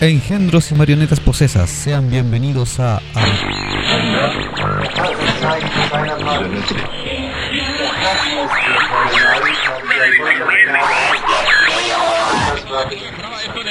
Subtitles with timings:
[0.00, 3.00] Engendros y marionetas posesas, sean bienvenidos a...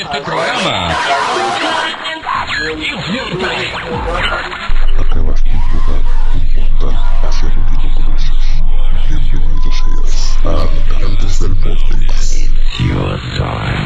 [0.04, 0.90] este programa.
[5.00, 6.02] Acabas de invocar
[6.36, 8.46] un portal hacia lo que no conoces.
[9.10, 12.50] Bienvenido seas a Habitantes del Vortex.
[12.80, 13.83] Bienvenidos a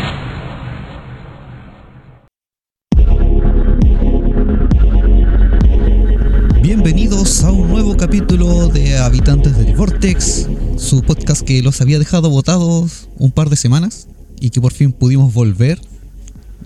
[7.77, 13.51] nuevo capítulo de Habitantes del Vortex, su podcast que los había dejado botados un par
[13.51, 14.07] de semanas
[14.39, 15.79] y que por fin pudimos volver.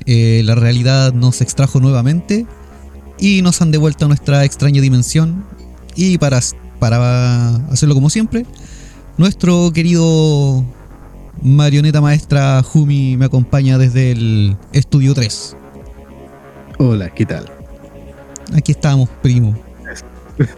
[0.05, 2.45] Eh, la realidad nos extrajo nuevamente
[3.19, 5.43] y nos han devuelto a nuestra extraña dimensión.
[5.97, 6.39] Y para,
[6.79, 8.45] para hacerlo como siempre,
[9.17, 10.63] nuestro querido
[11.41, 15.57] marioneta maestra Jumi me acompaña desde el estudio 3.
[16.79, 17.51] Hola, ¿qué tal?
[18.53, 19.70] Aquí estamos, primo.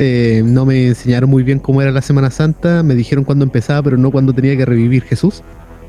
[0.00, 3.82] Eh, no me enseñaron muy bien cómo era la Semana Santa, me dijeron cuándo empezaba,
[3.82, 5.42] pero no cuándo tenía que revivir Jesús.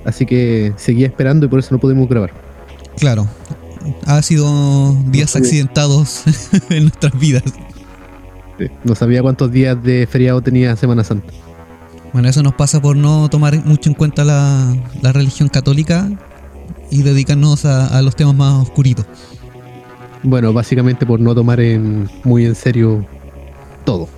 [0.04, 2.32] Así que seguía esperando y por eso no pudimos grabar.
[2.98, 3.28] Claro,
[4.08, 6.24] ha sido días accidentados
[6.72, 7.44] en nuestras vidas.
[8.58, 11.32] Sí, No sabía cuántos días de feriado tenía Semana Santa.
[12.12, 16.10] Bueno, eso nos pasa por no tomar mucho en cuenta la, la religión católica
[16.90, 19.06] y dedicarnos a, a los temas más oscuritos.
[20.24, 23.06] Bueno, básicamente por no tomar en, muy en serio
[23.86, 24.10] todo.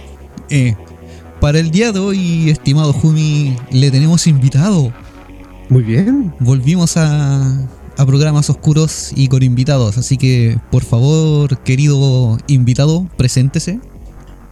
[0.50, 0.76] Eh,
[1.40, 4.92] para el día de hoy, estimado Jumi, le tenemos invitado.
[5.70, 6.34] Muy bien.
[6.40, 13.80] Volvimos a, a programas oscuros y con invitados, así que por favor, querido invitado, preséntese.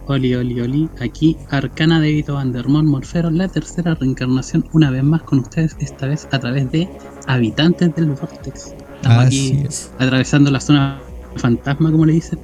[0.06, 0.88] Oli, oli, oli.
[1.00, 6.06] Aquí Arcana de Vito Vandermont Morfero, la tercera reencarnación, una vez más con ustedes, esta
[6.06, 6.88] vez a través de
[7.26, 8.74] Habitantes del Vortex.
[8.96, 9.92] Estamos Así aquí es.
[9.98, 11.00] atravesando la zona
[11.36, 12.38] fantasma, como le dicen.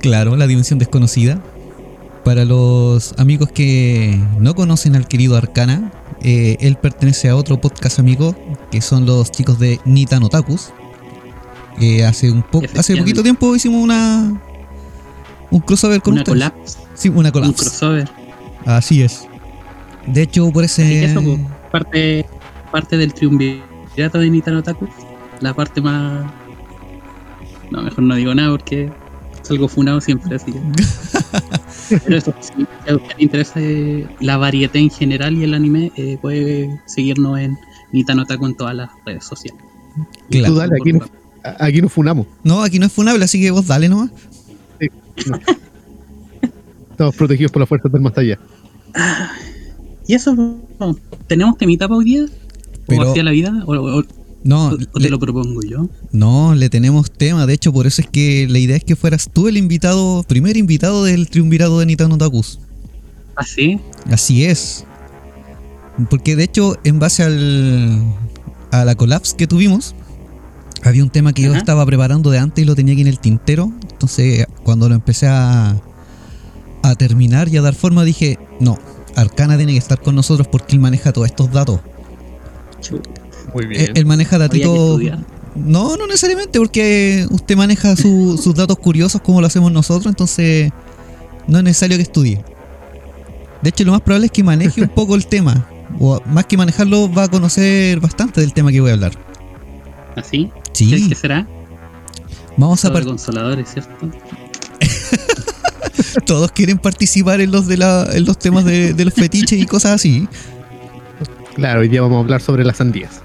[0.00, 1.42] Claro, la dimensión desconocida.
[2.24, 7.98] Para los amigos que no conocen al querido Arcana, eh, él pertenece a otro podcast
[7.98, 8.34] amigo,
[8.70, 10.70] que son los chicos de Nitan Otakus.
[11.80, 14.40] Eh, hace un po- hace poquito tiempo hicimos una
[15.50, 16.50] un crossover con Una ustedes.
[16.50, 16.52] collab,
[16.94, 17.54] Sí, una un collab.
[17.54, 18.10] crossover.
[18.66, 19.26] Así es.
[20.06, 21.38] De hecho, por ese eso, pues,
[21.70, 22.26] parte,
[22.72, 24.88] parte del triunvirato de Nitano Otaku.
[25.40, 26.30] La parte más.
[27.70, 28.90] No, mejor no digo nada porque
[29.42, 30.60] salgo funado siempre, así que.
[32.04, 35.90] Pero eso, si a usted le interesa eh, la variedad en general y el anime,
[35.96, 37.56] eh, puede seguirnos en
[37.92, 39.62] Nitano Otaku en todas las redes sociales.
[40.30, 40.52] Claro.
[40.52, 41.06] Tú dale, aquí, no-
[41.58, 42.26] aquí nos funamos.
[42.44, 44.10] No, aquí no es funable, así que vos dale nomás.
[46.90, 48.38] Estamos protegidos por las fuerzas del más allá.
[50.06, 50.34] Y eso,
[51.26, 52.26] ¿tenemos temita para hoy día?
[52.86, 53.52] Pero- ¿O hacia la vida?
[53.66, 54.04] ¿O, o-
[54.44, 55.88] No, o- o le- te lo propongo yo?
[56.12, 57.44] no, le tenemos tema.
[57.46, 60.56] De hecho, por eso es que la idea es que fueras tú el invitado, primer
[60.56, 62.60] invitado del triunvirato de Nitan Otakus.
[63.36, 63.78] ¿Ah, sí?
[64.10, 64.84] Así es.
[66.10, 68.00] Porque de hecho, en base al,
[68.70, 69.94] a la collapse que tuvimos,
[70.84, 73.18] había un tema que yo estaba preparando de antes y lo tenía aquí en el
[73.18, 73.72] tintero.
[73.90, 75.76] Entonces, cuando lo empecé a,
[76.82, 78.78] a terminar y a dar forma, dije, no,
[79.16, 81.80] Arcana tiene que estar con nosotros porque él maneja todos estos datos.
[83.54, 85.00] Muy Él, él maneja datitos...
[85.54, 90.70] No, no necesariamente, porque usted maneja su- sus datos curiosos como lo hacemos nosotros, entonces
[91.48, 92.44] no es necesario que estudie.
[93.62, 95.66] De hecho, lo más probable es que maneje un poco el tema.
[95.98, 99.12] O más que manejarlo, va a conocer bastante del tema que voy a hablar.
[100.14, 100.50] ¿Así?
[100.72, 101.46] Sí, ¿Crees que será?
[102.56, 103.92] vamos a consoladores, ¿cierto?
[106.26, 109.66] todos quieren participar en los de la, en los temas de, de los fetiches y
[109.66, 110.28] cosas así.
[111.54, 113.20] Claro, hoy día vamos a hablar sobre las sandías.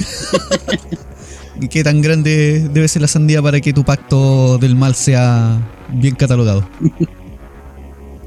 [1.60, 5.58] ¿Y qué tan grande debe ser la sandía para que tu pacto del mal sea
[5.92, 6.66] bien catalogado?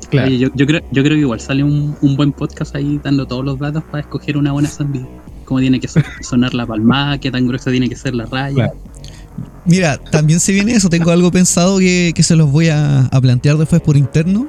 [0.10, 0.28] Claro.
[0.28, 3.26] Oye, yo, yo creo, yo creo que igual sale un, un buen podcast ahí dando
[3.26, 5.08] todos los datos para escoger una buena sandía.
[5.46, 8.54] Cómo tiene que so- sonar la palmada, qué tan gruesa tiene que ser la raya.
[8.54, 8.74] Claro.
[9.66, 10.90] Mira, también se viene eso.
[10.90, 14.48] Tengo algo pensado que, que se los voy a, a plantear después por interno.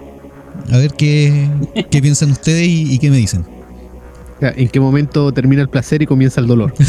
[0.71, 1.49] A ver qué,
[1.91, 3.47] qué piensan ustedes y, y qué me dicen.
[4.41, 6.75] ¿En qué momento termina el placer y comienza el dolor?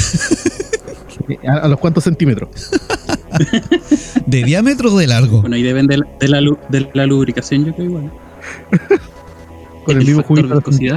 [1.28, 2.50] Eh, ¿A, a los cuántos centímetros?
[4.28, 5.42] ¿De diámetro o de largo?
[5.42, 8.12] Bueno, ahí depende de la, de la, lu- de la lubricación, yo creo igual.
[9.86, 10.56] Con el mismo factor juguito.
[10.58, 10.96] viscosidad.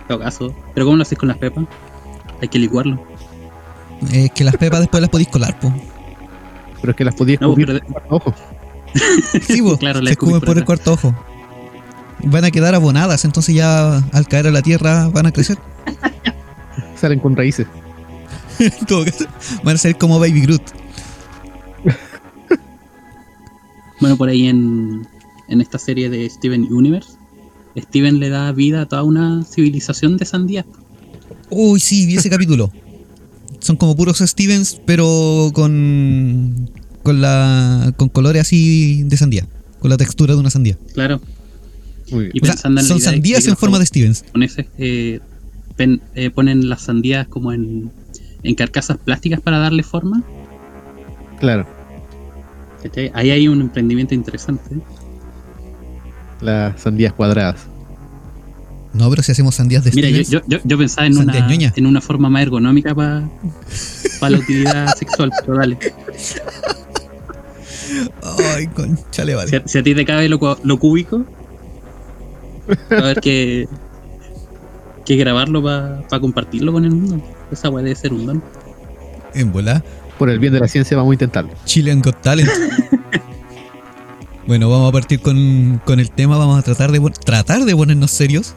[0.00, 0.54] En todo caso.
[0.74, 1.66] Pero ¿cómo lo haces con las pepas?
[2.40, 3.00] Hay que licuarlo.
[4.12, 5.72] Es que las pepas después las podéis colar, po.
[6.80, 8.34] Pero es que las podías No, con cuarto ojo.
[9.46, 9.76] Sí, po.
[9.78, 11.14] Claro, se escupen por por el cuarto ojo.
[12.24, 15.58] Van a quedar abonadas, entonces ya al caer a la tierra van a crecer.
[17.00, 17.66] Salen con raíces.
[19.62, 20.62] Van a ser como Baby Groot.
[23.98, 25.08] Bueno, por ahí en,
[25.48, 27.12] en esta serie de Steven Universe,
[27.78, 30.66] Steven le da vida a toda una civilización de sandías.
[31.50, 32.70] Uy, sí, vi ese capítulo.
[33.60, 36.70] Son como puros Stevens, pero con.
[37.02, 37.92] con la.
[37.96, 39.46] con colores así de sandía.
[39.80, 40.76] Con la textura de una sandía.
[40.94, 41.20] Claro.
[42.10, 42.30] Muy bien.
[42.34, 44.22] Y O sea, pensando en la son sandías en forma de Stevens.
[44.26, 45.20] japoneses eh,
[45.76, 47.90] pen- eh, ponen las sandías como en,
[48.42, 50.22] en carcasas plásticas para darle forma.
[51.40, 51.66] Claro,
[52.82, 53.10] ¿cachai?
[53.14, 54.76] Ahí hay un emprendimiento interesante.
[56.40, 57.66] las sandías cuadradas.
[58.92, 60.30] No, pero si hacemos sandías de Mira, yo, Stevens.
[60.30, 61.72] yo, yo, yo pensaba en una, ñoña.
[61.76, 63.28] en una forma más ergonómica para
[64.30, 65.76] la utilidad sexual, pero dale.
[68.54, 69.50] Ay, conchale, vale.
[69.50, 71.24] Si a, si a ti te cabe lo, cu- lo cúbico,
[72.90, 73.68] a ver que,
[75.04, 77.22] que grabarlo para compartirlo con el mundo.
[77.50, 78.42] Esa weá debe ser un don.
[79.34, 79.82] En bola.
[80.18, 81.50] Por el bien de la ciencia vamos a intentarlo.
[81.64, 82.50] Chilean Got Talent.
[84.46, 86.38] bueno, vamos a partir con, con el tema.
[86.38, 88.54] Vamos a tratar de, tratar de ponernos serios.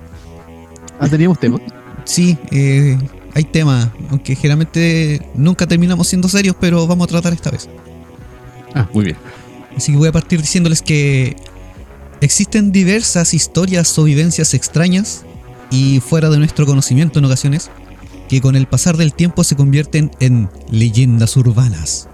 [1.00, 1.60] Ah, teníamos tema.
[2.06, 2.98] Sí, eh,
[3.34, 3.94] hay tema.
[4.10, 7.70] Aunque generalmente nunca terminamos siendo serios, pero vamos a tratar esta vez.
[8.74, 9.18] Ah, muy bien.
[9.76, 11.36] Así que voy a partir diciéndoles que
[12.21, 15.24] existen diversas historias o vivencias extrañas
[15.71, 17.69] y fuera de nuestro conocimiento en ocasiones
[18.27, 22.07] que con el pasar del tiempo se convierten en leyendas urbanas.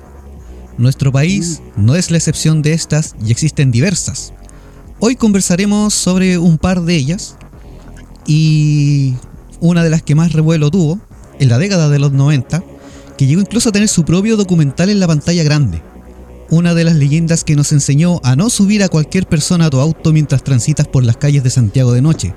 [0.78, 4.34] Nuestro país no es la excepción de estas y existen diversas.
[5.00, 7.38] Hoy conversaremos sobre un par de ellas
[8.26, 9.14] y
[9.60, 11.00] una de las que más revuelo tuvo
[11.40, 12.64] en la década de los 90,
[13.18, 15.82] que llegó incluso a tener su propio documental en la pantalla grande
[16.50, 19.80] una de las leyendas que nos enseñó a no subir a cualquier persona a tu
[19.80, 22.34] auto mientras transitas por las calles de Santiago de noche.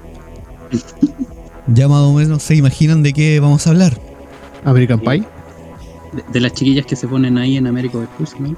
[1.67, 3.99] Ya más o menos se imaginan de qué vamos a hablar.
[4.65, 5.25] American Pie.
[6.13, 8.57] De, de las chiquillas que se ponen ahí en América del Sur, ¿no?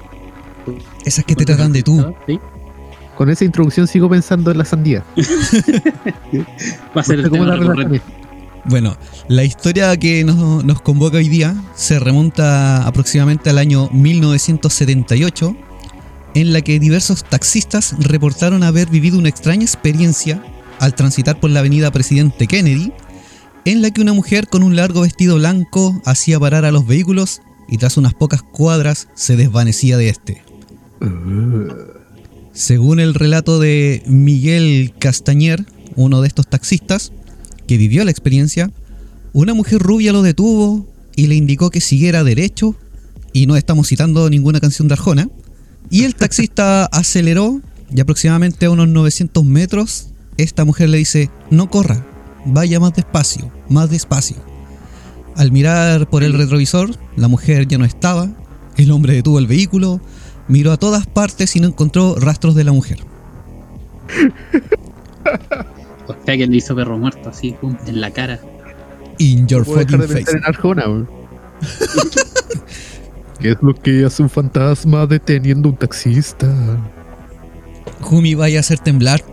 [1.05, 2.13] Esas que te tratan de tú.
[2.27, 2.39] ¿Sí?
[3.17, 5.03] Con esa introducción sigo pensando en la sandía.
[6.95, 8.01] Va a ser el tema la recurrente.
[8.65, 8.95] Bueno,
[9.27, 15.55] la historia que nos, nos convoca hoy día se remonta aproximadamente al año 1978,
[16.35, 20.43] en la que diversos taxistas reportaron haber vivido una extraña experiencia
[20.79, 22.91] al transitar por la avenida Presidente Kennedy,
[23.65, 27.41] en la que una mujer con un largo vestido blanco hacía parar a los vehículos
[27.69, 30.43] y tras unas pocas cuadras se desvanecía de este.
[32.53, 35.65] Según el relato de Miguel Castañer,
[35.95, 37.11] uno de estos taxistas,
[37.71, 38.69] que vivió la experiencia,
[39.31, 40.85] una mujer rubia lo detuvo
[41.15, 42.75] y le indicó que siguiera derecho,
[43.31, 45.29] y no estamos citando ninguna canción de Arjona,
[45.89, 51.69] y el taxista aceleró y aproximadamente a unos 900 metros, esta mujer le dice, no
[51.69, 52.05] corra,
[52.45, 54.35] vaya más despacio, más despacio.
[55.37, 58.29] Al mirar por el retrovisor, la mujer ya no estaba,
[58.75, 60.01] el hombre detuvo el vehículo,
[60.49, 62.99] miró a todas partes y no encontró rastros de la mujer.
[66.07, 68.39] Hostia, que le hizo perro muerto así, pum, en la cara.
[69.17, 70.37] In your No puedo dejar fucking de pensar face.
[70.37, 70.83] en Arjona.
[73.39, 76.47] ¿Qué es lo que hace un fantasma deteniendo un taxista?
[78.01, 79.23] Jumi vaya a hacer temblar.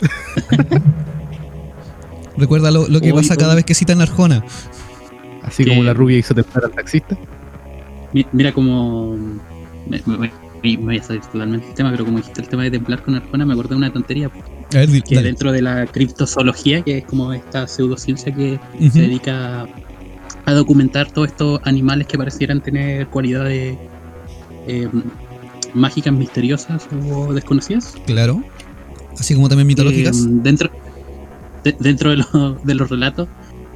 [2.36, 4.42] Recuerda lo, lo que Uy, pasa cada vez que citan Arjona.
[5.42, 7.16] Así Que- como la rubia hizo temblar al taxista.
[8.12, 9.16] Mi- Mira como.
[9.88, 10.18] Me, me-
[10.62, 13.14] me- voy a salir totalmente del tema, pero como dijiste el tema de templar con
[13.14, 14.30] Arjona, me acordé de una tontería.
[14.72, 15.26] Ver, Que dale.
[15.28, 18.58] dentro de la criptozoología, que es como esta pseudociencia que
[18.92, 19.66] se dedica
[20.46, 23.76] a, documentar todos estos animales que parecieran tener cualidades
[24.66, 24.88] eh,
[25.74, 27.94] mágicas, misteriosas o desconocidas.
[28.06, 28.42] Claro.
[29.18, 30.18] Así como también mitológicas.
[30.24, 30.70] Eh, dentro
[31.64, 33.28] de- dentro de, los- de los relatos,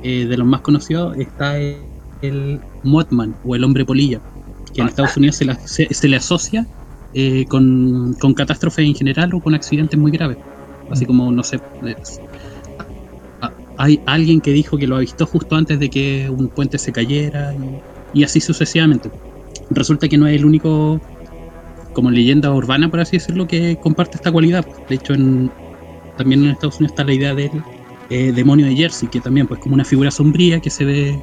[0.02, 1.76] eh, de los más conocidos, está el,
[2.22, 4.20] el Mothman o el hombre polilla,
[4.72, 6.66] que en Estados Unidos se, la- se- se le asocia
[7.12, 10.38] eh, con, con catástrofes en general o con accidentes muy graves.
[10.90, 11.58] Así como, no sé,
[13.76, 17.54] hay alguien que dijo que lo avistó justo antes de que un puente se cayera
[18.12, 19.10] y, así sucesivamente.
[19.70, 21.00] Resulta que no es el único
[21.92, 24.66] como leyenda urbana, por así decirlo, que comparte esta cualidad.
[24.88, 25.14] De hecho,
[26.16, 27.50] también en Estados Unidos está la idea del
[28.10, 31.22] eh, demonio de Jersey, que también pues como una figura sombría que se ve,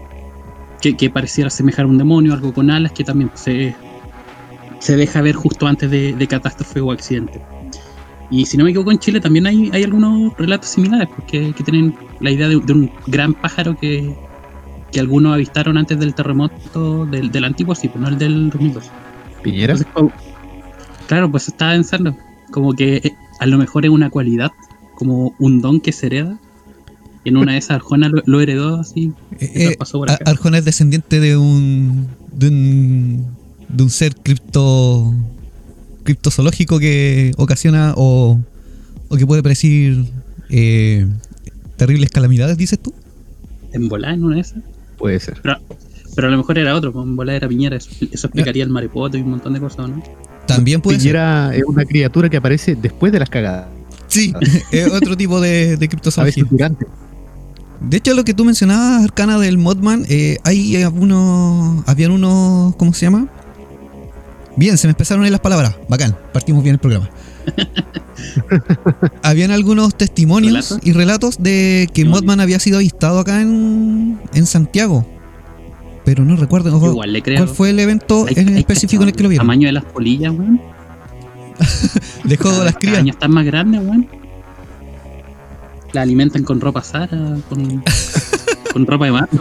[0.82, 3.75] que, pareciera asemejar a un demonio, algo con alas, que también se,
[4.80, 7.41] se deja ver justo antes de catástrofe o accidente.
[8.32, 11.64] Y si no me equivoco, en Chile también hay, hay algunos relatos similares, porque que
[11.64, 14.16] tienen la idea de, de un gran pájaro que,
[14.92, 18.86] que algunos avistaron antes del terremoto del, del antiguo, sí, pues no el del 2002.
[19.44, 19.74] Piñera.
[19.74, 20.12] Entonces, como-
[21.08, 22.16] claro, pues estaba pensando,
[22.52, 24.52] como que eh, a lo mejor es una cualidad,
[24.96, 26.38] como un don que se hereda,
[27.24, 29.12] Y en una de esas Arjona lo, lo heredó así.
[29.40, 29.78] Eh, eh.
[30.26, 32.08] Arjona es descendiente de un.
[32.32, 33.26] de un.
[33.68, 35.14] de un ser cripto.
[36.03, 38.39] Criptozoológico que ocasiona o.
[39.10, 40.05] o que puede predecir.
[40.50, 41.05] eh,
[41.77, 42.93] terribles calamidades, dices tú.
[43.74, 44.60] En volar en una de esas.
[44.98, 45.39] Puede ser.
[45.41, 45.58] Pero,
[46.15, 47.77] pero a lo mejor era otro, pues, en volar era Piñera.
[47.77, 50.03] Eso, eso explicaría el marepoto y un montón de cosas, ¿no?
[50.46, 51.13] También puede ser.
[51.13, 53.67] Piñera es una criatura que aparece después de las cagadas.
[54.08, 54.34] Sí,
[54.72, 56.46] es otro tipo de, de A veces criptozoología.
[56.50, 56.86] durante.
[57.79, 61.84] De hecho, lo que tú mencionabas, Arcana del Modman, eh, hay algunos.
[61.88, 62.75] Habían unos.
[62.75, 63.27] ¿Cómo se llama?
[64.58, 65.75] Bien, se me empezaron ahí las palabras.
[65.88, 67.10] Bacán, partimos bien el programa.
[69.24, 72.05] Habían algunos testimonios y relatos de que.
[72.05, 75.05] Modman había sido avistado acá en, en Santiago.
[76.03, 77.38] Pero no recuerdo ojo, Igual le creo.
[77.38, 79.46] cuál fue el evento Hay- en hay específico en el que lo El vieron.
[79.48, 80.60] tamaño de las polillas, weón.
[82.24, 82.98] Dejó Cada- las cada crías.
[82.98, 84.08] año están más grandes, weón.
[85.93, 87.84] La alimentan con ropa Sara, con,
[88.74, 89.38] con ropa de marca.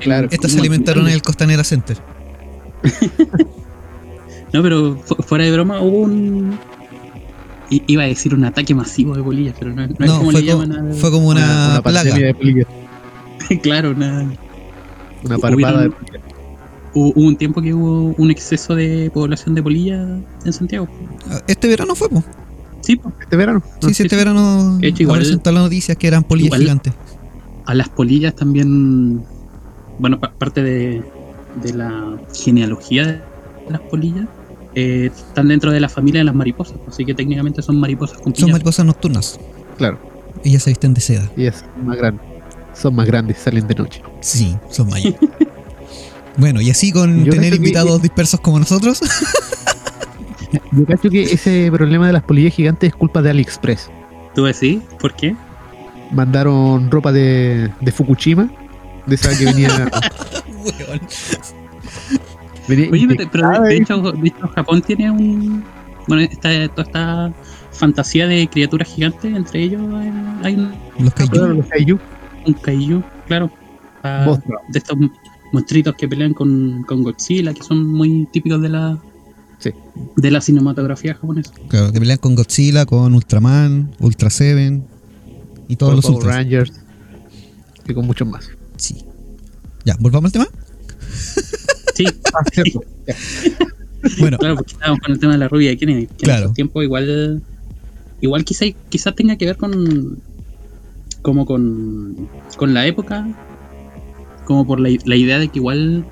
[0.00, 0.28] Claro.
[0.30, 1.98] Estas se alimentaron en el Costanera Center.
[4.52, 6.58] No, pero fu- fuera de broma hubo un.
[7.70, 10.30] i- Iba a decir un ataque masivo de polillas, pero no, no es No, como
[10.32, 12.14] fue, le llaman a- fue como una, una plaga.
[12.14, 12.66] de polillas.
[13.62, 14.30] claro, una,
[15.24, 16.20] Una parvada de Hubieron-
[16.94, 20.00] hubo, hubo un tiempo que hubo un exceso de población de polillas
[20.44, 20.88] en Santiago.
[21.46, 22.24] Este verano fue, po.
[22.80, 23.12] Sí, po.
[23.20, 23.62] este verano.
[23.82, 24.16] Sí, sí, sí, este sí.
[24.16, 26.94] verano De hecho, igual- las noticias que eran polillas igual- gigantes.
[27.66, 29.22] a las polillas también.
[29.98, 31.04] Bueno, pa- parte de,
[31.62, 33.20] de la genealogía de
[33.70, 34.26] las polillas.
[34.74, 38.34] Eh, están dentro de la familia de las mariposas, así que técnicamente son mariposas con
[38.34, 39.38] Son mariposas nocturnas.
[39.76, 39.98] Claro.
[40.44, 41.28] Ellas se visten de seda.
[41.36, 42.26] Ellas son más grandes.
[42.74, 44.02] Son más grandes, salen de noche.
[44.20, 45.14] Sí, son mayas.
[46.36, 49.00] bueno, y así con Yo tener que- invitados dispersos como nosotros.
[50.72, 53.90] Yo cacho que ese problema de las polillas gigantes es culpa de AliExpress.
[54.34, 54.80] ¿Tú decís?
[55.00, 55.34] ¿Por qué?
[56.12, 58.50] Mandaron ropa de, de Fukushima.
[59.06, 59.90] De esa que venía.
[62.90, 65.64] Oye, pero, pero de, de hecho, de hecho Japón tiene un.
[66.08, 67.32] Bueno, esta, toda esta
[67.72, 70.12] fantasía de criaturas gigantes, entre ellos eh,
[70.42, 71.30] hay un, Los kaiju.
[71.32, 71.98] Claro, los kaiju.
[72.46, 73.50] un kaiju, claro.
[74.02, 74.96] ah, de estos
[75.52, 78.98] monstruitos que pelean con, con Godzilla, que son muy típicos de la
[79.58, 79.70] Sí.
[80.16, 81.52] de la cinematografía japonesa.
[81.68, 84.84] Claro, que pelean con Godzilla, con Ultraman, Ultra Seven
[85.68, 86.36] y todos con los Power ultras.
[86.36, 86.72] Rangers.
[87.86, 88.48] Y con muchos más.
[88.76, 89.04] Sí.
[89.84, 90.48] Ya, volvamos al tema.
[91.94, 92.04] Sí,
[92.34, 92.80] Ah, cierto.
[94.18, 96.38] Bueno, claro, porque estábamos con el tema de la rubia de Kennedy, que Claro.
[96.38, 97.42] en esos tiempos igual
[98.20, 100.22] igual quizá, quizá tenga que ver con
[101.22, 103.26] como con, con la época
[104.44, 106.04] como por la, la idea de que igual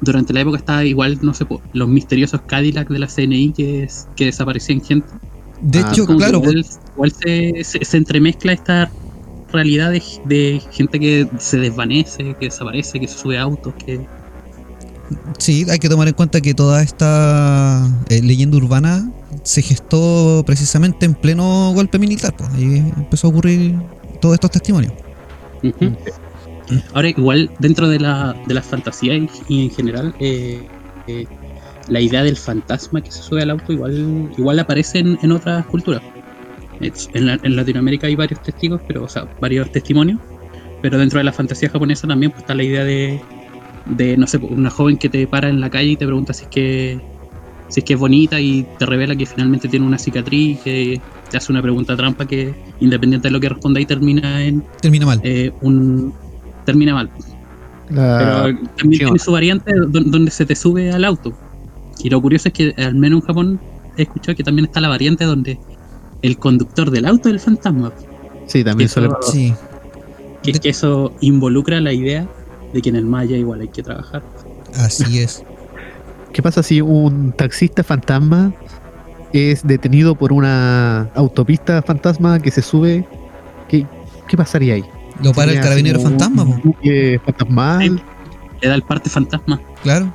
[0.00, 4.08] durante la época estaba igual no sé los misteriosos Cadillac de la CNI que, es-
[4.16, 5.08] que desaparecían gente
[5.60, 6.64] de Ah, hecho, claro, igual,
[6.94, 8.90] igual se, se- se entremezcla esta
[9.52, 14.06] realidad de, de gente que se desvanece que desaparece que se sube autos que
[15.38, 19.10] sí, hay que tomar en cuenta que toda esta eh, leyenda urbana
[19.42, 22.34] se gestó precisamente en pleno golpe militar.
[22.36, 22.50] Pues.
[22.54, 23.74] Ahí empezó a ocurrir
[24.20, 24.92] todos estos testimonios.
[26.94, 30.66] Ahora, igual dentro de la, de las fantasías y, en general, eh,
[31.06, 31.26] eh,
[31.88, 36.02] la idea del fantasma que se sube al auto igual, igual aparece en, otras culturas.
[36.80, 40.20] En, la- en Latinoamérica hay varios testigos, pero, o sea, varios testimonios,
[40.80, 43.20] pero dentro de la fantasía japonesa también pues, está la idea de,
[43.86, 46.44] de, no sé, una joven que te para en la calle y te pregunta si
[46.44, 47.00] es que
[47.68, 51.36] si es que es bonita y te revela que finalmente tiene una cicatriz que te
[51.36, 55.20] hace una pregunta trampa que independiente de lo que responda ahí termina en Termina mal.
[55.22, 56.12] eh, un
[56.66, 57.10] termina mal.
[57.90, 58.18] La-
[58.52, 61.32] Pero también tiene su variante don- donde se te sube al auto.
[62.02, 63.60] Y lo curioso es que al menos en Japón
[63.96, 65.58] he escuchado que también está la variante donde
[66.22, 67.92] el conductor del auto es el fantasma.
[68.46, 69.32] sí, también suele pasar.
[69.32, 69.54] Sí.
[70.42, 72.28] Que, De- que eso involucra la idea
[72.72, 74.22] de que en el Maya igual hay que trabajar.
[74.76, 75.42] Así es.
[76.32, 78.52] ¿Qué pasa si un taxista fantasma
[79.32, 83.04] es detenido por una autopista fantasma que se sube?
[83.68, 83.86] ¿Qué,
[84.28, 84.84] qué pasaría ahí?
[85.22, 86.74] Lo para el carabinero fantasma, un
[87.24, 88.02] fantasmal, Sí.
[88.62, 89.60] Le da el parte fantasma.
[89.82, 90.12] claro.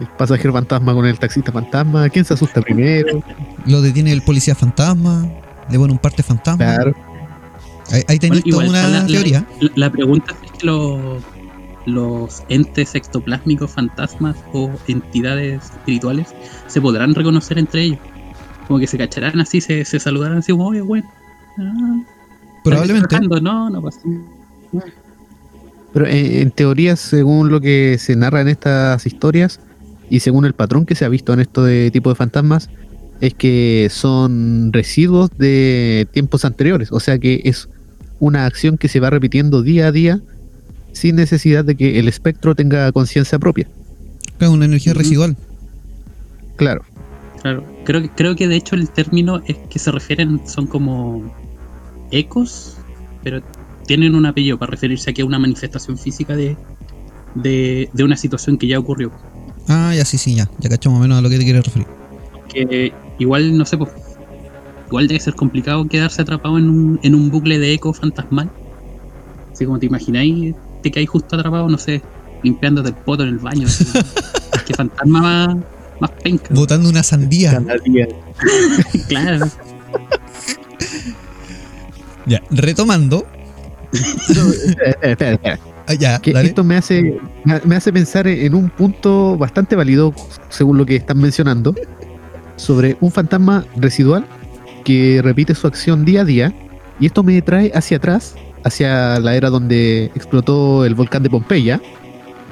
[0.00, 2.08] el pasajero fantasma con el taxista fantasma.
[2.10, 3.22] ¿Quién se asusta primero?
[3.66, 5.26] Lo detiene el policía fantasma.
[5.70, 6.74] Le pone un parte fantasma.
[6.76, 6.94] Claro.
[7.92, 9.46] Ahí, ahí tenéis Bueno, toda una la- teoría.
[9.60, 11.22] La, la pregunta es que los,
[11.94, 16.34] los entes ectoplásmicos, fantasmas o entidades espirituales
[16.66, 17.98] se podrán reconocer entre ellos.
[18.66, 21.08] Como que se cacharán así, se, se saludarán así como, oye, bueno.
[21.58, 22.02] ah,
[22.64, 23.20] Probablemente.
[23.40, 24.00] No, no pasa.
[25.92, 29.60] Pero eh, en teoría, según lo que se narra en estas historias
[30.08, 32.70] y según el patrón que se ha visto en esto de tipo de fantasmas,
[33.20, 36.92] es que son residuos de tiempos anteriores.
[36.92, 37.68] O sea que es
[38.18, 40.20] una acción que se va repitiendo día a día
[40.92, 43.68] sin necesidad de que el espectro tenga conciencia propia.
[44.38, 45.36] Es una energía residual.
[46.56, 46.82] Claro.
[47.42, 51.34] Claro, creo que, creo que de hecho el término es que se refieren, son como
[52.10, 52.76] ecos,
[53.22, 53.40] pero
[53.86, 56.56] tienen un apellido para referirse a que es una manifestación física de,
[57.34, 59.10] de, de una situación que ya ocurrió.
[59.68, 60.50] Ah, ya sí, sí, ya.
[60.58, 61.86] Ya cachamos más o menos a lo que te quieres referir.
[62.52, 63.90] Que igual, no sé, pues,
[64.88, 68.50] igual debe ser complicado quedarse atrapado en un, en un bucle de eco fantasmal.
[69.52, 72.02] Así como te imagináis, te caes justo atrapado, no sé,
[72.42, 73.66] limpiándote el poto en el baño.
[74.66, 75.56] Qué fantasma más,
[76.00, 76.48] más penca.
[76.50, 77.62] Botando una sandía.
[79.08, 79.46] Claro.
[82.26, 83.26] Ya, retomando.
[84.34, 85.58] No, espera, espera.
[85.90, 87.18] Ah, ya, Que esto me hace,
[87.64, 90.14] me hace pensar en un punto bastante válido,
[90.48, 91.74] según lo que están mencionando,
[92.54, 94.24] sobre un fantasma residual
[94.84, 96.54] que repite su acción día a día.
[97.00, 101.80] Y esto me trae hacia atrás, hacia la era donde explotó el volcán de Pompeya.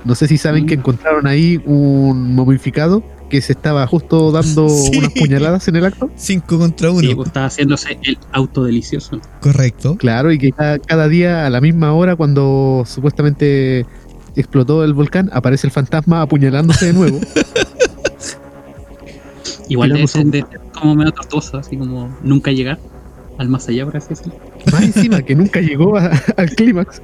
[0.05, 0.67] No sé si saben Mm.
[0.67, 4.97] que encontraron ahí un momificado que se estaba justo dando Sí.
[4.97, 6.09] unas puñaladas en el acto.
[6.17, 7.00] Cinco contra uno.
[7.00, 9.21] Sí, pues estaba haciéndose el autodelicioso.
[9.41, 9.97] Correcto.
[9.97, 13.85] Claro, y que cada, cada día a la misma hora, cuando supuestamente
[14.37, 17.21] explotó el volcán, aparece el fantasma apuñalándose de nuevo.
[19.69, 22.79] Igual ser, un- como medio tortuoso, así como nunca llegar
[23.37, 24.35] al más allá, por así decirlo.
[24.73, 27.00] Más encima, que nunca llegó a- al clímax.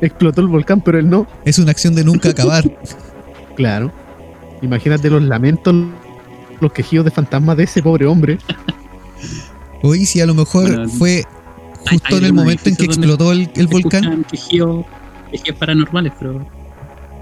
[0.00, 1.26] Explotó el volcán, pero él no.
[1.44, 2.64] Es una acción de nunca acabar.
[3.56, 3.90] Claro.
[4.62, 5.74] Imagínate los lamentos,
[6.60, 8.38] los quejidos de fantasma de ese pobre hombre.
[9.82, 11.24] Hoy si a lo mejor Bueno, fue
[11.88, 14.24] justo hay en el momento en que explotó el, el volcán.
[14.30, 14.84] Quejidos,
[15.30, 16.46] quejidos paranormales, pero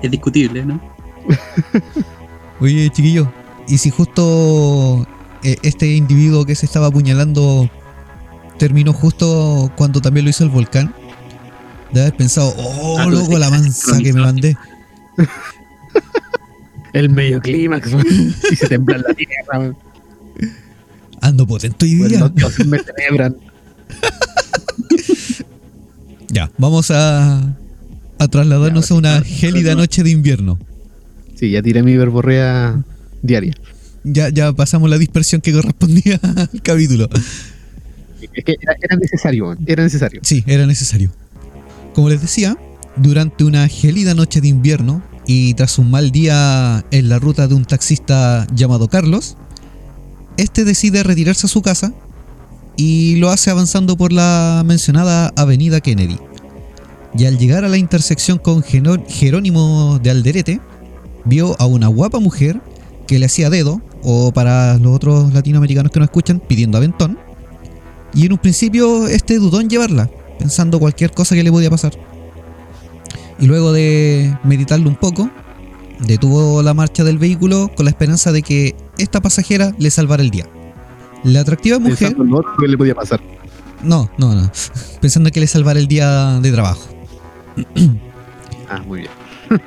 [0.02, 0.80] es discutible, ¿no?
[2.60, 3.30] Oye, chiquillo,
[3.68, 5.06] ¿y si justo
[5.42, 7.68] eh, este individuo que se estaba apuñalando
[8.58, 10.94] terminó justo cuando también lo hizo el volcán?
[11.92, 14.56] De haber pensado, oh, Ah, loco, la mansa que me mandé.
[16.92, 17.90] El medio clímax.
[18.52, 19.74] y se tembla la tierra.
[21.20, 22.32] Ando potente hoy día.
[22.66, 23.36] me tenebran.
[26.28, 27.54] Ya, vamos a,
[28.18, 30.58] a trasladarnos Ya, a una gélida noche de invierno.
[31.36, 32.82] Sí, ya tiré mi verborrea
[33.22, 33.54] diaria.
[34.02, 37.08] Ya, ya pasamos la dispersión que correspondía al capítulo.
[38.32, 40.20] Es que era, necesario, era necesario.
[40.22, 41.10] Sí, era necesario.
[41.94, 42.56] Como les decía,
[42.96, 47.54] durante una gélida noche de invierno y tras un mal día en la ruta de
[47.54, 49.36] un taxista llamado Carlos,
[50.36, 51.92] este decide retirarse a su casa
[52.76, 56.18] y lo hace avanzando por la mencionada avenida Kennedy.
[57.16, 60.60] Y al llegar a la intersección con Jerónimo de Alderete,
[61.24, 62.60] vio a una guapa mujer
[63.06, 67.18] que le hacía dedo, o para los otros latinoamericanos que no escuchan, pidiendo aventón.
[68.14, 71.92] Y en un principio este dudó en llevarla, pensando cualquier cosa que le podía pasar.
[73.38, 75.28] Y luego de meditarlo un poco,
[76.00, 80.30] detuvo la marcha del vehículo con la esperanza de que esta pasajera le salvara el
[80.30, 80.46] día.
[81.24, 82.08] La atractiva mujer...
[82.08, 83.20] Pensando en otro que le podía pasar.
[83.82, 84.50] No, no, no.
[85.00, 86.88] Pensando que le salvara el día de trabajo.
[88.66, 89.10] Ah, muy bien.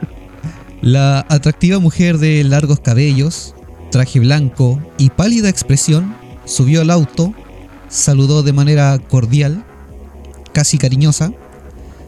[0.82, 3.54] La atractiva mujer de largos cabellos,
[3.92, 7.34] traje blanco y pálida expresión subió al auto,
[7.90, 9.64] saludó de manera cordial,
[10.54, 11.32] casi cariñosa,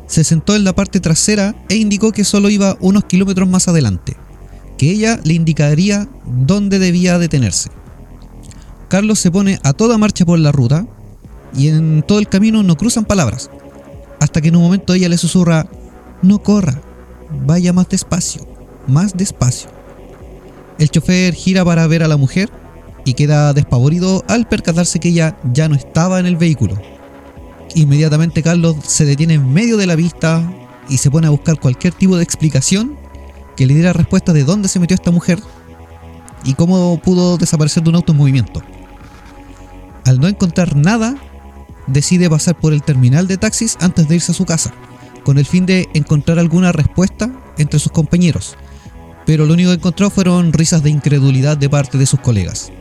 [0.08, 4.18] se sentó en la parte trasera e indicó que solo iba unos kilómetros más adelante,
[4.78, 7.70] que ella le indicaría dónde debía detenerse.
[8.88, 10.88] Carlos se pone a toda marcha por la ruta
[11.56, 13.52] y en todo el camino no cruzan palabras,
[14.20, 15.68] hasta que en un momento ella le susurra,
[16.24, 16.82] no corra,
[17.46, 18.48] vaya más despacio,
[18.88, 19.70] más despacio.
[20.80, 22.50] El chofer gira para ver a la mujer
[23.06, 26.80] y queda despavorido al percatarse que ella ya no estaba en el vehículo.
[27.76, 30.52] Inmediatamente Carlos se detiene en medio de la pista
[30.90, 32.98] y se pone a buscar cualquier tipo de explicación
[33.56, 35.40] que le diera respuesta de dónde se metió esta mujer
[36.44, 38.62] y cómo pudo desaparecer de un auto en movimiento.
[40.06, 41.16] Al no encontrar nada,
[41.88, 44.74] decide pasar por el terminal de taxis antes de irse a su casa,
[45.24, 48.56] con el fin de encontrar alguna respuesta entre sus compañeros,
[49.26, 52.72] pero lo único que encontró fueron risas de incredulidad de parte de sus colegas.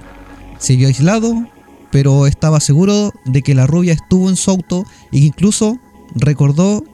[0.58, 1.46] Se vio aislado,
[1.90, 5.78] pero estaba seguro de que la rubia estuvo en su auto e incluso
[6.14, 6.84] recordó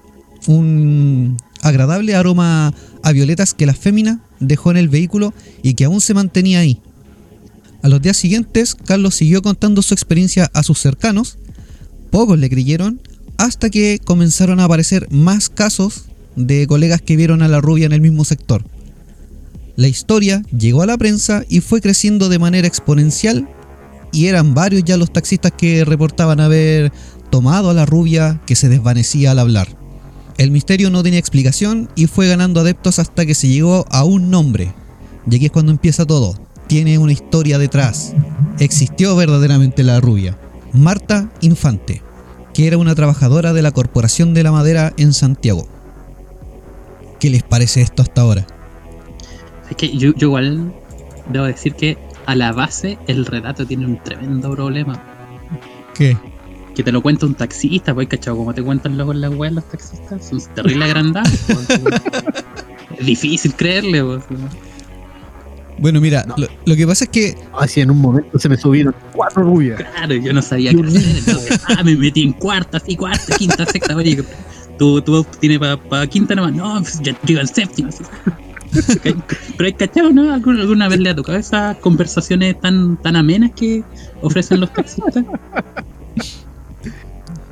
[0.46, 6.00] un agradable aroma a violetas que la fémina dejó en el vehículo y que aún
[6.00, 6.80] se mantenía ahí.
[7.82, 11.38] A los días siguientes, Carlos siguió contando su experiencia a sus cercanos.
[12.10, 13.00] Pocos le creyeron
[13.36, 17.92] hasta que comenzaron a aparecer más casos de colegas que vieron a la rubia en
[17.92, 18.64] el mismo sector.
[19.76, 23.48] La historia llegó a la prensa y fue creciendo de manera exponencial
[24.12, 26.92] y eran varios ya los taxistas que reportaban haber
[27.30, 29.66] tomado a la rubia que se desvanecía al hablar.
[30.38, 34.30] El misterio no tenía explicación y fue ganando adeptos hasta que se llegó a un
[34.30, 34.72] nombre.
[35.28, 36.38] Y aquí es cuando empieza todo.
[36.68, 38.12] Tiene una historia detrás.
[38.60, 40.38] Existió verdaderamente la rubia.
[40.72, 42.02] Marta Infante,
[42.52, 45.68] que era una trabajadora de la Corporación de la Madera en Santiago.
[47.18, 48.46] ¿Qué les parece esto hasta ahora?
[49.70, 50.72] Es que yo, yo igual
[51.30, 51.96] debo decir que
[52.26, 55.02] a la base el relato tiene un tremendo problema.
[55.94, 56.16] ¿Qué?
[56.74, 58.36] Que te lo cuenta un taxista, pues, ¿cachado?
[58.36, 61.30] Como te cuentan luego en la web los taxistas, son terrible agrandados.
[61.46, 61.68] pues,
[62.98, 64.24] es difícil creerle, pues.
[65.78, 68.94] Bueno, mira, lo, lo que pasa es que Así en un momento se me subieron
[69.12, 69.80] cuatro rubias.
[69.80, 71.16] Claro, yo no sabía qué hacer.
[71.16, 73.96] Entonces, ah, me metí en cuarta, sí, cuarta, quinta, sexta.
[73.96, 74.22] Oye,
[74.78, 76.52] tú, tú tienes para quinta nomás.
[76.52, 77.88] No, pues yo yo iba en séptima.
[77.88, 78.04] así.
[79.56, 80.32] Pero hay cachado, ¿no?
[80.32, 83.82] ¿Alguna, vez le ha tocado esas conversaciones tan, tan amenas que
[84.20, 85.24] ofrecen los taxistas?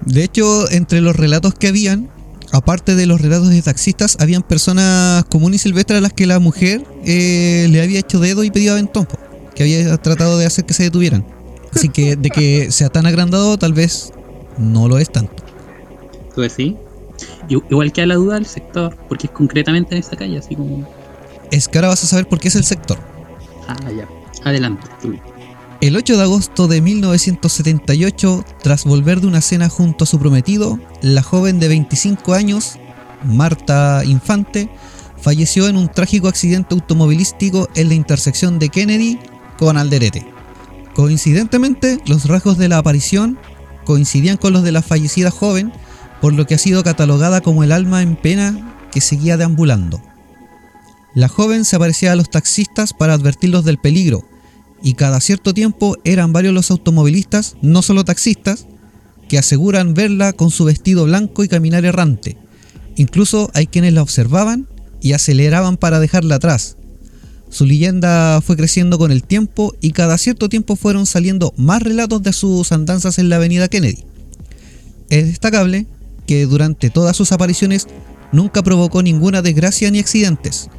[0.05, 2.09] De hecho, entre los relatos que habían,
[2.53, 6.39] aparte de los relatos de taxistas, habían personas comunes y silvestres a las que la
[6.39, 9.07] mujer eh, le había hecho dedo y pedido aventón,
[9.55, 11.25] que había tratado de hacer que se detuvieran.
[11.75, 14.13] Así que de que sea tan agrandado, tal vez
[14.59, 15.43] no lo es tanto.
[16.35, 16.75] ¿Tú decís?
[17.49, 20.57] Igu- Igual que a la duda del sector, porque es concretamente en esa calle, así
[20.57, 20.87] como.
[21.53, 22.99] Es que ahora vas a saber por qué es el sector.
[23.69, 24.09] Ah, ya.
[24.43, 25.15] Adelante, tú.
[25.83, 30.81] El 8 de agosto de 1978, tras volver de una cena junto a su prometido,
[31.03, 32.79] la joven de 25 años,
[33.23, 34.71] Marta Infante,
[35.21, 39.19] falleció en un trágico accidente automovilístico en la intersección de Kennedy
[39.59, 40.27] con Alderete.
[40.95, 43.39] Coincidentemente, los rasgos de la aparición
[43.85, 45.71] coincidían con los de la fallecida joven,
[46.23, 50.01] por lo que ha sido catalogada como el alma en pena que seguía deambulando.
[51.15, 54.25] La joven se aparecía a los taxistas para advertirlos del peligro,
[54.83, 58.67] y cada cierto tiempo eran varios los automovilistas, no solo taxistas,
[59.29, 62.37] que aseguran verla con su vestido blanco y caminar errante.
[62.97, 64.69] Incluso hay quienes la observaban
[65.01, 66.77] y aceleraban para dejarla atrás.
[67.49, 72.23] Su leyenda fue creciendo con el tiempo y cada cierto tiempo fueron saliendo más relatos
[72.23, 74.05] de sus andanzas en la avenida Kennedy.
[75.11, 75.87] Es destacable
[76.27, 77.89] que durante todas sus apariciones
[78.33, 80.71] nunca provocó ninguna desgracia ni accidentes.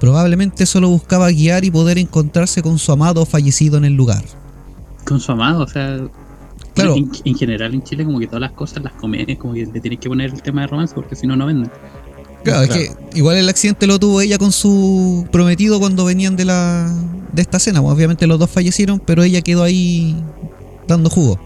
[0.00, 4.24] Probablemente solo buscaba guiar y poder encontrarse con su amado fallecido en el lugar.
[5.04, 6.00] Con su amado, o sea.
[6.74, 6.94] Claro.
[6.94, 9.80] En, en general en Chile, como que todas las cosas, las comedias, como que le
[9.80, 11.70] tienes que poner el tema de romance, porque si no, no venden.
[12.44, 16.44] Claro, es que igual el accidente lo tuvo ella con su prometido cuando venían de
[16.44, 16.94] la
[17.32, 17.80] de esta cena.
[17.82, 20.14] Pues, obviamente los dos fallecieron, pero ella quedó ahí
[20.86, 21.40] dando jugo.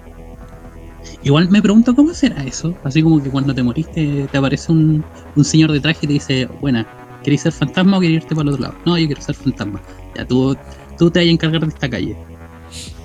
[1.22, 2.74] Igual me pregunto cómo será eso.
[2.84, 5.04] Así como que cuando te moriste te aparece un,
[5.36, 6.86] un señor de traje y te dice, buena,
[7.22, 8.74] ¿queréis ser fantasma o queréis irte para el otro lado?
[8.86, 9.80] No, yo quiero ser fantasma.
[10.16, 10.56] Ya tú,
[10.98, 12.16] tú te vas a encargar de esta calle.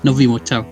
[0.04, 0.66] Nos vimos, chao.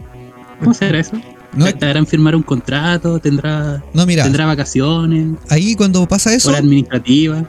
[0.59, 1.17] ¿Cómo será eso?
[1.55, 3.19] No, ¿Te harán firmar un contrato?
[3.19, 5.35] ¿Tendrá, no mira, tendrá vacaciones?
[5.49, 7.43] ahí cuando pasa eso, ¿Hora administrativa?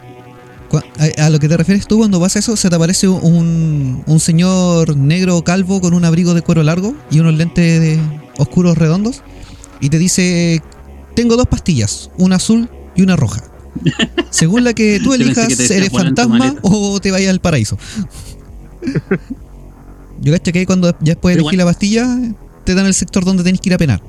[0.98, 4.20] a, a lo que te refieres tú, cuando pasa eso, se te aparece un, un
[4.20, 7.98] señor negro calvo con un abrigo de cuero largo y unos lentes de-
[8.38, 9.22] oscuros redondos
[9.80, 10.60] y te dice,
[11.14, 13.42] tengo dos pastillas, una azul y una roja.
[14.30, 16.60] Según la que tú elijas, que eres "Ponla en tu fantasma maleta".
[16.62, 17.78] o te vayas al paraíso.
[20.20, 22.06] Yo caché que ahí cuando ya después de elegir la pastilla,
[22.64, 24.00] te dan el sector donde tenés que ir a penar.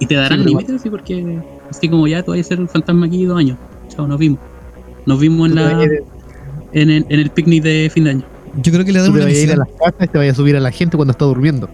[0.00, 0.74] ¿Y te darán Sí, límites?
[0.76, 1.38] Así porque,
[1.70, 3.58] así como ya tú vas a ser un fantasma aquí dos años.
[3.88, 4.40] Chao, nos vimos.
[5.06, 5.82] Nos vimos en, la,
[6.72, 8.24] en, el, en el picnic de fin de año.
[8.62, 10.34] Yo creo que le dan tú te a ir a las casas y te vayas
[10.34, 11.68] a subir a la gente cuando está durmiendo.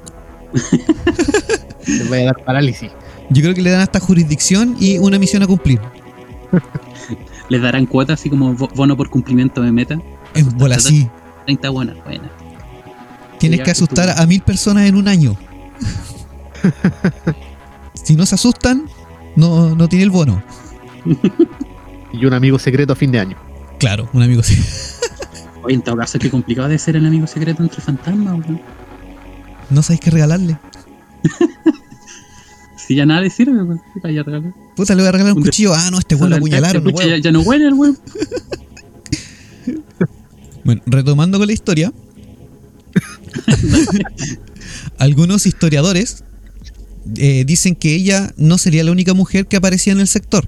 [1.84, 2.90] te vaya a dar parálisis.
[3.30, 5.80] Yo creo que le dan hasta jurisdicción y una misión a cumplir.
[7.48, 10.00] Les darán cuotas así como bo- bono por cumplimiento de meta.
[10.34, 11.08] En bola así.
[11.46, 12.30] 30 buenas, buenas.
[13.38, 15.36] Tienes que asustar a mil personas en un año.
[17.94, 18.84] si no se asustan,
[19.36, 20.42] no, no tiene el bono.
[22.12, 23.36] Y un amigo secreto a fin de año.
[23.78, 24.60] Claro, un amigo sí.
[25.62, 28.60] Oye, en todo caso, qué complicado de ser el amigo secreto entre fantasmas, weón.
[29.70, 30.58] No sabéis qué regalarle.
[32.74, 34.52] Si ya nada le sirve, pues, ¿qué vaya a regalar?
[34.80, 35.74] Puta, le voy a regalar un cuchillo.
[35.74, 36.82] Ah, no, este weón lo apuñalaron.
[36.82, 37.06] no puedo.
[37.06, 37.98] ya, ya no huele el weón.
[40.64, 41.92] Bueno, retomando con la historia,
[44.98, 46.22] algunos historiadores
[47.16, 50.46] eh, dicen que ella no sería la única mujer que aparecía en el sector,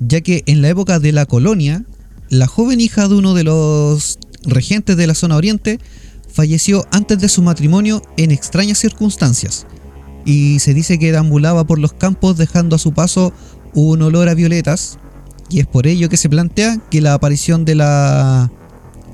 [0.00, 1.84] ya que en la época de la colonia,
[2.28, 5.78] la joven hija de uno de los regentes de la zona oriente
[6.30, 9.66] falleció antes de su matrimonio en extrañas circunstancias,
[10.24, 13.32] y se dice que deambulaba por los campos dejando a su paso
[13.74, 14.98] un olor a violetas,
[15.48, 18.50] y es por ello que se plantea que la aparición de la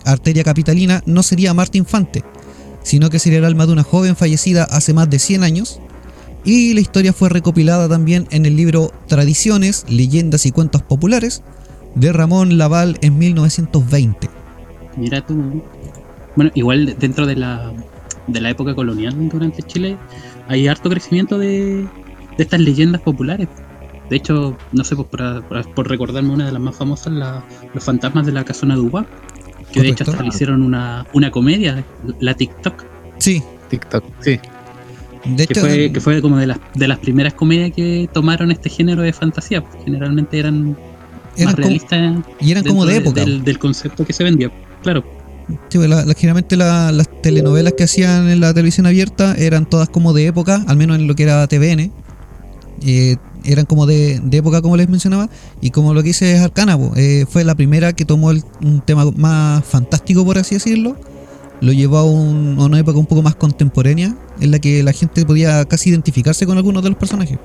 [0.05, 2.25] arteria capitalina no sería Marta Infante,
[2.83, 5.81] sino que sería el alma de una joven fallecida hace más de 100 años
[6.45, 11.43] Y la historia fue recopilada también en el libro Tradiciones, Leyendas y Cuentos Populares
[11.97, 14.31] de Ramón Laval en 1920.
[14.97, 15.63] Mira tú.
[16.37, 17.73] Bueno, igual dentro de la,
[18.29, 19.97] de la época colonial durante Chile
[20.49, 21.85] hay harto crecimiento de,
[22.37, 23.49] de estas leyendas populares.
[24.11, 27.45] De hecho, no sé, pues, por, por- por recordarme una de las más famosas, la-
[27.75, 29.07] los fantasmas de la casona de Uba,
[29.73, 31.85] que de hecho hasta le hicieron una, una comedia,
[32.21, 32.85] la TikTok,
[33.19, 34.39] Sí, TikTok, sí.
[35.25, 38.53] de que hecho, fue, que fue como de las, de las primeras comedias que tomaron
[38.53, 39.63] este género de fantasía.
[39.65, 40.77] pues, Generalmente eran,
[41.37, 43.21] eran más realistas y eran como de época.
[43.25, 44.51] del, del concepto que se vendía.
[44.83, 45.03] Claro,
[45.69, 49.65] Sí, pues, la- la- generalmente la- las telenovelas que hacían en la televisión abierta eran
[49.67, 51.93] todas como de época, al menos en lo que era TVN.
[52.85, 55.29] Eh, eran como de, de época, como les mencionaba.
[55.61, 58.29] Y como lo que hice es Arcana, po, eh, fue la primera que tomó
[58.61, 60.97] un tema más fantástico, por así decirlo.
[61.61, 62.05] Lo llevó a, a
[62.67, 66.57] una época un poco más contemporánea, en la que la gente podía casi identificarse con
[66.59, 67.39] algunos de los personajes.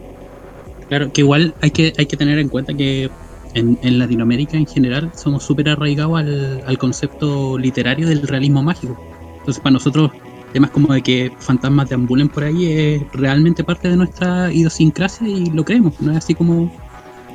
[0.90, 3.10] Claro, que igual hay que, hay que tener en cuenta que
[3.54, 8.98] en, en Latinoamérica en general somos súper arraigados al, al concepto literario del realismo mágico.
[9.40, 10.12] Entonces para nosotros
[10.54, 15.46] temas como de que fantasmas deambulen por ahí es realmente parte de nuestra idiosincrasia y
[15.48, 16.72] lo creemos, no es así como,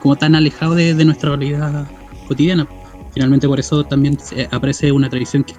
[0.00, 1.86] como tan alejado de, de nuestra realidad
[2.28, 2.66] cotidiana.
[3.12, 4.18] Finalmente por eso también
[4.50, 5.54] aparece una tradición que,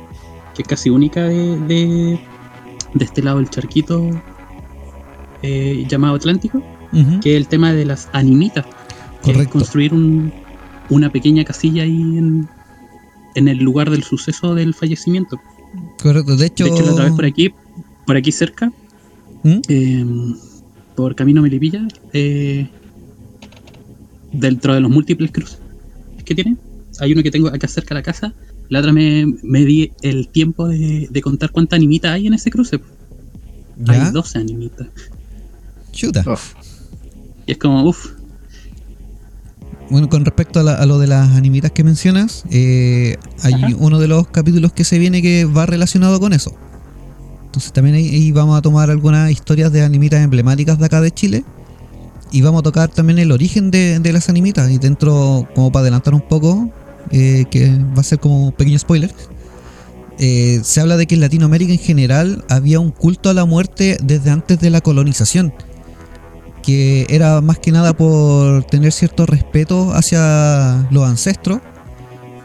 [0.56, 2.20] que es casi única de, de,
[2.94, 4.10] de este lado del charquito
[5.42, 6.62] eh, llamado Atlántico
[7.22, 8.66] que es el tema de las animitas.
[9.24, 9.54] que es Correcto.
[9.60, 10.32] construir un-
[10.90, 12.48] una pequeña casilla ahí en,
[13.36, 15.40] en el lugar del suceso del fallecimiento.
[16.02, 16.64] Correcto, de hecho.
[16.66, 17.54] De hecho, la otra vez por aquí,
[18.06, 18.72] por aquí cerca,
[19.44, 19.60] ¿Mm?
[19.68, 20.06] eh,
[20.96, 22.68] por Camino Melipilla, eh,
[24.32, 25.60] dentro de los múltiples cruces
[26.26, 26.58] que tiene,
[27.00, 28.34] hay uno que tengo acá cerca de la casa.
[28.70, 32.50] La otra me, me di el tiempo de, de contar cuántas animitas hay en ese
[32.50, 32.82] cruce.
[33.78, 34.08] ¿Ya?
[34.08, 34.88] Hay 12 animitas.
[35.92, 36.24] Chuta.
[36.28, 36.38] Oh.
[37.46, 38.12] Y es como, uff,
[39.90, 43.68] Bueno, con respecto a, la- a lo de las animitas que mencionas, eh, hay Ajá.
[43.78, 46.54] uno de los capítulos que se viene que va relacionado con eso.
[47.46, 51.12] Entonces también ahí, ahí vamos a tomar algunas historias de animitas emblemáticas de acá de
[51.12, 51.44] Chile.
[52.32, 54.70] Y vamos a tocar también el origen de, de las animitas.
[54.70, 56.70] Y dentro, como para adelantar un poco,
[57.12, 59.14] eh, que va a ser como un pequeño spoiler.
[60.20, 63.98] eh, se habla de que en Latinoamérica en general había un culto a la muerte
[64.04, 65.54] desde antes de la colonización
[66.68, 71.62] que era más que nada por tener cierto respeto hacia los ancestros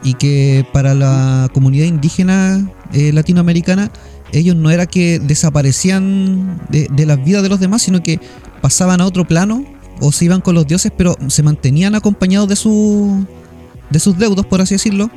[0.01, 3.91] y que para la comunidad indígena eh, latinoamericana
[4.31, 8.21] ellos no era que desaparecían de, las vidas de los demás, sino que
[8.61, 9.65] pasaban a otro plano
[9.99, 13.27] o se iban con los dioses, pero se mantenían acompañados de, su,
[13.89, 15.11] de sus deudos, por así decirlo.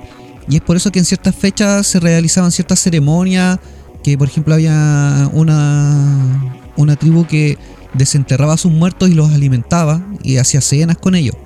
[0.48, 3.60] Y es por eso que en ciertas fechas se realizaban ciertas ceremonias,
[4.02, 7.56] que por ejemplo había una, una tribu que
[7.96, 11.36] desenterraba a sus muertos y los alimentaba y hacía cenas con ellos.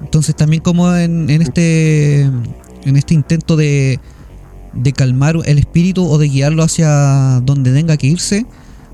[0.00, 3.98] Entonces también como en, en este en este intento de,
[4.72, 8.46] de calmar el espíritu o de guiarlo hacia donde tenga que irse,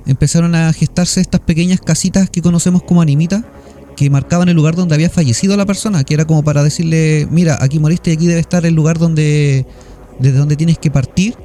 [0.07, 3.45] empezaron a gestarse estas pequeñas casitas que conocemos como animitas,
[3.97, 7.59] que marcaban el lugar donde había fallecido la persona, que era como para decirle, mira,
[7.61, 9.67] aquí moriste y aquí debe estar el lugar donde
[10.19, 11.37] desde donde tienes que partir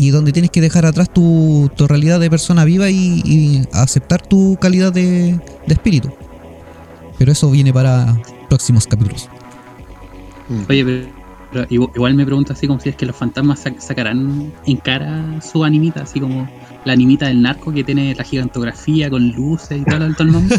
[0.00, 4.22] y donde tienes que dejar atrás tu, tu realidad de persona viva y, y aceptar
[4.26, 6.10] tu calidad de, de espíritu.
[7.18, 8.16] Pero eso viene para
[8.48, 9.28] próximos capítulos.
[10.70, 11.06] Oye, pero,
[11.52, 14.76] pero igu- igual me pregunto así como si es que los fantasmas sac- sacarán en
[14.78, 16.48] cara su animita, así como
[16.86, 20.32] la animita del narco que tiene la gigantografía con luces y todo el todo el
[20.32, 20.56] nombre.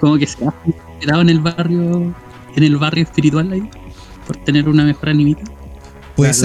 [0.00, 0.54] como que se ha
[1.00, 2.14] quedado en el barrio,
[2.54, 3.68] en el barrio espiritual ahí,
[4.28, 5.42] por tener una mejor animita.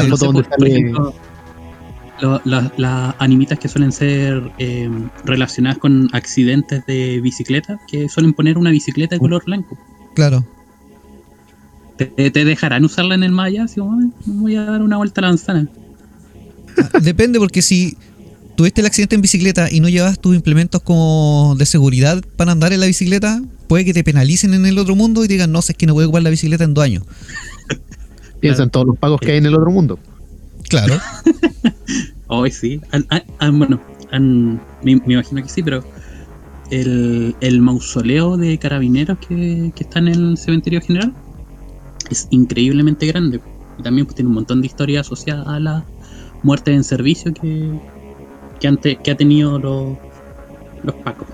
[0.09, 1.13] No sé, por, por ejemplo,
[2.21, 4.89] la- las animitas que suelen ser eh,
[5.25, 9.77] relacionadas con accidentes de bicicleta, que suelen poner una bicicleta de color blanco.
[10.15, 10.45] Claro.
[11.97, 13.65] ¿Te, te dejarán usarla en el Maya?
[13.67, 15.67] "Ay, voy a dar una vuelta a la manzana.
[16.93, 17.97] Ah, Depende porque si
[18.55, 22.73] tuviste el accidente en bicicleta y no llevas tus implementos como de seguridad para andar
[22.73, 25.61] en la bicicleta, puede que te penalicen en el otro mundo y te digan, no
[25.61, 27.03] sé, es que no voy a ocupar la bicicleta en dos años.
[28.39, 29.99] Piensa en todos los pagos que hay en el otro mundo.
[30.71, 30.99] Claro.
[32.27, 32.79] Hoy sí.
[33.51, 33.79] Bueno,
[34.11, 35.83] me, me imagino que sí, pero
[36.69, 41.13] el, el mausoleo de carabineros que, que está en el cementerio general
[42.09, 43.41] es increíblemente grande.
[43.77, 45.83] Y también pues, tiene un montón de historias asociadas a la
[46.43, 47.69] muerte en servicio que,
[48.59, 49.97] que, han te- que ha tenido los,
[50.83, 51.27] los pacos.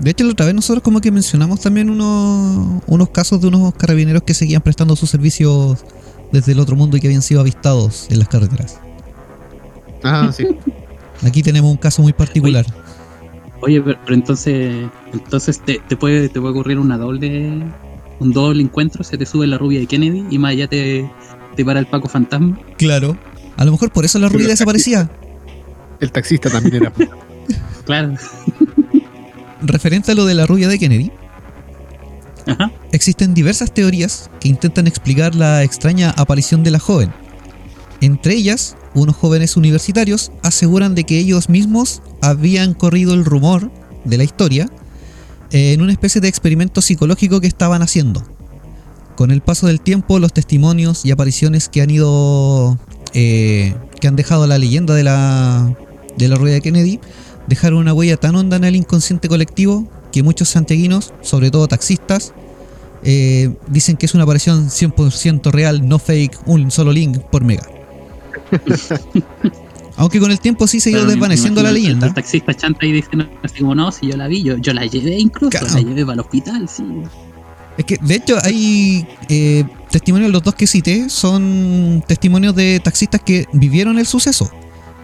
[0.00, 3.72] De hecho, la otra vez nosotros como que mencionamos también unos, unos casos de unos
[3.74, 5.78] carabineros que seguían prestando sus servicios
[6.32, 8.78] desde el otro mundo y que habían sido avistados en las carreteras.
[10.02, 10.46] Ah, sí.
[11.26, 12.66] Aquí tenemos un caso muy particular.
[13.60, 17.62] Oye, pero, pero entonces, entonces te, te puede, te puede ocurrir una doble,
[18.20, 21.10] un doble encuentro, se te sube la rubia de Kennedy y más allá te,
[21.56, 22.58] te para el Paco Fantasma.
[22.76, 23.16] Claro.
[23.56, 25.10] A lo mejor por eso la rubia desaparecía.
[26.00, 26.92] El taxista también era.
[27.86, 28.14] Claro.
[29.62, 31.12] Referente a lo de la rubia de Kennedy,
[32.46, 32.70] Ajá.
[32.96, 37.12] Existen diversas teorías que intentan explicar la extraña aparición de la joven.
[38.00, 43.70] Entre ellas, unos jóvenes universitarios aseguran de que ellos mismos habían corrido el rumor
[44.04, 44.70] de la historia
[45.50, 48.26] en una especie de experimento psicológico que estaban haciendo.
[49.16, 52.78] Con el paso del tiempo, los testimonios y apariciones que han ido.
[53.14, 55.74] eh, que han dejado la leyenda de la,
[56.18, 57.00] de la rueda de Kennedy
[57.46, 62.34] dejaron una huella tan honda en el inconsciente colectivo que muchos santiaguinos, sobre todo taxistas,
[63.08, 67.62] eh, dicen que es una aparición 100% real, no fake, un solo link por mega.
[69.96, 72.08] Aunque con el tiempo sí se ha ido desvaneciendo la leyenda.
[72.08, 74.74] El taxista chanta y dice no, así como, no, si yo la vi, yo, yo
[74.74, 75.68] la llevé incluso, Claro.
[75.72, 76.84] la llevé para el hospital, sí.
[77.78, 83.20] Es que de hecho hay eh, testimonios, los dos que cité, son testimonios de taxistas
[83.22, 84.50] que vivieron el suceso.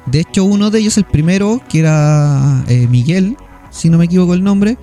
[0.06, 3.36] De hecho, uno de ellos, el primero, que era eh, Miguel,
[3.70, 4.76] si no me equivoco el nombre,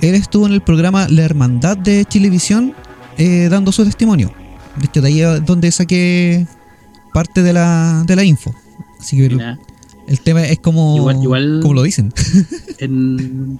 [0.00, 2.74] él estuvo en el programa La Hermandad de Chilevisión
[3.18, 4.32] eh, dando su testimonio.
[4.78, 6.46] De hecho, de ahí es donde saqué
[7.14, 8.54] parte de la, de la info.
[9.00, 9.58] Así que el, Mira,
[10.06, 12.12] el tema es como, Igual- igual- como lo dicen.
[12.78, 13.58] en,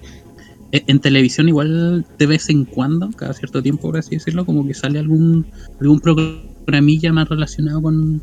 [0.72, 4.74] en televisión igual de vez en cuando, cada cierto tiempo, por así decirlo, como que
[4.74, 5.46] sale algún,
[5.80, 8.22] algún programilla más relacionado con,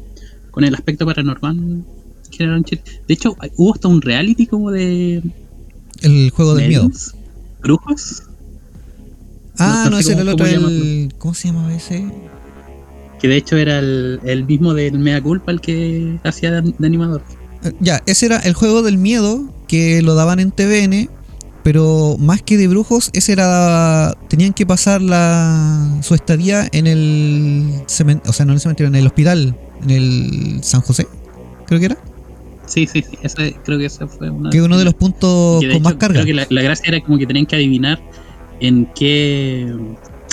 [0.52, 1.84] con el aspecto paranormal.
[2.38, 5.22] De hecho, hubo hasta un reality como de
[6.02, 6.90] El juego del miedo.
[7.64, 8.24] Brujos,
[9.60, 10.46] Ah, no no, sé ese era el otro.
[10.46, 12.06] cómo El, ¿Cómo se llamaba ese?
[13.20, 16.88] que de hecho era el, el mismo del Mea Culpa el que hacía de, de
[16.88, 17.24] animador.
[17.64, 21.10] Eh, Ya, ese era el juego del miedo que lo daban en TVN,
[21.64, 24.14] pero más que de brujos, ese era.
[24.28, 28.88] Tenían que pasar la, su estadía en el cementerio, o sea, no en el cementerio,
[28.90, 31.08] en el hospital, en el San José,
[31.66, 31.98] creo que era.
[32.66, 35.74] Sí, sí, sí, ese, creo que ese fue una Que uno de los puntos de
[35.74, 36.22] con más carga.
[36.22, 38.02] Creo que la, la gracia era como que tenían que adivinar
[38.60, 39.74] en qué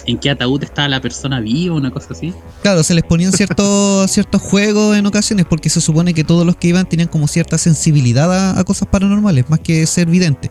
[0.07, 2.33] en qué ataúd estaba la persona viva, una cosa así.
[2.63, 6.57] Claro, se les ponían ciertos, ciertos juegos en ocasiones, porque se supone que todos los
[6.57, 10.51] que iban tenían como cierta sensibilidad a, a cosas paranormales, más que ser vidente.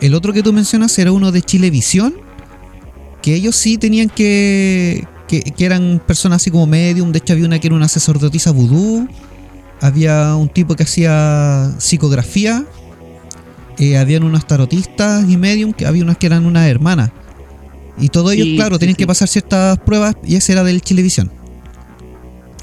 [0.00, 2.14] El otro que tú mencionas era uno de Chilevisión,
[3.22, 7.46] que ellos sí tenían que, que, que eran personas así como medium, de hecho había
[7.46, 9.08] una que era una sacerdotisa vudú,
[9.86, 12.64] había un tipo que hacía psicografía,
[13.78, 17.10] eh, habían unos tarotistas y medium, que había unas que eran unas hermanas.
[17.98, 18.98] Y todos ellos, Sí, claro, sí, tenían sí.
[18.98, 21.30] que pasar ciertas pruebas y ese era del Chilevisión.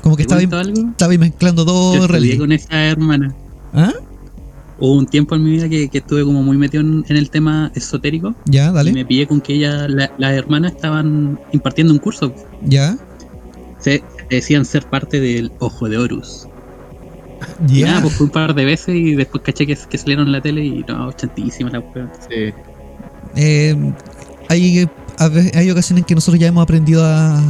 [0.02, 1.20] Como que ¿Te estaba, algo?
[1.20, 2.40] mezclando Yo dos estudié realidades.
[2.40, 3.36] con esa hermana.
[3.74, 3.94] ¿Ah?
[4.80, 7.30] Hubo un tiempo en mi vida que, que estuve como muy metido en, en el
[7.30, 8.94] tema esotérico Ya, y dale.
[8.94, 12.34] me pillé con que ella, la- las hermanas estaban impartiendo un curso.
[12.66, 12.98] Ya.
[13.80, 16.48] Se decían ser parte del Ojo de Horus.
[17.68, 17.88] Ya.
[17.88, 20.42] nada, pues fue un par de veces y después caché que, que salieron en la
[20.42, 22.10] tele y no, chantísimas las weas.
[22.30, 22.54] Sí.
[23.36, 23.94] Eh,
[24.50, 27.42] hay, a ve- hay ocasiones en que nosotros ya hemos aprendido a,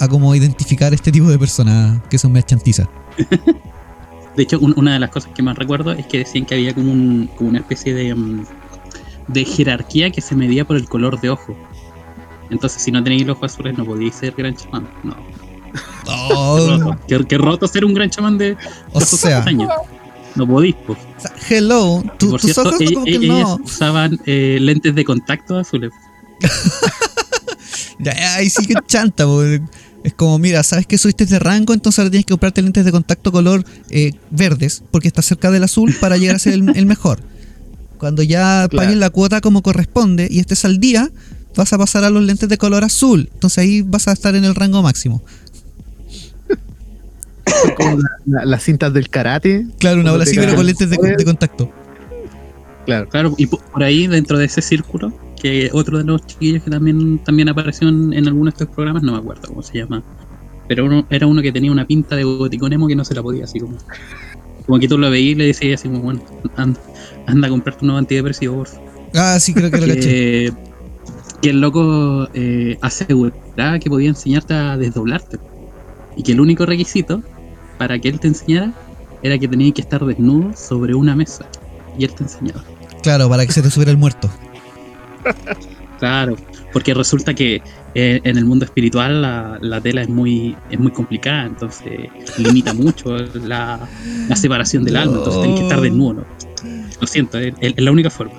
[0.00, 2.88] a como identificar este tipo de personas que son más chantizas.
[4.36, 6.74] De hecho, un- una de las cosas que más recuerdo es que decían que había
[6.74, 8.44] como, un, como una especie de, mm,
[9.28, 11.54] de jerarquía que se medía por el color de ojo.
[12.50, 14.88] Entonces, si no tenéis los ojos azules, no podíais ser gran chamán.
[15.02, 15.14] No.
[16.06, 16.98] Oh, Roto.
[17.08, 18.56] Qué, qué roto ser un gran chamán de,
[18.92, 19.68] o sea, castaños.
[20.34, 20.92] No podís, po.
[20.94, 23.60] o sea, hello, tu- por cierto, ojos e- como e- que ellas no.
[23.64, 25.92] usaban eh, lentes de contacto azules.
[27.98, 29.42] Ya, ahí sí que chanta, po.
[29.42, 32.90] Es como, mira, sabes que subiste de rango, entonces ahora tienes que comprarte lentes de
[32.90, 36.86] contacto color eh, verdes, porque está cerca del azul para llegar a ser el, el
[36.86, 37.20] mejor.
[37.98, 38.84] Cuando ya Claro.
[38.86, 41.08] paguen la cuota como corresponde y estés al día,
[41.54, 43.30] vas a pasar a los lentes de color azul.
[43.32, 45.22] Entonces ahí vas a estar en el rango máximo.
[47.76, 49.66] Como la- la- las cintas del karate.
[49.78, 51.70] Claro, una bola así, pero con lentes de, contacto.
[52.86, 53.08] Claro.
[53.08, 56.70] Claro, y po- por ahí, dentro de ese círculo, que otro de los chiquillos que
[56.70, 60.02] también, también apareció en, en alguno de estos programas, no me acuerdo cómo se llama.
[60.68, 63.22] Pero uno, era uno que tenía una pinta de boticón emo que no se la
[63.22, 63.76] podía, así como.
[64.66, 66.22] Como que tú lo veías y le decías así como, bueno,
[66.56, 66.78] anda,
[67.26, 68.90] anda a comprarte un nuevo antidepresivo, por favor.
[69.14, 70.00] Ah, sí, creo que lo caché.
[70.00, 70.52] que,
[71.42, 75.38] que el loco eh, aseguraba que podía enseñarte a desdoblarte.
[76.16, 77.22] Y que el único requisito
[77.78, 78.72] para que él te enseñara
[79.22, 81.46] era que tenías que estar desnudo sobre una mesa.
[81.98, 82.64] Y él te enseñaba.
[83.02, 84.30] Claro, para que se te subiera el muerto.
[85.98, 86.36] Claro,
[86.72, 87.62] porque resulta que
[87.94, 92.74] eh, en el mundo espiritual la, la tela es muy, es muy complicada, entonces limita
[92.74, 93.88] mucho la,
[94.28, 96.14] la separación del alma, entonces tenés que estar desnudo.
[96.14, 96.24] ¿no?
[97.00, 98.34] Lo siento, es, es la única forma.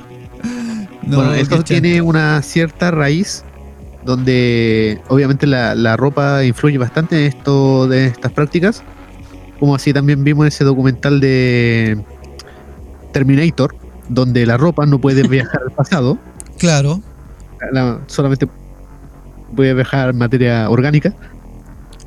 [1.03, 3.43] No, bueno, esto tiene una cierta raíz
[4.05, 8.83] donde obviamente la, la ropa influye bastante en esto de estas prácticas,
[9.59, 12.01] como así también vimos en ese documental de
[13.11, 13.75] Terminator,
[14.09, 16.17] donde la ropa no puede viajar al pasado.
[16.57, 17.01] Claro,
[17.71, 18.47] la- solamente
[19.55, 21.13] puede viajar materia orgánica.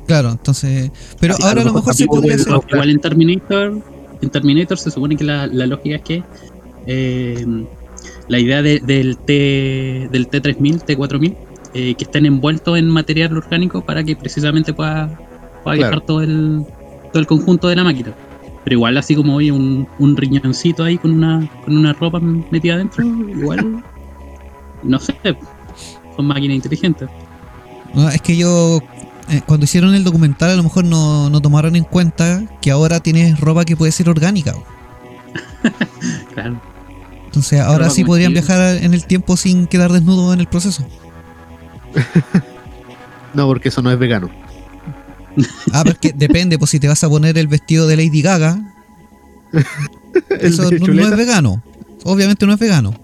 [0.05, 0.91] claro, entonces.
[1.19, 2.53] Pero Sí, ahora a lo mejor se podría hacer.
[2.71, 3.81] Igual en Terminator,
[4.21, 6.23] en Terminator se supone que la, la lógica es que
[6.85, 7.45] eh,
[8.27, 11.35] la idea de- del T del T3000, T4000,
[11.77, 15.07] eh, que estén envueltos en material orgánico para que precisamente pueda,
[15.63, 15.77] pueda Claro.
[15.77, 16.65] viajar todo el,
[17.11, 18.13] todo el conjunto de la máquina.
[18.63, 22.73] Pero igual así como hoy un, un riñoncito ahí con una, con una ropa metida
[22.75, 23.83] adentro, igual
[24.83, 25.15] no sé,
[26.15, 27.07] son máquinas inteligentes.
[27.93, 28.81] No, es que yo.
[29.29, 32.99] eh, cuando hicieron el documental, a lo mejor no, no tomaron en cuenta que ahora
[32.99, 34.53] tienes ropa que puede ser orgánica.
[36.33, 36.59] Claro.
[37.25, 40.85] Entonces ahora sí podrían viajar en el tiempo sin quedar desnudo en el proceso.
[43.33, 44.31] No, porque eso no es vegano.
[45.71, 48.23] Ah, pero es que depende, pues si te vas a poner el vestido de Lady
[48.23, 48.73] Gaga,
[50.41, 51.63] eso no, es vegano.
[52.03, 52.99] Obviamente no es vegano.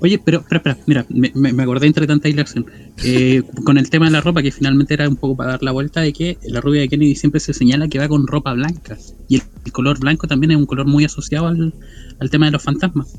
[0.00, 2.66] Oye, pero espera, espera, mira, me, acordé entre tanta dilación.
[3.02, 5.72] Eh, con el tema de la ropa, que finalmente era un poco para dar la
[5.72, 8.98] vuelta de que la rubia de Kennedy siempre se señala que va con ropa blanca.
[9.28, 11.72] Y el, el color blanco también es un color muy asociado al,
[12.20, 13.14] al tema de los fantasmas.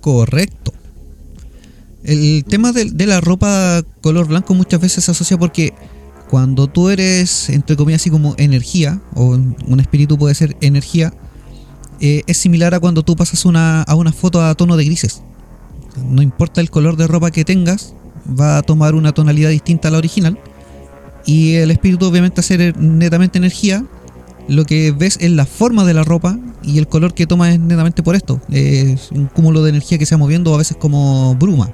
[0.00, 0.71] Correcto.
[2.04, 5.72] El tema de, la ropa color blanco muchas veces se asocia porque
[6.28, 11.12] cuando tú eres, entre comillas, así como energía, o un espíritu puede ser energía,
[12.00, 15.22] eh, es similar a cuando tú pasas una, a una foto a tono de grises.
[16.08, 17.94] No importa el color de ropa que tengas,
[18.28, 20.38] va a tomar una tonalidad distinta a la original.
[21.24, 23.84] Y el espíritu obviamente a ser netamente energía,
[24.48, 27.60] lo que ves es la forma de la ropa y el color que toma es
[27.60, 28.40] netamente por esto.
[28.50, 31.72] Es un cúmulo de energía que se va moviendo a veces como bruma.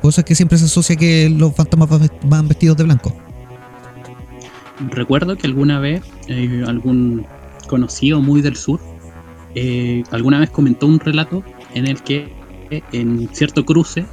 [0.00, 2.84] Por eso es que siempre se asocia que los fantasmas van vest- van vestidos de
[2.84, 3.14] blanco.
[4.90, 7.24] Recuerdo que alguna vez eh, algún
[7.68, 8.80] conocido muy del sur
[9.54, 11.42] eh, alguna vez comentó un relato
[11.74, 12.32] en el que
[12.92, 14.04] en cierto cruce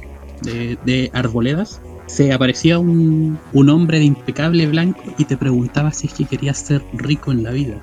[0.42, 6.08] de, de arboledas se aparecía un, un hombre de impecable blanco y te preguntaba si
[6.08, 7.76] es que querías ser rico en la vida.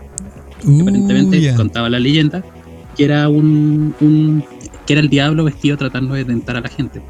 [0.66, 2.44] Uh, Aparentemente contaba la leyenda
[2.96, 4.44] que era un, un-
[4.86, 7.02] que era el diablo vestido tratando de tentar a la gente.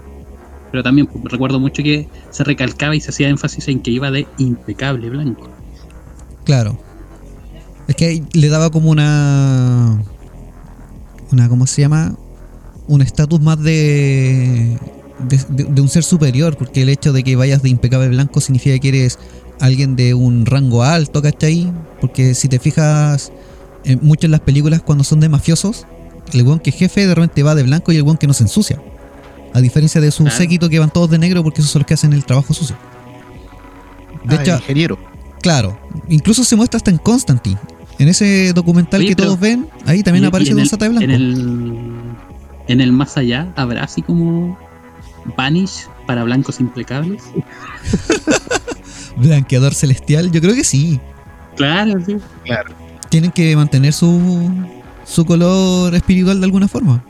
[0.72, 4.28] Pero también recuerdo mucho que se recalcaba y se hacía énfasis en que iba de
[4.38, 5.50] impecable blanco.
[6.44, 6.78] Claro.
[7.88, 10.02] Es que le daba como una.
[11.32, 12.16] Una, ¿cómo se llama?
[12.88, 14.78] Un estatus más de,
[15.50, 15.82] de.
[15.82, 19.20] un ser superior, porque el hecho de que vayas de impecable blanco significa que eres
[19.60, 21.72] alguien de un rango alto, ¿cachai?
[22.00, 23.32] Porque si te fijas,
[23.84, 25.86] en muchas las películas cuando son de mafiosos,
[26.34, 28.34] el weón que es jefe de repente va de blanco y el weón que no
[28.34, 28.82] se ensucia.
[29.58, 30.38] A diferencia de su Claro.
[30.38, 32.76] séquito que van todos de negro porque esos son los que hacen el trabajo sucio.
[34.24, 35.00] De Ah, hecho, el ingeniero.
[35.42, 35.80] Claro,
[36.10, 37.58] incluso se muestra hasta en Constantine.
[37.98, 40.64] En ese documental Oye, que pero- todos ven, ahí también Y- aparece y en Don
[40.64, 41.06] el- Sata de Blanco.
[41.06, 41.92] En el,
[42.68, 44.58] en el más allá, ¿habrá así como
[45.36, 47.24] Vanish para blancos impecables?
[49.18, 51.00] Blanqueador celestial, yo creo que sí.
[51.56, 52.18] Claro, sí.
[52.46, 52.74] Claro.
[53.10, 54.48] Tienen que mantener su,
[55.06, 57.04] su color espiritual de alguna forma.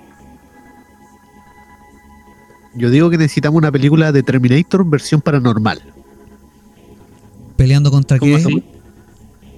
[2.78, 5.82] Yo digo que necesitamos una película de Terminator versión paranormal.
[7.56, 8.42] Peleando contra ¿Cómo qué.
[8.44, 8.64] así?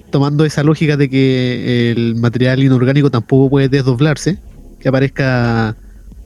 [0.09, 4.39] Tomando esa lógica de que el material inorgánico tampoco puede desdoblarse,
[4.79, 5.75] que aparezca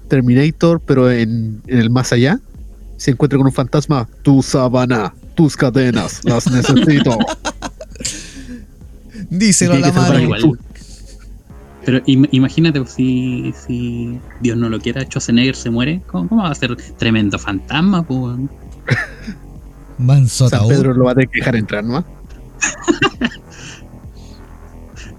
[0.07, 2.39] Terminator, pero en, en el más allá,
[2.97, 4.07] se encuentra con un fantasma.
[4.21, 7.17] Tu sábana, tus cadenas, las necesito.
[9.29, 10.57] Díselo a la mano.
[11.85, 16.01] Pero im- imagínate pues, si, si Dios no lo quiera, Schwarzenegger se muere.
[16.07, 18.03] ¿Cómo, cómo va a ser tremendo fantasma?
[18.03, 18.37] pues?
[19.97, 20.67] Manso San.
[20.67, 22.03] Pedro lo va a dejar entrar, ¿no?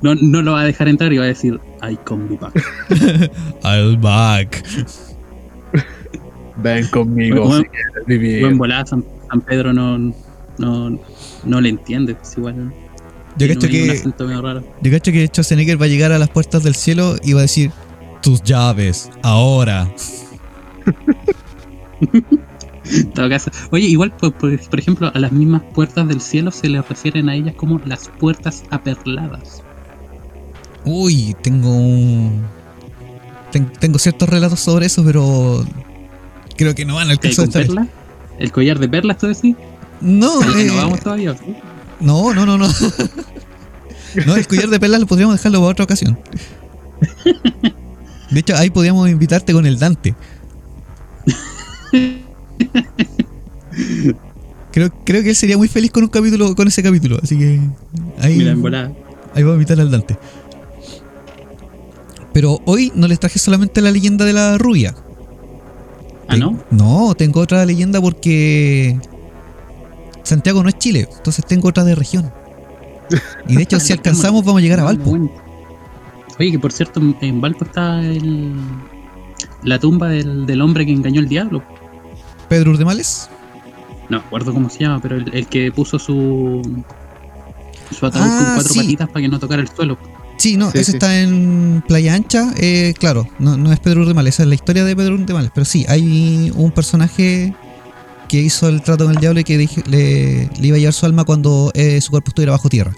[0.02, 2.54] No, no lo va a dejar entrar y va a decir, I come be back.
[3.64, 4.62] I'll back.
[6.56, 8.40] Ven conmigo Bueno, si quieres vivir.
[8.42, 9.98] Buen volada, San, San Pedro no,
[10.58, 10.98] no,
[11.44, 12.14] no le entiende.
[12.14, 12.72] Pues igual.
[13.36, 14.02] Yo cacho que,
[14.82, 17.42] yo cacho que Schwarzenegger va a llegar a las puertas del cielo y va a
[17.42, 17.70] decir:
[18.22, 19.90] Tus llaves, ahora.
[23.14, 23.50] Todo caso.
[23.70, 27.28] Oye, igual, por, por- por ejemplo, a las mismas puertas del cielo se le refieren
[27.28, 29.62] a ellas como las puertas aperladas.
[30.84, 32.42] Uy, tengo un.
[33.50, 35.64] ten- tengo ciertos relatos sobre eso, pero.
[36.56, 37.88] Creo que no van al ¿Qué hay caso de perlas?
[38.38, 39.56] ¿El collar de perlas, tú decís?
[40.00, 41.34] No, ¿Al que eh, no vamos todavía?
[41.36, 41.54] ¿sí?
[42.04, 42.68] No, no, no, no.
[44.26, 46.16] No, el collar de perlas lo podríamos dejarlo para otra ocasión.
[48.30, 50.14] De hecho, ahí podíamos invitarte con el Dante.
[54.70, 57.60] Creo, creo que él sería muy feliz con un capítulo, con ese capítulo, así que
[58.20, 58.92] ahí, Mira, en volada.
[59.34, 60.16] ahí voy a invitar al Dante.
[62.32, 64.94] Pero hoy no les traje solamente la leyenda de la rubia.
[66.28, 66.58] Ah, ¿no?
[66.70, 68.98] No, tengo otra leyenda porque
[70.24, 72.32] Santiago no es Chile, entonces tengo otra de región.
[73.46, 75.16] Y de hecho, si alcanzamos, vamos a llegar a Valpo.
[76.38, 78.52] Oye, que por cierto, en Valpo está el,
[79.62, 81.62] la tumba del, del hombre que engañó al diablo.
[82.48, 83.28] Pedro Urdemales.
[84.08, 86.60] No me acuerdo cómo se llama, pero el, el que puso su
[87.96, 88.78] su ataúd Ah, con cuatro sí.
[88.80, 89.96] patitas para que no tocara el suelo.
[90.36, 90.96] Sí, no, Sí, ese sí.
[90.96, 92.52] está en Playa Ancha.
[92.58, 95.50] eh, claro, no, no es Pedro Urdemales, esa es la historia de Pedro Urdemales.
[95.54, 97.54] Pero sí, hay un personaje
[98.28, 100.94] que hizo el trato con el diablo y que dije- le, le iba a llevar
[100.94, 102.94] su alma cuando eh, su cuerpo estuviera bajo tierra.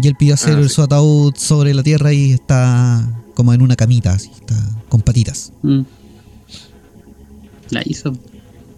[0.00, 0.68] Y él pidió hacer Ah, sí.
[0.68, 4.54] su ataúd sobre la tierra y está como en una camita, así, está
[4.88, 5.52] con patitas.
[5.62, 5.80] Mm.
[7.70, 8.12] La hizo.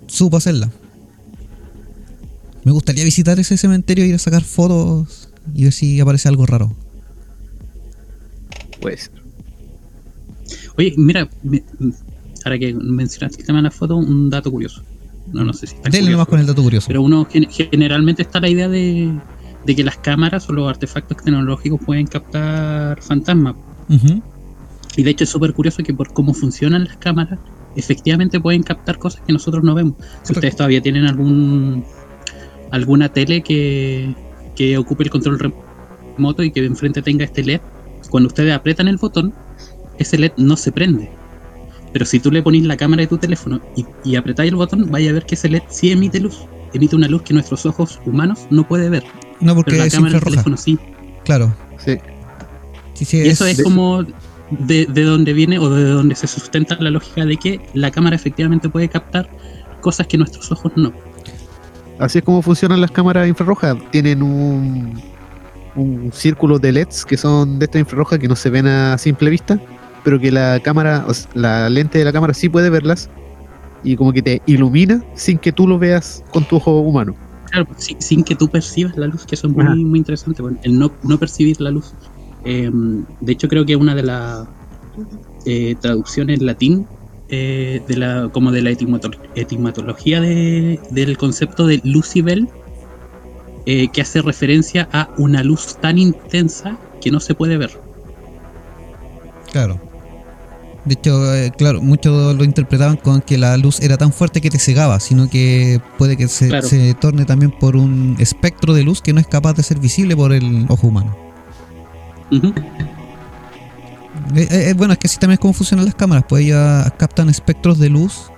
[0.07, 0.71] Supo hacerla.
[2.65, 6.75] Me gustaría visitar ese cementerio, ir a sacar fotos y ver si aparece algo raro.
[8.81, 9.11] Pues,
[10.77, 11.65] Oye, mira, me-
[12.45, 14.83] ahora que mencionaste el tema de la foto, un dato curioso.
[15.33, 16.87] No, no sé si curioso, nomás con el dato curioso.
[16.89, 19.21] Pero uno gen- generalmente está la idea de,
[19.65, 23.55] de que las cámaras o los artefactos tecnológicos pueden captar fantasmas.
[24.97, 27.39] Y de hecho es súper curioso que por cómo funcionan las cámaras,
[27.77, 29.95] efectivamente pueden captar cosas que nosotros no vemos.
[30.25, 31.85] Si ustedes todavía tienen algún
[32.71, 34.15] alguna tele que,
[34.55, 35.39] que ocupe el control
[36.17, 37.61] remoto y que enfrente tenga este LED,
[38.11, 39.33] cuando ustedes apretan el botón,
[39.99, 41.18] ese LED no se prende.
[41.93, 44.91] Pero si tú le pones la cámara de tu teléfono y, y apretáis el botón,
[44.91, 46.45] vaya a ver que ese LED sí emite luz.
[46.75, 49.05] Emite una luz que nuestros ojos humanos no puede ver.
[49.41, 50.79] No, porque Pero la es cámara del teléfono sí.
[51.25, 51.55] Claro.
[51.85, 51.97] sí.
[52.95, 54.05] Sí, sí, Y eso es- es como
[54.51, 58.17] de, de donde viene o de donde se sustenta la lógica de que la cámara
[58.17, 59.29] efectivamente puede captar
[59.81, 60.93] cosas que nuestros ojos no.
[61.99, 63.77] Así es como funcionan las cámaras infrarrojas.
[63.93, 65.01] Tienen un,
[65.77, 69.31] un círculo de LEDs que son de esta infrarroja que no se ven a simple
[69.31, 69.61] vista,
[70.05, 73.11] pero que la cámara, o sea, la lente de la cámara sí puede verlas
[73.83, 77.15] y como que te ilumina sin que tú lo veas con tu ojo humano.
[77.51, 79.75] Claro, pues, sin, sin que tú percibas la luz, que eso es muy, Ajá.
[79.75, 80.43] muy interesante.
[80.43, 81.95] bueno, el no, no percibir la luz.
[82.45, 82.71] Eh,
[83.21, 84.47] de hecho, creo que una de las
[85.45, 86.87] eh, traducciones en latín,
[87.29, 92.49] eh, de la, como de la etimolo- etimología de- del concepto de lucibel,
[93.67, 97.71] eh, que hace referencia a una luz tan intensa que no se puede ver.
[99.53, 99.81] Claro.
[100.89, 104.49] De hecho, eh, claro, muchos lo interpretaban con que la luz era tan fuerte que
[104.51, 106.67] te cegaba, sino que puede que se, Claro.
[106.67, 110.17] se torne también por un espectro de luz que no es capaz de ser visible
[110.17, 111.15] por el ojo humano.
[114.35, 117.29] Eh, eh, bueno, es que así también es como funcionan las cámaras, pues ellas captan
[117.29, 118.31] espectros de luz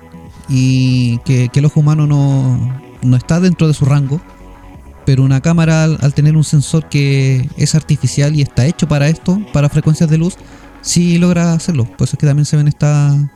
[0.48, 2.58] y que, que el ojo humano no,
[3.02, 4.20] no está dentro de su rango,
[5.06, 9.08] pero una cámara al, al tener un sensor que es artificial y está hecho para
[9.08, 10.36] esto, para frecuencias de luz,
[10.82, 11.84] sí logra hacerlo.
[11.84, 13.30] Por eso es que también se ven esta...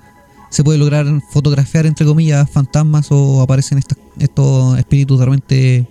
[0.51, 5.89] Se puede lograr fotografiar, entre comillas, fantasmas o aparecen estas- estos espíritus de repente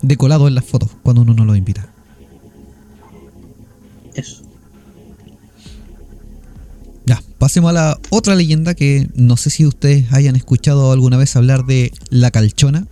[0.00, 1.86] decolados en las fotos cuando uno no los invita.
[4.14, 4.42] Eso.
[7.04, 11.36] Ya, pasemos a la otra leyenda que no sé si ustedes hayan escuchado alguna vez
[11.36, 12.86] hablar de la calchona.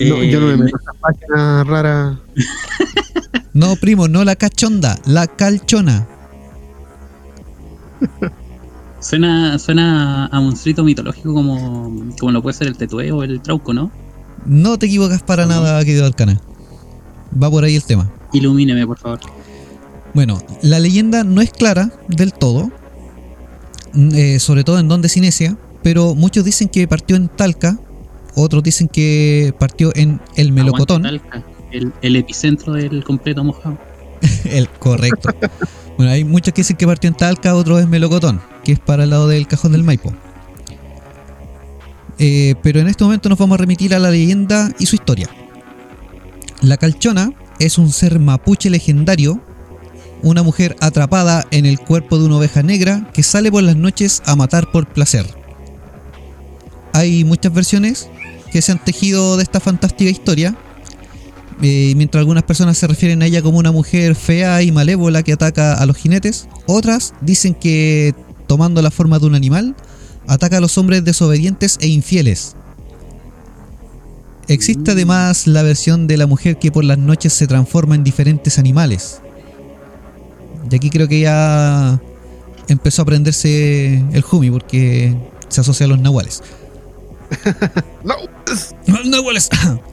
[0.00, 2.18] No, yo no me Eh, meto en esas páginas raras.
[3.60, 6.08] No, primo, no la cachonda, la calchona.
[9.00, 13.72] Suena, suena a monstruito mitológico como, como lo puede ser el tetué o el trauco,
[13.72, 13.90] ¿no?
[14.44, 16.38] No te equivocas para nada, querido Arcana.
[17.42, 18.10] Va por ahí el tema.
[18.32, 19.20] Ilumíneme, por favor.
[20.12, 22.70] Bueno, la leyenda no es clara del todo,
[23.94, 27.78] mm, eh, sobre todo en donde Cinesia, pero muchos dicen que partió en Talca,
[28.34, 31.02] otros dicen que partió en el Melocotón.
[31.02, 33.78] Talca, el, epicentro del completo mojado.
[34.44, 35.30] El correcto.
[35.96, 39.04] bueno, hay muchos que dicen que partió en Talca, otros en Melocotón, que es para
[39.04, 40.12] el lado del cajón del Maipo.
[42.18, 45.28] Eh, pero en este momento nos vamos a remitir a la leyenda y su historia.
[46.60, 49.40] La calchona es un ser mapuche legendario,
[50.22, 54.22] una mujer atrapada en el cuerpo de una oveja negra que sale por las noches
[54.26, 55.26] a matar por placer.
[56.92, 58.10] Hay muchas versiones
[58.52, 60.56] que se han tejido de esta fantástica historia,
[61.62, 65.32] eh, mientras algunas personas se refieren a ella como una mujer fea y malévola que
[65.32, 68.14] ataca a los jinetes, otras dicen que
[68.46, 69.76] tomando la forma de un animal,
[70.26, 72.56] ataca a los hombres desobedientes e infieles.
[74.48, 78.58] Existe además la versión de la mujer que por las noches se transforma en diferentes
[78.58, 79.20] animales.
[80.70, 82.00] Y aquí creo que ya
[82.66, 85.16] empezó a aprenderse el Jumi porque
[85.48, 86.42] se asocia a los nahuales.
[88.04, 88.16] No.
[89.04, 89.48] Nahuales.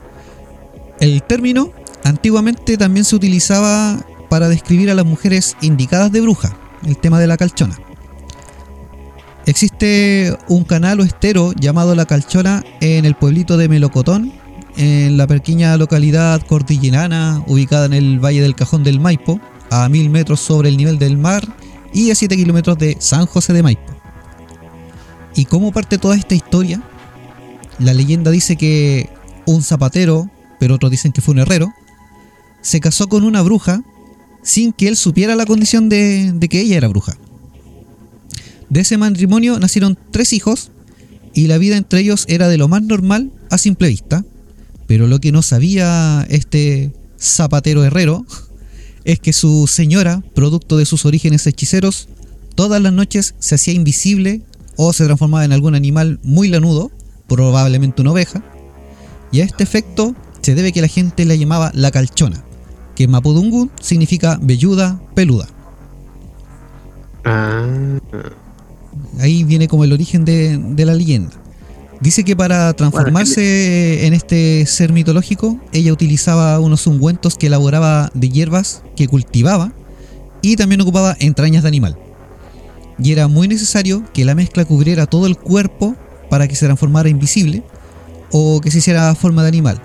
[1.00, 1.72] El término
[2.04, 7.28] antiguamente también se utilizaba para describir a las mujeres indicadas de bruja, el tema de
[7.28, 7.78] la calchona.
[9.48, 14.34] Existe un canal o estero llamado La Calchona en el pueblito de Melocotón,
[14.76, 19.40] en la pequeña localidad cordillerana ubicada en el Valle del Cajón del Maipo,
[19.70, 21.48] a mil metros sobre el nivel del mar
[21.94, 23.94] y a 7 kilómetros de San José de Maipo.
[25.34, 26.82] Y como parte toda esta historia,
[27.80, 29.10] la leyenda dice que
[29.46, 30.30] un zapatero,
[30.60, 31.74] pero otros dicen que fue un herrero,
[32.62, 33.84] se casó con una bruja
[34.44, 37.18] sin que él supiera la condición de, que ella era bruja.
[38.70, 40.72] De ese matrimonio nacieron tres hijos
[41.34, 44.26] y la vida entre ellos era de lo más normal a simple vista.
[44.88, 48.26] Pero lo que no sabía este zapatero herrero
[49.04, 52.08] es que su señora, producto de sus orígenes hechiceros,
[52.56, 54.42] todas las noches se hacía invisible
[54.78, 56.92] o se transformaba en algún animal muy lanudo,
[57.28, 58.44] probablemente una oveja,
[59.32, 62.44] y a este efecto se debe que la gente la llamaba la calchona,
[62.96, 65.48] que en Mapudungun significa velluda, peluda.
[67.26, 68.00] Ah.
[69.20, 71.32] Ahí viene como el origen de, de la leyenda.
[72.00, 78.30] Dice que para transformarse en este ser mitológico, ella utilizaba unos ungüentos que elaboraba de
[78.30, 79.72] hierbas que cultivaba
[80.42, 81.98] y también ocupaba entrañas de animal.
[83.00, 85.96] Y era muy necesario que la mezcla cubriera todo el cuerpo
[86.30, 87.64] para que se transformara invisible
[88.32, 89.82] o que se hiciera forma de animal.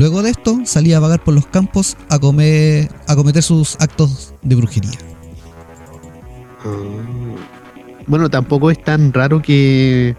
[0.00, 4.32] Luego de esto salía a vagar por los campos a, comer, a cometer sus actos
[4.40, 4.98] de brujería.
[6.64, 7.34] Ah.
[8.06, 10.16] Bueno, tampoco es tan raro que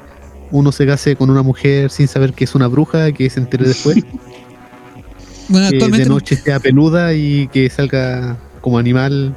[0.52, 3.68] uno se case con una mujer sin saber que es una bruja, que se entere
[3.70, 3.98] después,
[5.50, 9.34] Bueno, que actualmente de noche sea peluda y que salga como animal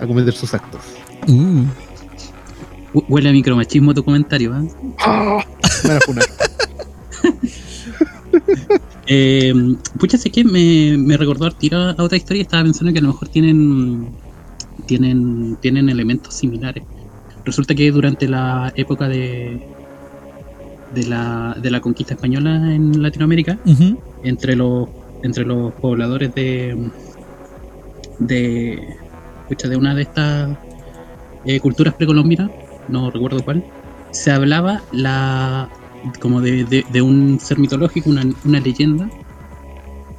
[0.00, 0.82] a cometer sus actos.
[1.26, 1.64] Uh,
[2.94, 4.60] Hu- Huele a micromachismo tu comentario, ¿eh?
[4.62, 4.70] Me
[5.88, 6.26] van a funar.
[9.08, 9.54] Eh,
[9.98, 12.98] pucha, sé que me, me recordó al tiro a otra historia y estaba pensando que
[12.98, 14.16] a lo mejor tienen,
[14.86, 16.84] tienen, tienen elementos similares.
[17.44, 19.62] Resulta que durante la época de,
[20.92, 23.58] de, la, de la conquista española en Latinoamérica,
[24.22, 24.88] entre los,
[25.22, 26.90] entre los pobladores de,
[28.18, 28.96] de,
[29.48, 30.58] pucha, de una de estas
[31.44, 32.50] eh, culturas precolombinas,
[32.88, 33.64] no recuerdo cuál,
[34.10, 35.70] se hablaba la
[36.20, 39.08] como de, de- de un ser mitológico, una, una leyenda,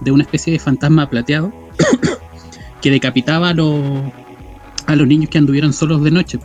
[0.01, 1.51] de una especie de fantasma plateado
[2.81, 4.11] que decapitaba a los,
[4.85, 6.39] a los niños que anduvieran solos de noche.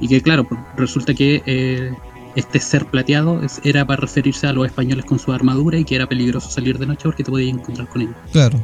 [0.00, 1.92] Y que claro, pues, resulta que eh,
[2.36, 5.96] este ser plateado es- era para referirse a los españoles con su armadura y que
[5.96, 8.16] era peligroso salir de noche porque te podías encontrar con ellos.
[8.32, 8.60] claro.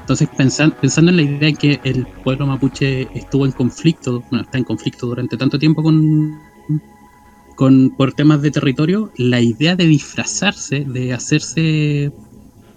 [0.00, 4.42] Entonces, pensan- pensando en la idea de que el pueblo mapuche estuvo en conflicto, bueno,
[4.44, 6.40] está en conflicto durante tanto tiempo con,
[7.58, 12.12] con por temas de territorio, la idea de disfrazarse, de hacerse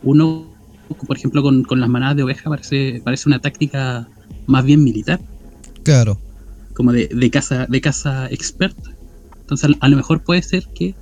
[0.01, 0.47] uno,
[1.05, 4.09] por ejemplo, con, con las manadas de oveja, parece, parece una táctica
[4.47, 5.19] más bien militar,
[5.84, 6.17] Claro.
[6.73, 8.89] como de, de caza, de caza experta.
[9.41, 10.95] Entonces, a, a lo mejor puede ser que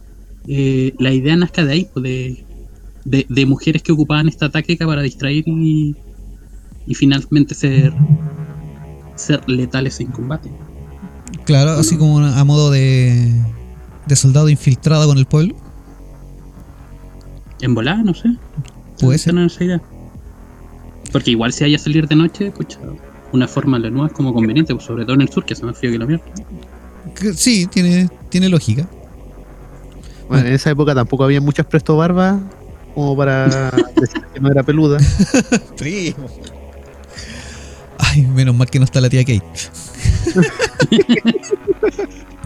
[0.49, 2.43] eh, la idea nazca de ahí, pues, de,
[3.05, 5.95] de, de mujeres que ocupaban esta táctica para distraer y,
[6.86, 7.93] y finalmente ser,
[9.15, 10.51] ser letales en combate.
[11.45, 13.32] Claro, así como a modo de,
[14.10, 15.55] de soldado infiltrado con el pueblo.
[17.62, 18.30] En volada, no sé.
[18.99, 19.34] Puede ser.
[19.34, 19.82] Tener esa idea.
[21.12, 22.80] Porque igual si hay a salir de noche, pucha,
[23.32, 25.66] una forma la nueva es como conveniente, pues, sobre todo en el sur, que hace
[25.66, 26.26] más frío que la mierda.
[27.36, 28.88] Sí, tiene, tiene lógica.
[30.28, 32.39] Bueno, en esa época tampoco había muchas presto barbas
[32.93, 33.45] como para
[33.95, 34.99] decir que no era peluda.
[37.99, 39.43] Ay, menos mal que no está la tía Kate.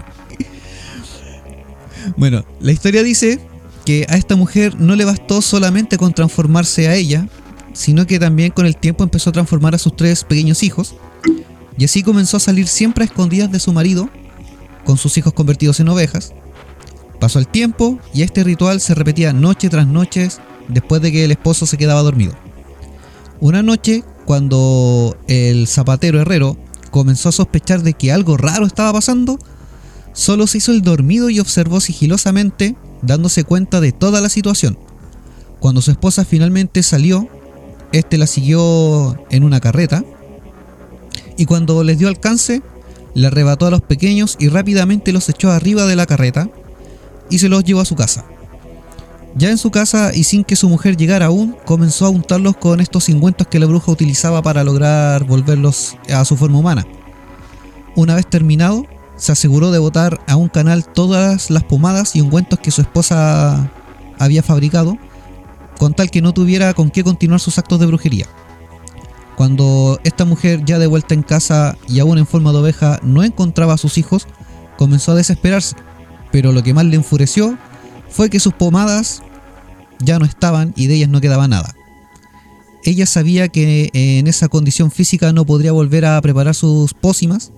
[2.18, 3.40] bueno, la historia dice
[3.86, 7.28] que a esta mujer no le bastó solamente con transformarse a ella,
[7.74, 10.96] sino que también con el tiempo empezó a transformar a sus tres pequeños hijos.
[11.78, 14.10] Y así comenzó a salir siempre a escondidas de su marido,
[14.86, 16.34] con sus hijos convertidos en ovejas.
[17.20, 20.30] Pasó el tiempo y este ritual se repetía noche tras noche
[20.68, 22.34] después de que el esposo se quedaba dormido.
[23.40, 26.58] Una noche, cuando el zapatero herrero
[26.92, 29.40] comenzó a sospechar de que algo raro estaba pasando,
[30.14, 34.78] solo se hizo el dormido y observó sigilosamente, dándose cuenta de toda la situación.
[35.60, 37.28] Cuando su esposa finalmente salió,
[37.92, 40.04] este la siguió en una carreta
[41.38, 42.62] y cuando les dio alcance,
[43.14, 46.50] le arrebató a los pequeños y rápidamente los echó arriba de la carreta
[47.30, 48.26] y se los llevó a su casa.
[49.36, 52.80] Ya en su casa y sin que su mujer llegara aún, comenzó a untarlos con
[52.80, 56.86] estos ungüentos que la bruja utilizaba para lograr volverlos a su forma humana.
[57.96, 58.86] Una vez terminado,
[59.24, 63.72] se aseguró de botar a un canal todas las pomadas y ungüentos que su esposa
[64.20, 64.98] había fabricado,
[65.78, 68.26] con tal que no tuviera con qué continuar sus actos de brujería.
[69.38, 73.24] Cuando esta mujer, ya de vuelta en casa y aún en forma de oveja, no
[73.24, 74.28] encontraba a sus hijos,
[74.78, 75.78] comenzó a desesperarse.
[76.34, 77.58] Pero lo que más le enfureció
[78.10, 79.22] fue que sus pomadas
[80.00, 81.74] ya no estaban y de ellas no quedaba nada.
[82.84, 87.54] Ella sabía que en esa condición física no podría volver a preparar sus pócimas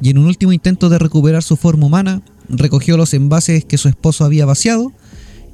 [0.00, 3.88] y en un último intento de recuperar su forma humana, recogió los envases que su
[3.88, 4.92] esposo había vaciado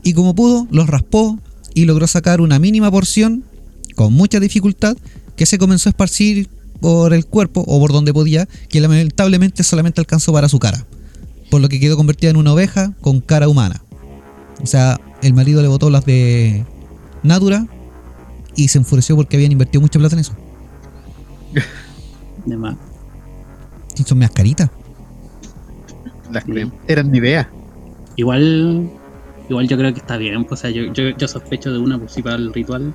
[0.02, 1.38] y como pudo los raspó
[1.74, 3.44] y logró sacar una mínima porción
[3.94, 4.96] con mucha dificultad
[5.36, 6.48] que se comenzó a esparcir
[6.80, 10.84] por el cuerpo o por donde podía, que lamentablemente solamente alcanzó para su cara,
[11.50, 13.82] por lo que quedó convertida en una oveja con cara humana.
[14.62, 16.64] O sea, el marido le botó las de
[17.22, 17.66] Natura
[18.54, 20.34] y se enfureció porque habían invertido mucha plata en eso.
[22.44, 22.76] De más.
[24.04, 24.70] Son más caritas.
[26.32, 26.52] Las Sí.
[26.88, 27.48] eran ni idea.
[28.16, 28.90] Igual,
[29.48, 30.44] igual yo creo que está bien.
[30.44, 32.94] pues, O sea, yo, yo, yo sospecho de una, pues si para el ritual,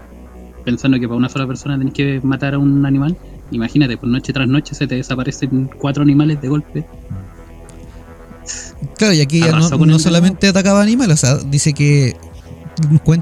[0.65, 3.15] pensando que para una sola persona tenés que matar a un animal.
[3.51, 6.85] Imagínate, pues noche tras noche se te desaparecen cuatro animales de golpe.
[8.97, 12.15] Claro, y aquí no, no solamente atacaba animales, o sea, dice que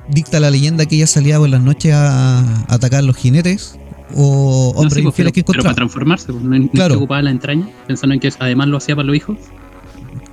[0.09, 3.77] dicta la leyenda que ella salía por las noches a, a atacar los jinetes
[4.15, 6.93] o No, hombres sí, pues, infieles pero, que pero para transformarse, pues, no, no Claro.
[6.93, 9.37] se ocupaba la entraña, pensando en que además lo hacía para los hijos.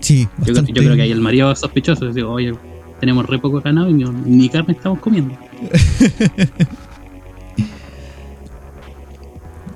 [0.01, 0.73] Sí, Yo, creo- bastante.
[0.73, 2.07] yo creo que ahí el marido es sospechoso.
[2.13, 2.53] Digo, oye,
[3.01, 5.35] tenemos re poco ganado y ni carne estamos comiendo.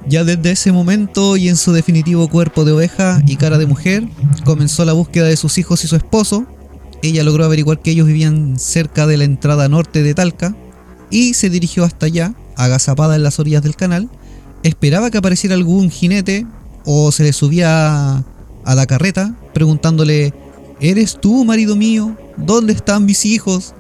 [0.07, 4.05] Ya desde ese momento y en su definitivo cuerpo de oveja y cara de mujer,
[4.45, 6.47] comenzó la búsqueda de sus hijos y su esposo.
[7.03, 10.57] Ella logró averiguar que ellos vivían cerca de la entrada norte de Talca
[11.11, 14.11] y se dirigió hasta allá, agazapada en las orillas del canal.
[14.63, 16.47] Esperaba que apareciera algún jinete
[16.85, 18.25] o se le subía
[18.65, 20.35] a la carreta preguntándole,
[20.81, 22.17] ¿eres tú, marido mío?
[22.37, 23.75] ¿Dónde están mis hijos?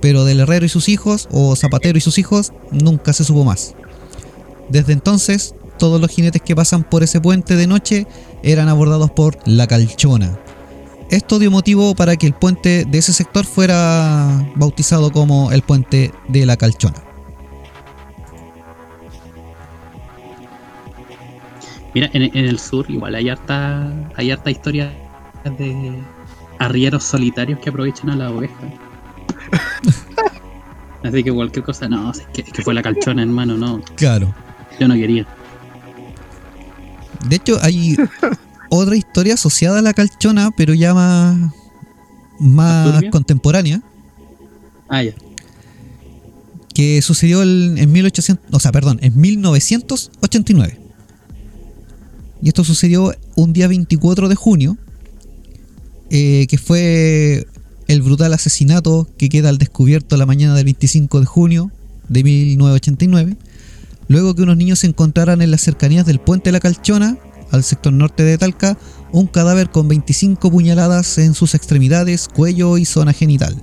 [0.00, 3.74] Pero del herrero y sus hijos, o zapatero y sus hijos, nunca se supo más.
[4.68, 8.06] Desde entonces, todos los jinetes que pasan por ese puente de noche
[8.42, 10.38] eran abordados por la calchona.
[11.10, 16.12] Esto dio motivo para que el puente de ese sector fuera bautizado como el puente
[16.28, 17.07] de la calchona.
[21.98, 24.92] Mira, en, en el sur igual hay harta, hay harta historia
[25.58, 25.94] de
[26.60, 28.54] arrieros solitarios que aprovechan a la oveja.
[31.02, 34.32] Así que cualquier cosa, no, es que, es que fue la calchona, hermano, no, Claro.
[34.78, 35.26] yo no quería.
[37.28, 37.96] De hecho, hay
[38.70, 41.52] otra historia asociada a la calchona, pero ya más,
[42.38, 43.80] más contemporánea,
[44.88, 45.14] Ah, ya.
[46.74, 50.78] que sucedió el- en 1800, o sea, perdón, en 1989.
[52.42, 54.76] Y esto sucedió un día 24 de junio,
[56.10, 57.46] eh, que fue
[57.88, 61.70] el brutal asesinato que queda al descubierto la mañana del 25 de junio
[62.08, 63.36] de 1989,
[64.08, 67.18] luego que unos niños encontraran en las cercanías del puente la Calchona,
[67.50, 68.78] al sector norte de Talca,
[69.10, 73.56] un cadáver con 25 puñaladas en sus extremidades, cuello y zona genital.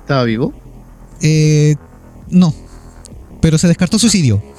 [0.00, 0.52] ¿Estaba vivo?
[1.22, 1.76] Eh,
[2.28, 2.54] no,
[3.40, 4.53] pero se descartó suicidio.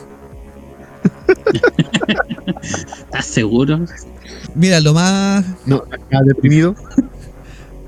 [2.61, 3.85] ¿Estás seguro?
[4.55, 5.45] Mira, lo más.
[5.65, 6.75] No, estaba deprimido.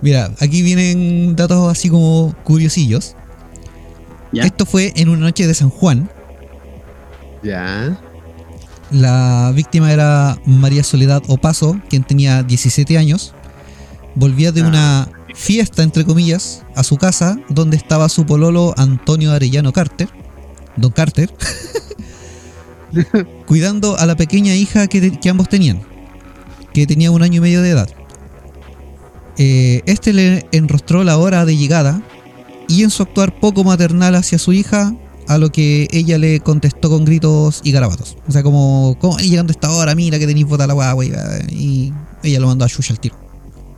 [0.01, 3.15] Mira, aquí vienen datos así como curiosillos.
[4.31, 4.43] Ya.
[4.43, 6.09] Esto fue en una noche de San Juan.
[7.43, 7.97] Ya.
[8.91, 13.33] La víctima era María Soledad Opaso, quien tenía 17 años.
[14.15, 14.67] Volvía de Ah.
[14.67, 20.09] una fiesta, entre comillas, a su casa, donde estaba su pololo Antonio Arellano Carter,
[20.75, 21.29] Don Carter,
[23.45, 25.81] cuidando a la pequeña hija que, te- que ambos tenían,
[26.73, 27.89] que tenía un año y medio de edad.
[29.37, 32.01] Eh, este le enrostró la hora de llegada
[32.67, 34.93] y en su actuar poco maternal hacia su hija,
[35.27, 38.17] a lo que ella le contestó con gritos y garabatos.
[38.27, 39.93] O sea, como, ¿cómo venís llegando a esta hora?
[39.93, 41.05] Mira que tenéis bota la guagua.
[41.49, 43.15] Y, ella lo mandó a Yuya al tiro.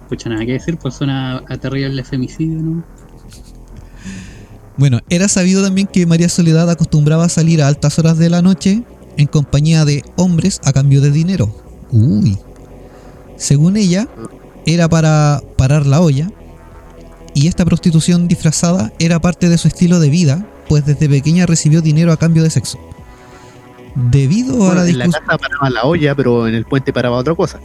[0.04, 2.84] Escucha nada que decir, pues suena a terrible femicidio, ¿no?
[4.78, 8.42] Bueno, era sabido también que María Soledad acostumbraba a salir a altas horas de la
[8.42, 8.84] noche
[9.18, 11.54] en compañía de hombres a cambio de dinero.
[11.92, 12.38] Uy.
[13.38, 14.08] Según ella,
[14.66, 16.30] era para parar la olla.
[17.34, 21.82] Y esta prostitución disfrazada era parte de su estilo de vida, pues desde pequeña recibió
[21.82, 22.80] dinero a cambio de sexo.
[23.96, 25.26] Debido a Bueno, la en la discusión...
[25.28, 27.60] casa paraba la olla, pero en el puente paraba otra cosa.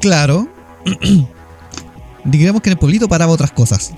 [0.00, 0.48] Claro.
[2.24, 3.92] Digamos que en el pueblito paraba otras cosas.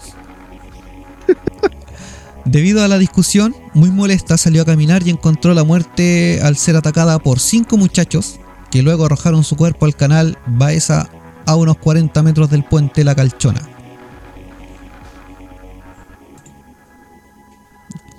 [2.45, 6.76] Debido a la discusión, muy molesta salió a caminar y encontró la muerte al ser
[6.76, 8.38] atacada por cinco muchachos
[8.70, 11.09] que luego arrojaron su cuerpo al canal Baeza
[11.47, 13.62] a unos 40 metros del puente La Calchona.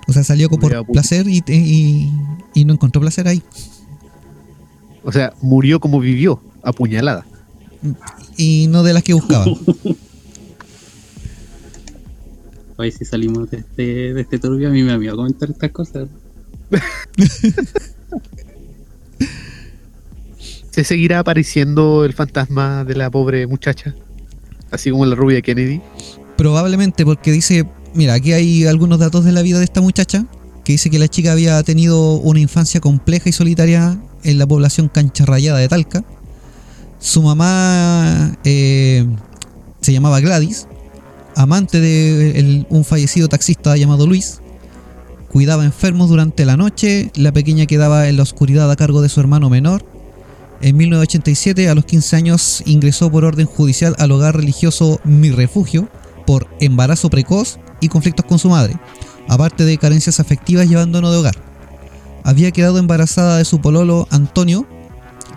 [0.08, 2.12] O sea, salió por Murió a pu- placer y, y-
[2.54, 3.42] y no encontró placer ahí.
[5.04, 7.26] O sea, murió como vivió, apuñalada.
[8.38, 9.46] Y no de las que buscaba.
[12.78, 15.72] Hoy si salimos de este, de este turbio, a mí me da miedo comentar estas
[15.72, 16.10] cosas.
[20.72, 23.96] ¿Se seguirá apareciendo el fantasma de la pobre muchacha?
[24.72, 25.82] Así como la rubia Kennedy.
[26.36, 30.26] Probablemente porque dice, mira, aquí hay algunos datos de la vida de esta muchacha,
[30.66, 34.90] que dice que la chica había tenido una infancia compleja y solitaria en la población
[34.90, 36.04] cancha rayada de Talca.
[37.00, 39.06] Su mamá eh,
[39.80, 40.68] se llamaba Gladys,
[41.36, 44.40] amante de un fallecido taxista llamado Luis.
[45.30, 49.20] Cuidaba enfermos durante la noche, la pequeña quedaba en la oscuridad a cargo de su
[49.20, 49.86] hermano menor.
[50.62, 55.90] En 1987, a los 15 años, ingresó por orden judicial al hogar religioso Mi Refugio
[56.26, 58.76] por embarazo precoz y conflictos con su madre,
[59.28, 61.36] aparte de carencias afectivas y abandono de hogar.
[62.24, 64.66] Había quedado embarazada de su pololo Antonio,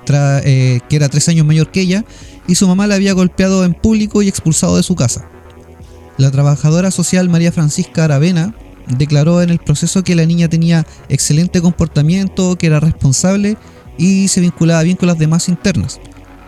[0.08, 2.04] eh, que era tres años mayor que ella,
[2.46, 5.28] y su mamá la había golpeado en público y expulsado de su casa.
[6.18, 8.52] La trabajadora social María Francisca Aravena
[8.96, 13.56] declaró en el proceso que la niña tenía excelente comportamiento, que era responsable
[13.98, 16.00] y se vinculaba bien con las demás internas,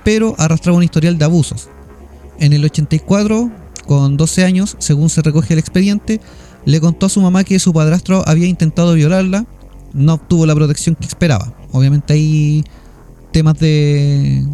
[0.05, 1.68] pero arrastraba un historial de abusos.
[2.41, 3.49] En el 84,
[3.87, 6.21] con 12 años, según se recoge el expediente,
[6.64, 9.47] le contó a su mamá que su padrastro había intentado violarla,
[9.93, 11.55] no obtuvo la protección que esperaba.
[11.71, 12.64] Obviamente hay
[13.31, 14.45] temas de,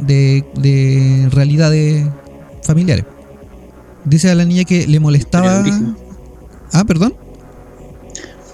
[0.00, 2.08] de, de realidades
[2.64, 3.04] familiares.
[4.06, 5.64] Dice a la niña que le molestaba...
[6.72, 7.14] Ah, perdón.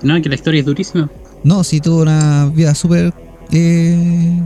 [0.03, 1.11] No, que la historia es durísima.
[1.45, 3.13] No, sí tuvo una vida súper
[3.51, 4.43] eh,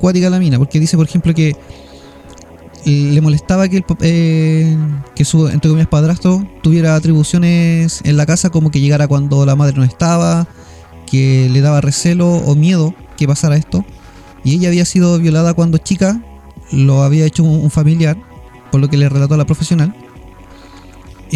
[0.00, 1.56] cuática la mina, porque dice, por ejemplo, que
[2.84, 4.76] le molestaba que, el, eh,
[5.14, 9.54] que su, entre comillas, padrastro tuviera atribuciones en la casa como que llegara cuando la
[9.54, 10.48] madre no estaba,
[11.06, 13.84] que le daba recelo o miedo que pasara esto.
[14.42, 16.20] Y ella había sido violada cuando chica,
[16.72, 18.16] lo había hecho un, un familiar,
[18.72, 19.94] por lo que le relató a la profesional.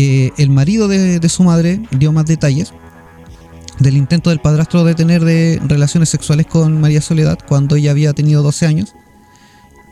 [0.01, 2.72] Eh, el marido de, su madre dio más detalles
[3.80, 8.12] del intento del padrastro de tener de relaciones sexuales con María Soledad cuando ella había
[8.12, 8.94] tenido 12 años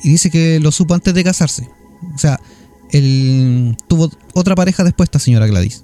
[0.04, 1.68] y dice que lo supo antes de casarse.
[2.14, 2.38] O sea,
[2.92, 5.82] él tuvo otra pareja después esta señora Gladys.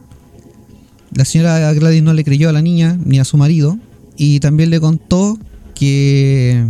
[1.12, 3.76] La señora Gladys no le creyó a la niña ni a su marido
[4.16, 5.36] y también le contó
[5.74, 6.64] que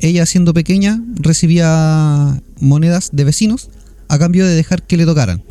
[0.00, 3.70] ella siendo pequeña recibía monedas de vecinos
[4.08, 5.44] a cambio de dejar que le tocaran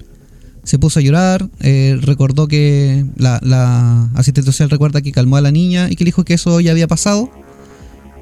[0.70, 5.42] se puso a llorar, eh, recordó que la, la asistente social recuerda que calmó a
[5.42, 7.32] la niña y que le dijo que eso ya había pasado.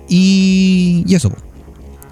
[0.08, 1.30] Y, y eso.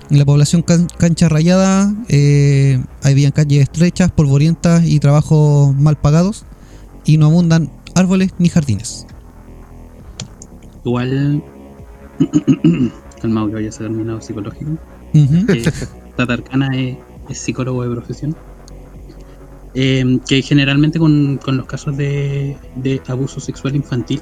[0.09, 6.43] En la población can- cancha rayada eh, habían calles estrechas, polvorientas y trabajos mal pagados.
[7.05, 9.07] Y no abundan árboles ni jardines.
[10.83, 11.41] Igual.
[13.21, 14.71] Calmado que vaya a ser terminado psicológico.
[15.13, 15.45] Ujú.
[15.45, 15.63] que
[16.17, 16.97] Tatarcana es,
[17.29, 18.35] es psicólogo de profesión.
[19.77, 24.21] Eh, que generalmente con, con los casos de, de abuso sexual infantil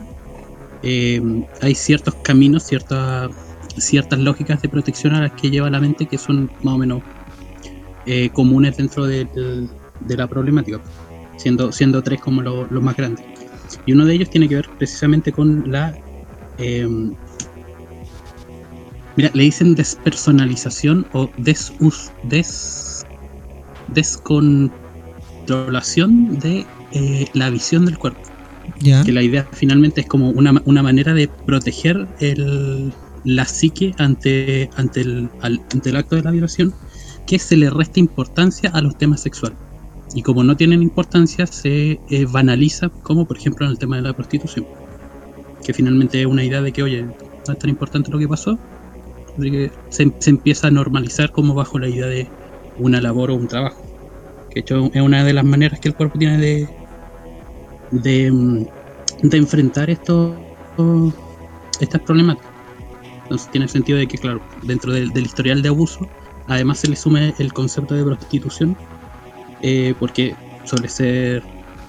[0.82, 1.22] eh,
[1.62, 3.30] hay ciertos caminos, ciertas
[3.78, 7.04] ciertas lógicas de protección a las que lleva la mente que son más o menos
[8.06, 9.28] eh, comunes dentro de
[10.10, 10.82] la problemática,
[11.38, 13.24] siendo, siendo tres como lo- los más grandes.
[13.86, 15.96] Y uno de ellos tiene que ver precisamente con la...
[16.58, 16.88] eh,
[19.16, 23.06] mira, le dicen despersonalización o desus, des,
[25.44, 28.22] descontrolación de eh, la visión del cuerpo
[28.80, 29.04] Ya.
[29.04, 32.94] que la idea finalmente es como una, una manera de proteger el,
[33.26, 36.74] la psique ante, ante, el, al- ante el acto de la violación,
[37.28, 39.58] que se le resta importancia a los temas sexuales.
[40.16, 44.04] Y como no tienen importancia, se eh, banaliza, como por ejemplo en el tema de
[44.04, 44.66] la prostitución.
[45.66, 48.58] Que finalmente es una idea de que, oye, no es tan importante lo que pasó.
[49.42, 52.30] Que se, se empieza a normalizar como bajo la idea de
[52.78, 53.82] una labor o un trabajo.
[54.54, 56.70] Que de hecho es una de las maneras que el cuerpo tiene de,
[57.90, 58.66] de, mm,
[59.24, 60.36] de enfrentar esto,
[61.80, 62.52] estas problemáticas.
[63.24, 66.08] Entonces tiene sentido de que, claro, dentro del, del historial de abuso,
[66.48, 68.78] además se le sume el concepto de prostitución,
[69.62, 70.36] eh, porque
[70.66, 71.42] suele ser,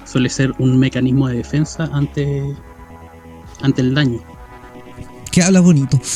[0.07, 2.43] suele ser un mecanismo de defensa ante,
[3.61, 4.21] ante el daño.
[5.31, 6.01] Que habla bonito.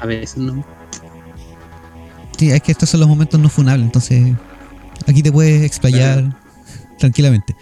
[0.00, 0.77] A veces no.
[2.38, 4.32] Sí, es que estos son los momentos no funables, entonces
[5.06, 6.36] aquí te puedes explayar.
[6.98, 7.54] tranquilamente.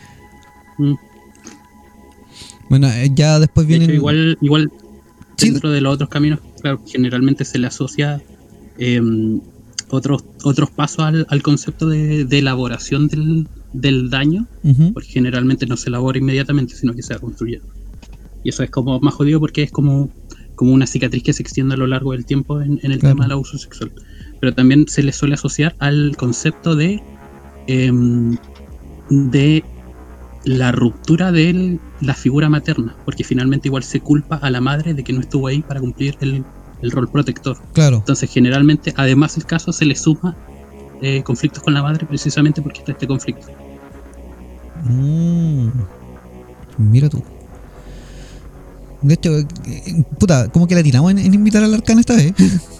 [0.78, 0.94] Mm.
[2.68, 3.96] Bueno, eh, ya después De vienen.
[3.96, 4.70] igual, igual
[5.36, 5.50] Sí.
[5.50, 8.22] dentro de los otros caminos, claro, generalmente se le asocia
[8.78, 9.40] em,
[9.90, 14.46] otros, otros pasos al, al concepto de, de elaboración del, del daño,
[14.94, 17.66] porque generalmente no se elabora inmediatamente, sino que se va construyendo.
[18.42, 20.10] Y eso es como más jodido porque es como,
[20.54, 23.14] como una cicatriz que se extiende a lo largo del tiempo en, en el Claro.
[23.16, 23.92] tema del abuso sexual.
[24.40, 27.02] Pero también se le suele asociar al concepto de,
[27.66, 28.36] em,
[29.10, 29.64] de
[30.44, 35.02] la ruptura de la figura materna, porque finalmente igual se culpa a la madre de
[35.02, 36.44] que no estuvo ahí para cumplir el,
[36.82, 37.58] el rol protector.
[37.72, 37.96] Claro.
[37.98, 40.36] Entonces, generalmente, además del caso, se le suma
[41.02, 43.46] eh, conflictos con la madre precisamente porque está este conflicto.
[44.84, 45.68] Mm,
[46.78, 47.22] mira tú.
[49.02, 49.46] De hecho, eh,
[50.18, 52.32] puta, como que la tiramos en, en invitar al arcano esta vez.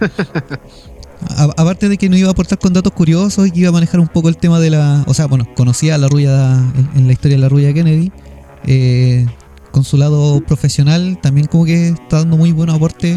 [1.56, 4.00] Aparte de que nos iba a aportar con datos curiosos y que iba a manejar
[4.00, 5.02] un poco el tema de la.
[5.06, 8.12] O sea, bueno, conocía a la rulla en, en la historia de la rulla Kennedy.
[8.66, 9.26] eh,
[9.72, 13.16] con su lado profesional, también como que está dando muy buenos aportes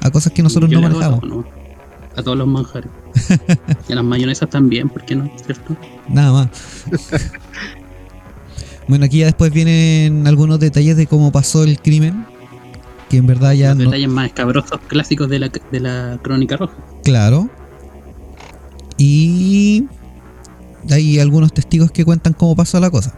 [0.00, 1.20] a cosas que nosotros Yo no manejamos.
[1.20, 1.44] todo, ¿no?
[2.16, 2.90] A todos los manjares.
[3.88, 5.30] y a las mayonesas también, ¿por qué no?
[5.44, 5.76] ¿Cierto?
[6.08, 6.48] Nada más.
[8.88, 12.24] bueno, aquí ya después vienen algunos detalles de cómo pasó el crimen.
[13.08, 13.84] Que en verdad ya los no.
[13.84, 16.74] detalles más escabrosos clásicos de la, de la crónica roja.
[17.04, 17.48] Claro.
[18.96, 19.84] Y
[20.90, 23.14] hay algunos testigos que cuentan cómo pasó la cosa.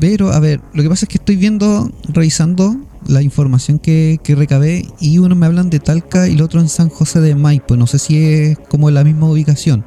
[0.00, 2.76] Pero, a ver, lo que pasa es que estoy viendo, revisando
[3.06, 6.68] la información que, que recabé y uno me hablan de Talca y el otro en
[6.68, 7.76] San José de Maipo.
[7.76, 9.84] No sé si es como la misma ubicación.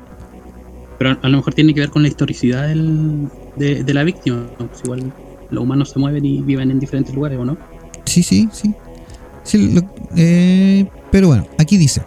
[0.97, 3.27] Pero a, lo mejor tiene que ver con la historicidad del-
[3.57, 4.45] de, de la víctima.
[4.57, 5.13] Pues igual
[5.51, 7.57] los humanos se mueven y viven en diferentes lugares, ¿o no?
[8.05, 8.73] Sí, sí, sí.
[9.47, 9.81] Sí, lo-
[10.15, 12.03] eh, pero bueno, aquí dice.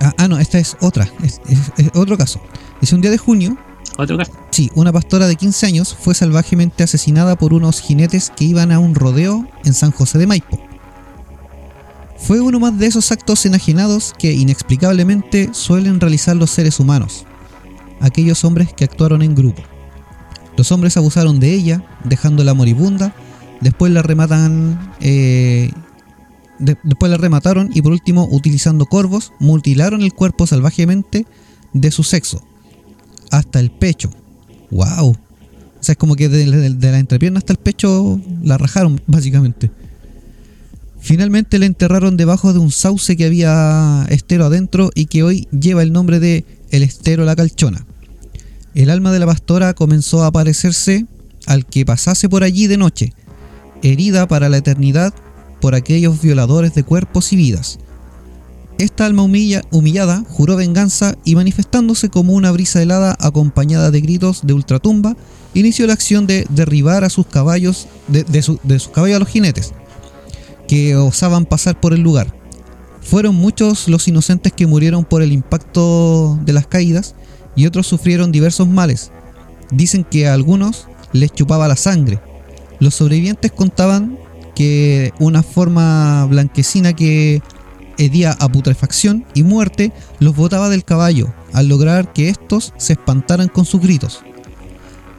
[0.00, 1.08] Ah, ah, no, esta es otra.
[1.22, 2.40] Es, es- es otro caso.
[2.80, 3.56] Dice un día de junio,
[3.98, 4.32] Otro caso.
[4.50, 8.78] Sí, una pastora de 15 años fue salvajemente asesinada por unos jinetes que iban a
[8.78, 10.58] un rodeo en San José de Maipo.
[12.16, 17.26] Fue uno más de esos actos enajenados que inexplicablemente suelen realizar los seres humanos,
[18.00, 19.62] aquellos hombres que actuaron en grupo.
[20.56, 23.12] Los hombres abusaron de ella, dejándola moribunda,
[23.60, 25.70] después la rematan, eh,
[26.58, 31.26] de- después la remataron y por último, utilizando corvos, mutilaron el cuerpo salvajemente
[31.72, 32.44] de su sexo,
[33.30, 34.10] hasta el pecho.
[34.70, 35.10] ¡Wow!
[35.10, 35.16] O
[35.84, 39.70] sea, es como que de la entrepierna hasta el pecho la rajaron, básicamente.
[41.00, 45.82] Finalmente la enterraron debajo de un sauce que había estero adentro y que hoy lleva
[45.82, 47.84] el nombre de El Estero La Calchona.
[48.74, 51.06] El alma de la pastora comenzó a aparecerse
[51.46, 53.12] al que pasase por allí de noche,
[53.82, 55.12] herida para la eternidad
[55.62, 57.78] por aquellos violadores de cuerpos y vidas.
[58.78, 64.40] Esta alma humilla- humillada juró venganza y manifestándose como una brisa helada acompañada de gritos
[64.44, 65.16] de ultratumba,
[65.54, 69.28] inició la acción de derribar a sus caballos, de, su- de sus caballos a los
[69.28, 69.72] jinetes,
[70.66, 72.34] que osaban pasar por el lugar.
[73.02, 77.14] Fueron muchos los inocentes que murieron por el impacto de las caídas
[77.54, 79.12] y otros sufrieron diversos males.
[79.70, 82.20] Dicen que a algunos les chupaba la sangre.
[82.80, 84.18] Los sobrevivientes contaban
[84.54, 87.42] que una forma blanquecina que
[87.98, 93.48] hedía a putrefacción y muerte los botaba del caballo, al lograr que estos se espantaran
[93.48, 94.20] con sus gritos.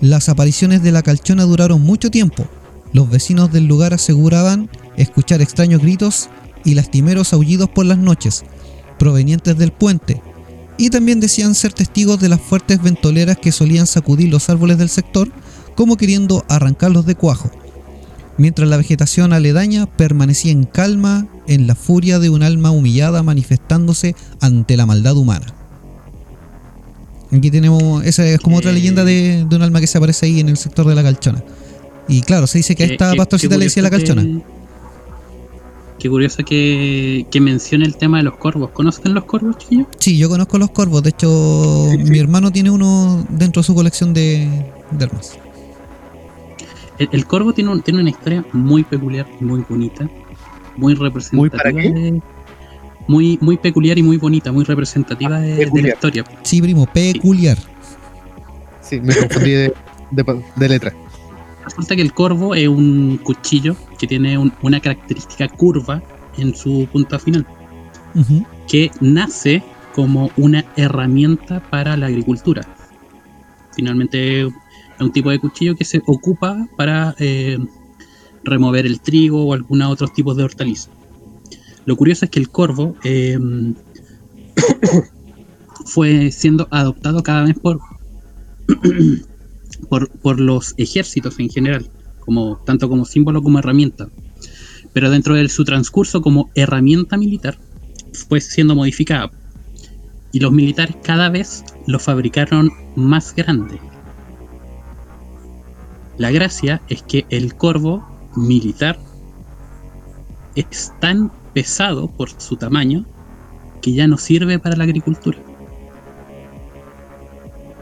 [0.01, 2.45] Las apariciones de la calchona duraron mucho tiempo.
[2.91, 6.29] Los vecinos del lugar aseguraban escuchar extraños gritos
[6.65, 8.43] y lastimeros aullidos por las noches,
[8.99, 10.21] provenientes del puente,
[10.77, 14.89] y también decían ser testigos de las fuertes ventoleras que solían sacudir los árboles del
[14.89, 15.31] sector,
[15.75, 17.49] como queriendo arrancarlos de cuajo
[18.37, 24.15] mientras la vegetación aledaña permanecía en calma en la furia de un alma humillada manifestándose
[24.41, 25.47] ante la maldad humana.
[27.31, 28.73] Aquí tenemos, esa es como otra Eh.
[28.75, 31.43] leyenda de, de un alma que se aparece ahí en el sector de la calchona.
[32.07, 34.21] Y claro, se dice que a Qué- esta pastorcita le decía la calchona.
[34.21, 34.41] que-
[35.99, 38.71] Qué curioso que, que mencione el tema de los corvos.
[38.71, 39.87] ¿Conocen los corvos, chiquillos?
[39.99, 42.11] Sí, yo conozco los corvos, de hecho Sí, sí.
[42.11, 44.47] mi hermano tiene uno dentro de su colección de,
[44.91, 45.37] de armas.
[46.99, 50.07] El, el corvo tiene, un- tiene una historia muy peculiar, muy bonita,
[50.77, 51.39] muy representativa.
[51.41, 51.89] ¿Muy para qué?
[51.91, 52.21] de-
[53.07, 56.23] muy, muy peculiar y muy bonita, muy representativa de, de la historia.
[56.43, 57.57] Sí, primo, peculiar.
[58.81, 59.73] Sí, me confundí de,
[60.11, 60.93] de- de letra.
[61.65, 66.01] Resulta que el corvo es un cuchillo que tiene un- una característica curva
[66.37, 67.45] en su punta final,
[68.67, 69.61] que nace
[69.93, 72.61] como una herramienta para la agricultura.
[73.75, 74.47] Finalmente
[75.03, 77.57] un tipo de cuchillo que se ocupa para eh,
[78.43, 80.89] remover el trigo o algunos otros tipos de hortalizas.
[81.85, 83.37] Lo curioso es que el corvo eh,
[85.85, 87.79] fue siendo adoptado cada vez por
[89.89, 91.89] por, por los ejércitos en general,
[92.19, 94.09] como, tanto como símbolo como herramienta.
[94.93, 97.57] Pero dentro de su transcurso como herramienta militar,
[98.13, 99.31] fue siendo modificada.
[100.31, 103.79] Y los militares cada vez lo fabricaron más grande.
[106.17, 108.05] La gracia es que el corvo
[108.35, 108.99] militar
[110.55, 113.05] es tan pesado por su tamaño
[113.81, 115.37] que ya no sirve para la agricultura.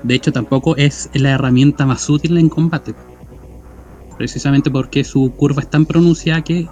[0.03, 2.95] De hecho, tampoco es la herramienta más útil en combate.
[4.17, 6.67] Precisamente porque su curva es tan pronunciada que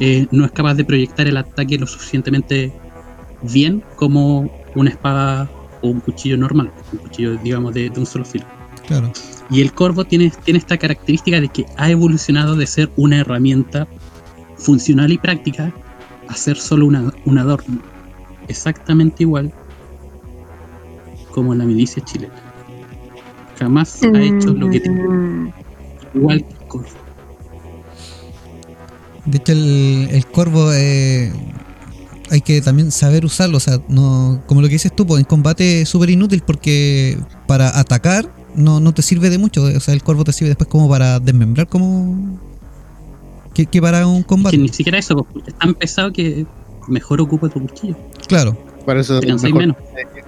[0.00, 2.72] eh, no es capaz de proyectar el ataque lo suficientemente
[3.42, 5.50] bien como una espada
[5.80, 8.46] o un cuchillo normal, un cuchillo, digamos, de, de un solo filo.
[8.86, 9.12] Claro.
[9.50, 13.86] Y el corvo tiene, tiene esta característica de que ha evolucionado de ser una herramienta
[14.56, 15.72] funcional y práctica
[16.28, 17.80] a ser solo una, un adorno.
[18.48, 19.52] Exactamente igual
[21.34, 22.34] como la milicia chilena.
[23.58, 25.02] Jamás ha hecho lo que tiene.
[25.02, 25.52] Mm,
[26.14, 26.88] Igual que el corvo.
[29.26, 31.32] De hecho, el, el corvo eh,
[32.30, 33.56] hay que también saber usarlo.
[33.56, 37.18] O sea, no, como lo que dices tú, pues, en combate es súper inútil porque
[37.46, 39.62] para atacar no, no te sirve de mucho.
[39.64, 42.38] O sea, el corvo te sirve después como para desmembrar, como.
[43.54, 44.56] que, que para un Es combate.
[44.56, 46.46] que ni siquiera eso, porque es tan pesado que
[46.88, 47.96] mejor ocupa tu cuchillo.
[48.28, 49.76] Claro, Para eso Te cansáis mejor menos.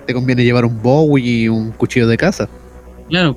[0.07, 2.49] te conviene llevar un bow y un cuchillo de caza.
[3.09, 3.37] Claro,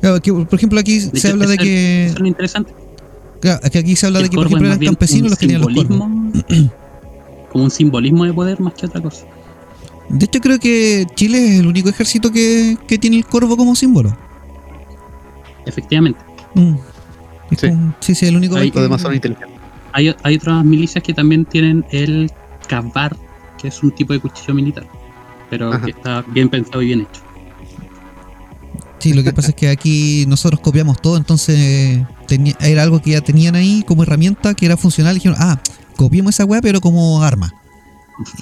[0.00, 2.04] Claro, que, por ejemplo, aquí de se habla de es- que.
[2.06, 2.74] eso es lo interesante.
[3.40, 5.38] Claro, que aquí se habla de El que, por ejemplo, es eran campesinos un los
[5.38, 6.74] que tenían los simbolismo-
[7.50, 9.24] como un simbolismo de poder más que otra cosa.
[10.08, 13.74] De hecho, creo que Chile es el único ejército que, que tiene el corvo como
[13.74, 14.16] símbolo.
[15.66, 16.20] Efectivamente.
[16.54, 16.74] Mm.
[17.50, 17.68] Es Sí.
[17.68, 18.56] como- sí, sí, el único.
[18.56, 19.58] Demás son inteligentes.
[19.92, 22.30] Hay, hay otras milicias que también tienen el
[22.68, 23.16] cavar,
[23.60, 24.86] que es un tipo de cuchillo militar,
[25.50, 25.84] pero Ajá.
[25.84, 27.22] que está bien pensado y bien hecho.
[28.98, 33.10] Sí, lo que pasa es que aquí nosotros copiamos todo, entonces tenía- era algo que
[33.10, 35.12] ya tenían ahí como herramienta que era funcional.
[35.14, 35.60] Y dijeron, ah,
[35.96, 37.52] copiemos esa weá, pero como arma.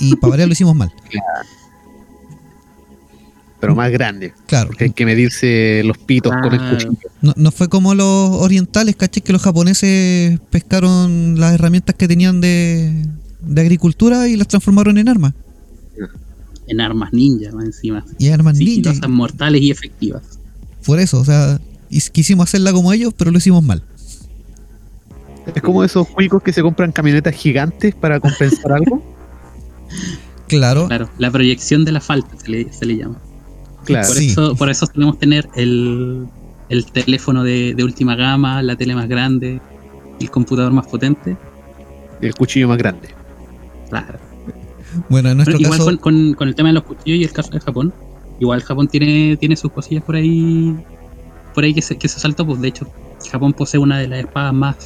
[0.01, 0.93] Y para variar lo hicimos mal.
[3.61, 4.33] Pero más grande.
[4.47, 4.69] Claro.
[4.69, 6.77] Porque hay que medirse los pitos con el Claro.
[6.77, 6.99] cuchillo.
[7.21, 12.41] No, no fue como los orientales, caché que los japoneses pescaron las herramientas que tenían
[12.41, 13.07] de,
[13.41, 15.33] de agricultura y las transformaron en armas.
[16.67, 18.05] En armas ninja, más encima.
[18.19, 18.91] Y armas ninja.
[18.91, 20.23] Sigilosas, mortales y efectivas.
[20.85, 23.83] Por eso, o sea, is- quisimos hacerla como ellos, pero lo hicimos mal.
[25.55, 29.05] Es como esos cuicos que se compran camionetas gigantes para compensar algo.
[30.49, 33.17] Claro, Claro, la proyección de la falta se le, se le llama.
[33.85, 34.07] Claro.
[34.09, 34.29] Por, Sí.
[34.29, 36.27] eso, por eso solemos tener el,
[36.69, 39.61] el teléfono de, de última gama, la tele más grande,
[40.21, 41.37] el computador más potente.
[42.21, 43.09] El cuchillo más grande.
[43.89, 44.19] Claro.
[45.09, 47.25] bueno, en nuestro Bueno, igual caso, con, con- con el tema de los cuchillos y
[47.25, 47.93] el caso de Japón,
[48.41, 50.77] igual Japón tiene, tiene sus cosillas por ahí
[51.55, 52.87] por ahí que se, que se saltó, pues de hecho
[53.31, 54.77] Japón posee una de las espadas más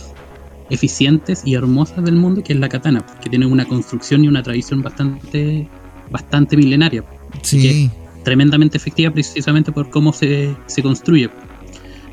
[0.71, 4.43] eficientes y hermosas del mundo, que es la katana, que tiene una construcción y una
[4.43, 5.69] tradición bastante
[6.11, 7.05] bastante milenaria,
[7.43, 7.91] sí,
[8.23, 11.29] tremendamente efectiva precisamente por cómo se, se construye.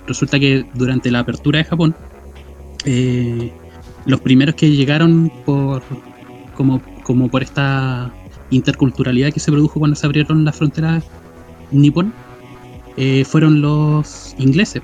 [0.08, 1.96] Resulta que durante la apertura de Japón,
[2.86, 3.52] eh,
[4.06, 5.84] los primeros que llegaron por
[6.56, 8.12] como, como por esta
[8.50, 11.04] interculturalidad que se produjo cuando se abrieron las fronteras
[11.72, 12.14] nipón,
[12.98, 14.82] eh, fueron los ingleses.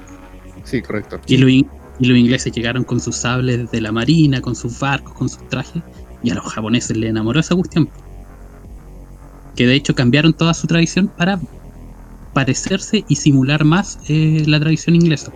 [0.63, 1.19] Sí, correcto.
[1.27, 1.67] Y los, in-
[1.99, 5.47] y los ingleses llegaron con sus sables de la marina, con sus barcos, con sus
[5.49, 5.83] trajes,
[6.23, 7.89] y a los japoneses les enamoró esa cuestión.
[9.55, 11.39] Que de hecho cambiaron toda su tradición para
[12.33, 15.31] parecerse y simular más eh, la tradición inglesa.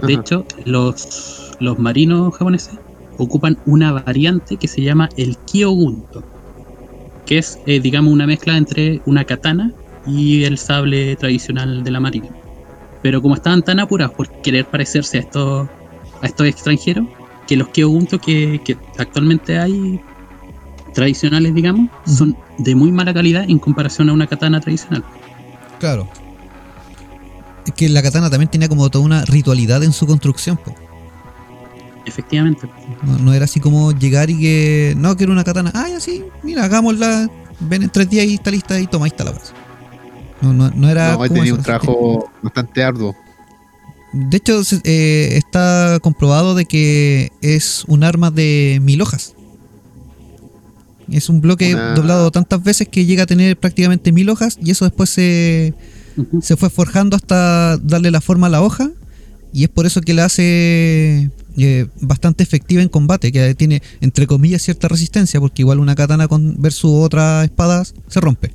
[0.00, 0.22] De Ajá.
[0.22, 2.78] hecho, los, los marinos japoneses
[3.18, 6.22] ocupan una variante que se llama el Kyogunto,
[7.26, 9.72] que es, eh, digamos, una mezcla entre una katana
[10.06, 12.28] y el sable tradicional de la marina.
[13.02, 15.68] Pero como estaban tan apurados por querer parecerse a estos,
[16.22, 17.06] a estos extranjeros,
[17.46, 20.00] que los Kyogunto que, que actualmente hay
[20.94, 25.04] tradicionales, digamos, son de muy mala calidad en comparación a una katana tradicional.
[25.78, 26.08] claro.
[27.66, 30.56] Es que la katana también tenía como toda una ritualidad en su construcción.
[30.56, 30.74] po.
[32.06, 32.66] Efectivamente.
[33.02, 34.94] No, no era así como llegar y que.
[34.96, 35.70] No, quiero una katana.
[35.74, 37.28] Ah, ya sí, mira, hagámosla.
[37.60, 39.52] Ven en tres días y está lista y toma, ahí está la base.
[40.40, 41.12] No, no, no era.
[41.12, 43.14] No, he como tenido eso, un trabajo bastante arduo.
[44.12, 49.34] De hecho, se- eh, está comprobado de que es un arma de mil hojas.
[51.10, 54.70] Es un bloque Una- doblado tantas veces que llega a tener prácticamente mil hojas y
[54.70, 55.72] eso después se,
[56.42, 58.90] se fue forjando hasta darle la forma a la hoja
[59.52, 64.26] y es por eso que la hace eh, bastante efectiva en combate, que tiene entre
[64.26, 68.52] comillas cierta resistencia, porque igual una katana con versus otras espadas se rompe.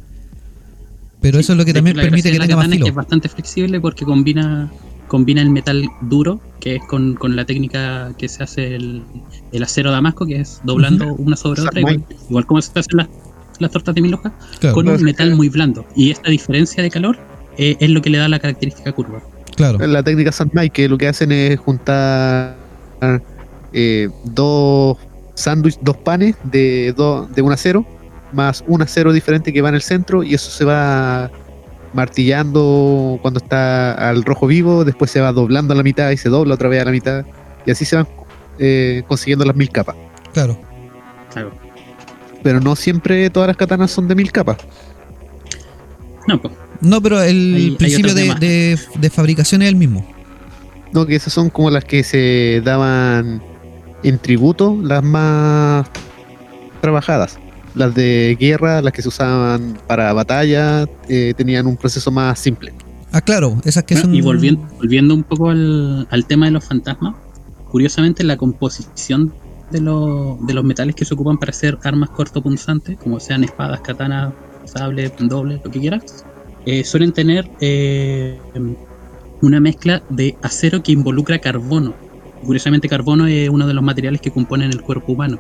[1.22, 2.86] Pero eso es lo que también permite que tenga más filo.
[2.86, 4.72] es bastante flexible porque combina
[5.14, 9.04] combina el metal duro, que es con, con la técnica que se hace el,
[9.52, 13.08] el acero damasco, que es doblando una sobre otra, igual, igual como se hacen las,
[13.60, 15.86] las tortas de mil hojas, Claro, con un metal muy blando.
[15.96, 17.16] Y esta diferencia de calor
[17.60, 19.22] eh, es lo que le da la característica curva.
[19.56, 19.78] claro.
[19.86, 22.56] La técnica Sandmai, que lo que hacen es juntar
[23.72, 24.98] eh, dos
[25.36, 27.86] sándwiches, dos panes de, do- de un acero,
[28.32, 31.30] más un acero diferente que va en el centro, y eso se va
[31.94, 36.30] martillando cuando está al rojo vivo, después se va doblando a la mitad y se
[36.30, 37.26] dobla otra vez a la mitad,
[37.66, 38.08] y así se van
[38.60, 39.96] eh, consiguiendo las mil capas.
[40.34, 40.60] Claro.
[41.32, 41.52] Claro.
[42.44, 44.58] Pero no siempre todas las katanas son de mil capas.
[46.28, 50.06] No, pues, No, pero el Hay- principio de- de fabricación es el mismo.
[50.92, 53.42] No, que esas son como las que se daban
[54.04, 55.88] en tributo, las más
[56.82, 57.40] trabajadas.
[57.76, 62.72] Las de guerra, las que se usaban para batalla, eh, tenían un proceso más simple.
[63.12, 64.16] Ah, claro, esas que Bueno, son.
[64.16, 67.16] Y volviendo, volviendo un poco al, al tema de los fantasmas,
[67.70, 69.34] curiosamente la composición
[69.72, 73.82] de, lo- de los metales que se ocupan para hacer armas cortopunzantes, como sean espadas,
[73.82, 74.34] katanas,
[74.66, 76.26] sable, doble, lo que quieras,
[76.66, 78.40] eh, suelen tener eh,
[79.42, 81.94] una mezcla de acero que involucra carbono.
[82.46, 85.40] Curiosamente carbono es uno de los materiales que componen el cuerpo humano.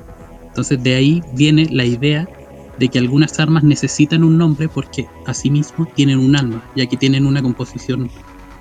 [0.53, 2.29] Entonces de ahí viene la idea
[2.77, 7.25] de que algunas armas necesitan un nombre porque asimismo tienen un alma, ya que tienen
[7.25, 8.07] una composición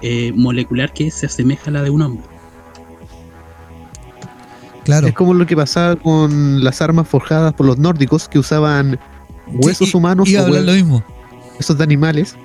[0.01, 2.24] eh, molecular que se asemeja a la de un hombre.
[4.85, 5.06] Claro.
[5.06, 8.98] Es como lo que pasaba con las armas forjadas por los nórdicos que usaban
[9.52, 11.05] huesos Sí, humanos Iba a o hablar hue- lo mismo.
[11.56, 12.36] huesos de animales.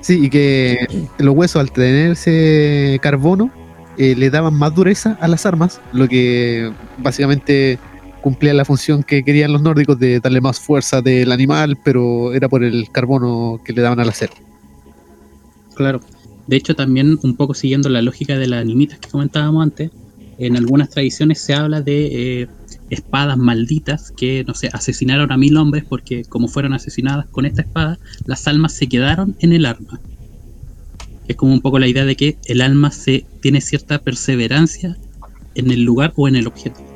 [0.00, 0.86] Sí, y que
[1.18, 3.50] los huesos al tenerse carbono
[3.98, 7.78] eh, le daban más dureza a las armas, lo que básicamente
[8.22, 12.48] cumplía la función que querían los nórdicos de darle más fuerza del animal, pero era
[12.48, 14.32] por el carbono que le daban al acero.
[15.74, 16.00] Claro.
[16.46, 19.90] De hecho, también un poco siguiendo la lógica de las animitas que comentábamos antes,
[20.38, 22.48] en algunas tradiciones se habla de eh,
[22.90, 27.62] espadas malditas que, no sé, asesinaron a mil hombres porque como fueron asesinadas con esta
[27.62, 30.00] espada, las almas se quedaron en el arma.
[31.28, 34.96] Es como un poco la idea de que el alma se tiene cierta perseverancia
[35.54, 36.91] en el lugar o en el objeto.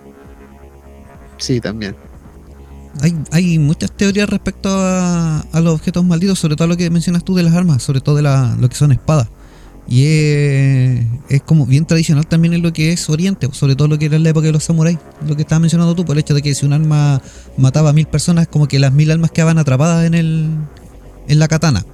[1.39, 1.95] Sí, también.
[3.03, 7.25] Hay, hay muchas teorías respecto a, a los objetos malditos, sobre todo lo que mencionas
[7.25, 9.29] tú de las armas, sobre todo de la- lo que son espadas.
[9.89, 13.99] Y es, es como bien tradicional también en lo que es Oriente, sobre todo lo
[13.99, 14.99] que era en la época de los samuráis,
[15.29, 17.21] lo que estabas mencionando tú, por el hecho de que si un arma
[17.57, 20.49] mataba a mil personas, como que las mil almas quedaban atrapadas en el
[21.29, 21.85] en la katana.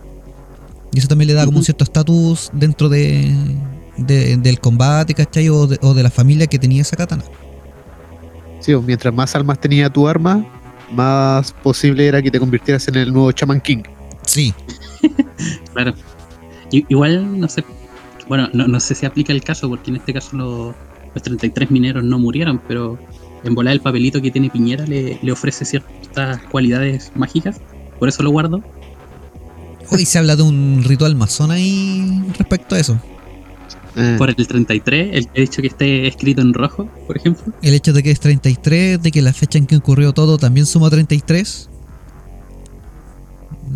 [0.95, 3.35] Y eso también le da como un cierto estatus dentro de,
[3.97, 5.49] de- del combate, ¿cachai?
[5.49, 7.25] O de, o de la familia que tenía esa katana.
[8.63, 10.47] Sí, o mientras más almas tenía tu arma,
[10.93, 13.83] más posible era que te convirtieras en el nuevo Chaman King.
[14.25, 14.55] Sí,
[15.75, 15.93] Claro.
[16.71, 17.65] I- igual, no sé,
[18.29, 20.75] bueno, no, no sé si aplica el caso, porque en este caso los,
[21.15, 22.99] los 33 mineros no murieron, pero
[23.45, 27.61] en volar el papelito que tiene Piñera le, le ofrece ciertas cualidades mágicas,
[27.99, 28.63] por eso lo guardo.
[29.91, 32.99] Hoy se habla de un ritual masón ahí respecto a eso.
[33.97, 37.53] Eh, Por el 33, el hecho que esté escrito en rojo, por ejemplo.
[37.63, 40.65] El hecho de que es 33, de que la fecha en que ocurrió todo también
[40.67, 41.69] suma 33.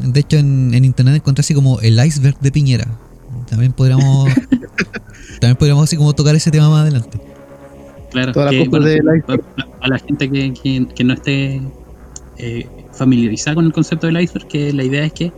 [0.05, 2.87] De hecho, en, en internet encontré así como el iceberg de Piñera.
[3.49, 4.29] También podríamos.
[5.41, 7.21] también podríamos así como tocar ese tema más adelante.
[8.11, 8.87] Claro, Toda que, bueno,
[9.81, 11.61] a la gente que, que- que no esté
[12.39, 15.33] eh, familiarizada con el concepto del iceberg, que la idea es que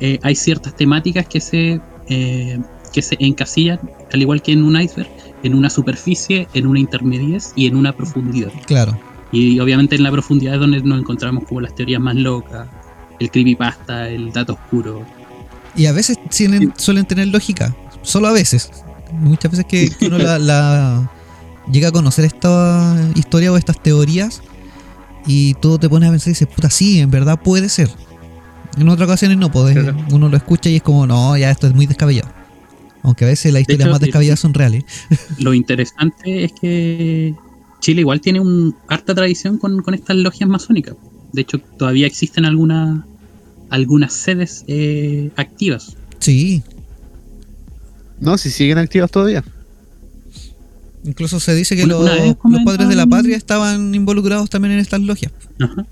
[0.00, 2.58] eh, hay ciertas temáticas que se, eh,
[2.90, 3.80] que se encasillan,
[4.12, 5.08] al igual que en un iceberg,
[5.42, 8.50] en una superficie, en una intermediez y en una profundidad.
[8.66, 8.98] Claro.
[9.32, 12.66] Y obviamente en la profundidad es donde nos encontramos como las teorías más locas,
[13.20, 15.04] el creepypasta, el dato oscuro.
[15.76, 17.74] Y a veces tienen- suelen tener lógica.
[18.02, 18.70] Solo a veces.
[19.12, 21.10] Muchas veces que, que uno la, la-
[21.70, 24.42] llega a conocer esta historia o estas teorías.
[25.26, 27.90] Y tú te pones a pensar y dices, puta, sí, en verdad puede ser.
[28.78, 29.96] En otras ocasiones no, pues Claro.
[30.10, 32.30] uno lo escucha y es como, no, ya esto es muy descabellado.
[33.02, 34.84] Aunque a veces las historias hecho, más eh, descabelladas son reales.
[35.38, 37.34] Lo interesante es que
[37.80, 40.96] Chile igual tiene un harta tradición con, con estas logias masónicas.
[41.32, 43.04] De hecho, todavía existen algunas
[43.70, 45.96] algunas sedes eh, activas.
[46.18, 46.62] Sí,
[48.20, 49.42] no, si siguen activas todavía.
[51.04, 52.08] incluso se dice que los,
[52.64, 55.32] padres de la patria estaban involucrados también en estas logias.
[55.58, 55.86] Ajá,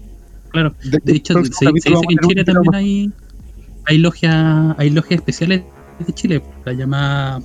[0.51, 0.75] claro.
[0.85, 3.13] De, De hecho, se, se dice que en Chile también hay,
[3.87, 5.63] hay logias hay logias especiales
[6.07, 7.41] de Chile, la llamada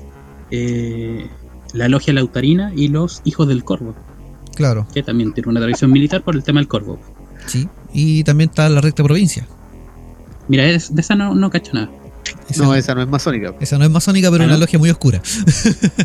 [0.52, 1.28] eh,
[1.74, 3.96] la logia lautarina y los hijos del corvo,
[4.56, 7.00] Claro, que también tiene una tradición militar por el tema del corvo.
[7.48, 7.68] sí.
[7.96, 9.46] Y también está la recta provincia.
[10.48, 11.90] Mira, es- de esa no, no cacho nada.
[12.50, 13.54] Esa, No, esa no es masónica.
[13.60, 14.62] esa no es masónica, pero Ah, una ¿no?
[14.62, 15.22] logia muy oscura.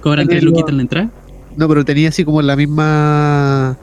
[0.00, 1.10] Cobran tres luquitas en la entrada.
[1.56, 3.78] No, pero tenía así como la misma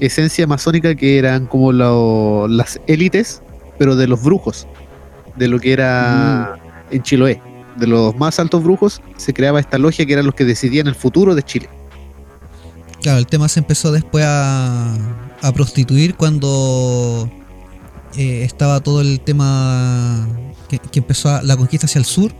[0.00, 3.42] esencia masónica que eran como lo- las élites,
[3.78, 4.66] pero de los brujos,
[5.36, 6.56] de lo que era
[6.90, 7.40] en Chiloé.
[7.76, 10.94] De los más altos brujos se creaba esta logia que eran los que decidían el
[10.94, 11.68] futuro de Chile.
[13.02, 14.94] Claro, el tema se empezó después a,
[15.40, 17.28] a prostituir cuando
[18.16, 20.28] eh, estaba todo el tema
[20.68, 22.30] que, que empezó a- la conquista hacia el sur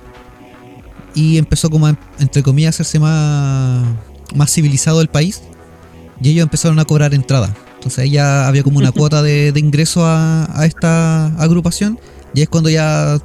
[1.15, 3.87] y empezó como a, entre comillas a hacerse más,
[4.35, 5.43] más civilizado el país
[6.21, 7.55] y ellos empezaron a cobrar entrada.
[7.75, 11.99] Entonces ya había como una cuota de, de ingreso a, a esta agrupación
[12.35, 13.19] y es cuando ya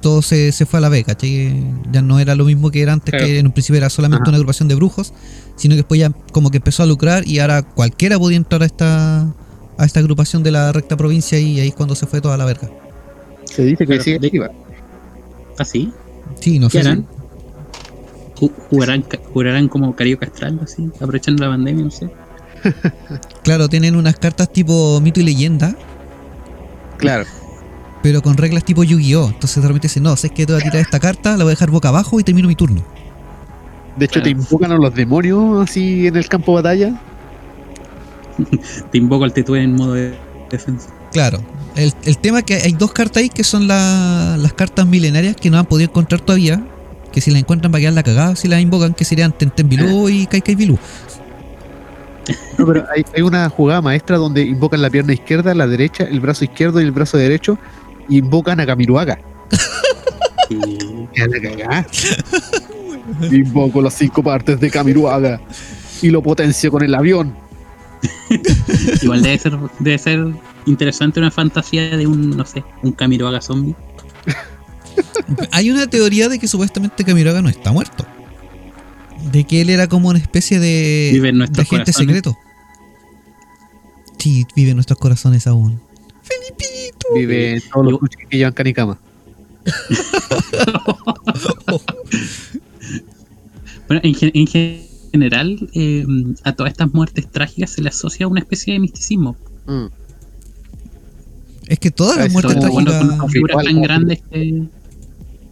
[0.00, 1.64] todo se, se fue a la B, ¿cachai?
[1.90, 3.26] Ya no era lo mismo que era antes, Claro.
[3.26, 4.30] que en un principio era solamente Ajá.
[4.30, 5.12] una agrupación de brujos,
[5.56, 8.66] sino que después ya como que empezó a lucrar y ahora cualquiera podía entrar a
[8.66, 9.26] esta
[9.78, 12.44] a esta agrupación de la recta provincia y ahí es cuando se fue toda la
[12.46, 12.70] verga.
[13.44, 14.50] Se dice que Pero sigue activa.
[15.58, 15.92] Así.
[16.40, 16.88] Sí, no ¿Qué sé.
[16.88, 17.06] harán?
[18.36, 22.10] Ju- ¿Jugarán, jugarán como Cario Castral, así, aprovechando la pandemia, no sé.
[23.42, 25.74] Claro, tienen unas cartas tipo mito y leyenda,
[26.98, 27.24] Claro.
[28.06, 29.30] Pero con reglas tipo Yu-Gi-Oh!
[29.30, 31.50] Entonces de repente dicen, no, sé que te voy a tirar esta carta, la voy
[31.50, 32.80] a dejar boca abajo y termino mi turno.
[33.96, 37.00] De hecho, te invocan a los demonios así en el campo de batalla.
[38.92, 40.16] Te invoco al Tetue en modo de
[40.52, 40.88] defensa.
[41.10, 41.40] Claro.
[41.74, 45.34] El, el tema es que hay dos cartas ahí que son la- las cartas milenarias
[45.34, 46.62] que no han podido encontrar todavía.
[47.12, 49.68] Que si las encuentran va a quedar la cagada si las invocan, que serían Tenten
[49.68, 50.78] Bilú y Kai Kai Bilú.
[52.56, 56.20] No, pero hay, hay una jugada maestra donde invocan la pierna izquierda, la derecha, el
[56.20, 57.58] brazo izquierdo y el brazo derecho.
[58.08, 59.18] Invocan a Kamiruaga.
[60.48, 61.86] Y la.
[63.32, 65.40] Invoco las cinco partes de Kamiruaga.
[66.02, 67.34] Y lo potencio con el avión.
[69.02, 70.26] igual debe ser, debe ser
[70.66, 73.74] interesante una fantasía de un, no sé, un Kamiroaga zombie.
[75.52, 78.06] Hay una teoría de que supuestamente Kamiroaga no está muerto.
[79.32, 82.16] De que él era como una especie de, Vive en de nuestros agente corazones.
[82.16, 82.38] secreto.
[84.18, 85.80] Sí, vive en nuestros corazones aún.
[86.26, 87.06] Felipito.
[87.14, 88.98] Vive en todos los cuchillos que llevan Kanikama.
[93.88, 94.46] Bueno, en, gen- en
[95.12, 96.04] general, eh,
[96.44, 99.36] a todas estas muertes trágicas se le asocia una especie de misticismo.
[99.66, 99.86] Mm.
[101.68, 103.18] Es que todas las muertes Como, bueno, trágicas.
[103.18, 104.64] con figuras tan grandes que,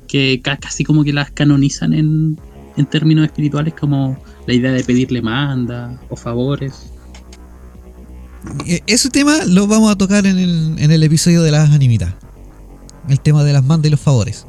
[0.08, 2.38] que ca- casi como que las canonizan en,
[2.76, 6.90] en términos espirituales como la idea de pedirle manda o favores.
[8.66, 12.14] Eh, Ese tema lo vamos a tocar en el, en el episodio de las animitas.
[13.08, 14.46] El tema de las mandas y los favores.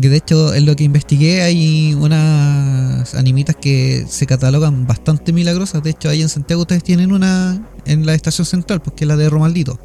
[0.00, 5.82] Que de hecho, en lo que investigué, hay unas animitas que se catalogan bastante milagrosas.
[5.82, 9.08] De hecho, ahí en Santiago ustedes tienen una en la estación central, pues que es
[9.08, 9.78] la de Romaldito,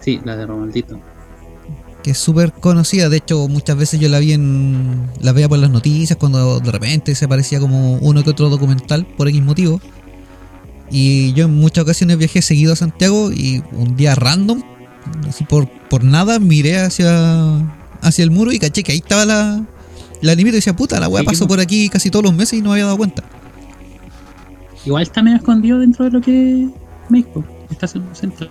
[0.00, 0.98] Sí, la de Romaldito.
[2.02, 3.08] que es súper conocida.
[3.08, 5.08] De hecho, muchas veces yo la vi en.
[5.20, 9.06] la veía por las noticias cuando de repente se aparecía como uno que otro documental
[9.06, 9.80] por X motivo.
[10.90, 14.62] Y yo en muchas ocasiones viajé seguido a Santiago y un día random,
[15.28, 17.58] así por, por nada, miré hacia,
[18.00, 19.62] hacia el muro y caché que ahí estaba la,
[20.22, 21.48] la animita y decía, puta, la weá pasó po.
[21.48, 23.22] por aquí casi todos los meses y no me había dado cuenta.
[24.84, 26.70] Igual está medio escondido dentro de lo que es
[27.10, 27.44] México.
[27.70, 28.50] Está central.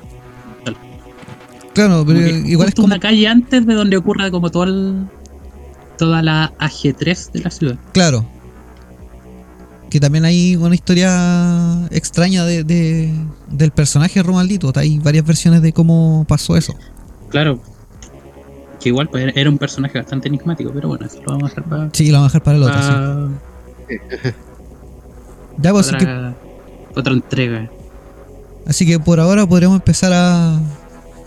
[1.74, 2.88] Claro, pero igual es como...
[2.88, 5.08] una calle antes de donde ocurra como todo el,
[5.98, 7.78] toda la AG3 de la ciudad.
[7.94, 8.28] Claro.
[9.90, 13.14] Que también hay una historia extraña de, de-
[13.50, 14.72] del personaje Romaldito.
[14.76, 16.76] Hay varias versiones de cómo pasó eso.
[17.30, 17.62] Claro.
[18.82, 21.64] Que igual pues, era un personaje bastante enigmático, pero bueno, eso lo vamos a hacer
[21.64, 22.82] para, Sí, lo vamos a dejar para el otro.
[23.88, 23.98] sí.
[24.22, 24.36] para
[25.58, 26.36] Ya, pues, así, que, otra,
[26.96, 27.70] otra entrega.
[28.68, 30.60] así que por ahora podríamos empezar a,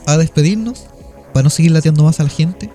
[0.06, 0.86] a despedirnos.
[1.32, 2.70] Para no seguir lateando más a la gente.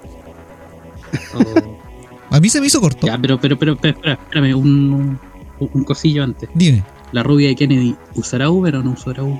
[1.36, 1.76] O-
[2.32, 3.06] A mí se me hizo corto.
[3.08, 5.20] ya, pero, pero, pero, pero, espera, espérame, un,
[5.60, 6.50] un, cosillo antes.
[6.54, 6.84] Dime.
[7.12, 9.40] La rubia de Kennedy, ¿usará Uber o no usará Uber?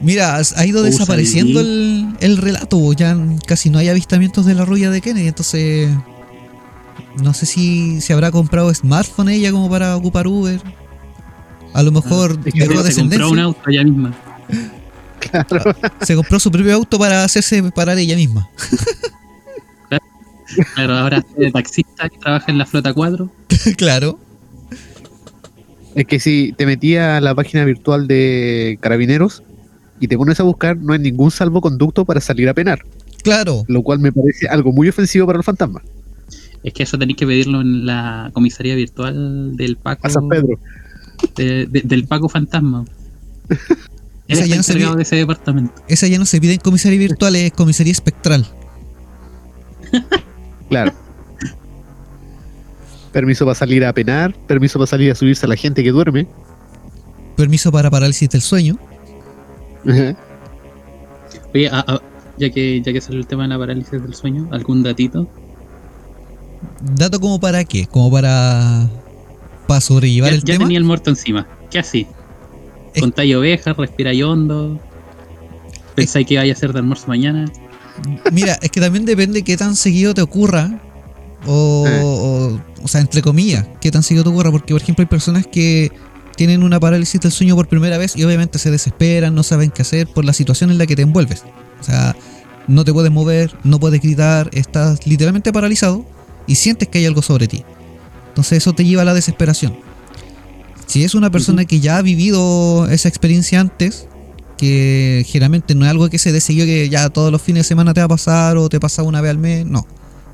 [0.00, 2.92] Mira, ha ido desapareciendo el- el, el relato.
[2.94, 3.16] Ya
[3.46, 5.28] casi no hay avistamientos de la rubia de Kennedy.
[5.28, 5.90] Entonces,
[7.22, 10.60] no sé si se habrá comprado smartphone ella como para ocupar Uber.
[11.74, 14.14] A lo mejor es que dejó se compró un auto ella misma.
[15.20, 15.76] Claro.
[16.00, 18.48] Se compró su propio auto para hacerse parar ella misma.
[20.74, 23.30] Claro, ahora es de taxista y trabaja en la flota 4.
[23.76, 24.18] claro.
[25.94, 29.42] Es que si te metías a la página virtual de Carabineros
[29.98, 32.84] y te pones a buscar, no hay ningún salvoconducto para salir a penar.
[33.22, 33.64] Claro.
[33.68, 35.82] Lo cual me parece algo muy ofensivo para los fantasmas.
[36.62, 40.06] Es que eso tenéis que pedirlo en la comisaría virtual del Paco.
[40.06, 40.58] A San Pedro.
[41.36, 42.84] de- de- del Paco Fantasma.
[44.28, 45.74] Esa ya, no se pide, de ese departamento.
[45.88, 48.46] esa ya no se pide en comisaría virtual, es comisaría espectral.
[50.68, 50.92] Claro.
[53.12, 56.26] Permiso para salir a penar, permiso para salir a subirse a la gente que duerme.
[57.36, 58.78] Permiso para parálisis del sueño.
[59.88, 60.16] Ajá.
[61.54, 62.00] Oye, a- a-
[62.38, 65.26] ya que ya que salió el tema de la parálisis del sueño, ¿algún datito?
[66.94, 67.86] ¿Dato como para qué?
[67.86, 68.88] Como para,
[69.66, 70.64] para sobrellevar Ya, el ya tema.
[70.66, 71.46] tenía el muerto encima.
[71.70, 72.06] ¿Qué así?
[72.94, 74.78] Es- Contáis ovejas, respiráis hondo.
[75.94, 77.46] ¿Pensáis que vaya a hacer de almuerzo mañana?
[78.32, 80.80] Mira, es que también depende qué tan seguido te ocurra.
[81.46, 84.50] O, o, o sea, entre comillas, qué tan seguido te ocurra.
[84.50, 85.90] Porque, por ejemplo, hay personas que
[86.36, 89.82] tienen una parálisis del sueño por primera vez y obviamente se desesperan, no saben qué
[89.82, 91.44] hacer por la situación en la que te envuelves.
[91.80, 92.16] O sea,
[92.66, 96.06] no te puedes mover, no puedes gritar, estás literalmente paralizado
[96.46, 97.64] y sientes que hay algo sobre ti.
[98.28, 99.76] Entonces eso te lleva a la desesperación.
[100.86, 104.08] Si es una persona que ya ha vivido esa experiencia antes,
[104.56, 107.94] que generalmente no es algo que se seguido que ya todos los fines de semana
[107.94, 109.86] te va a pasar o te pasa una vez al mes, no.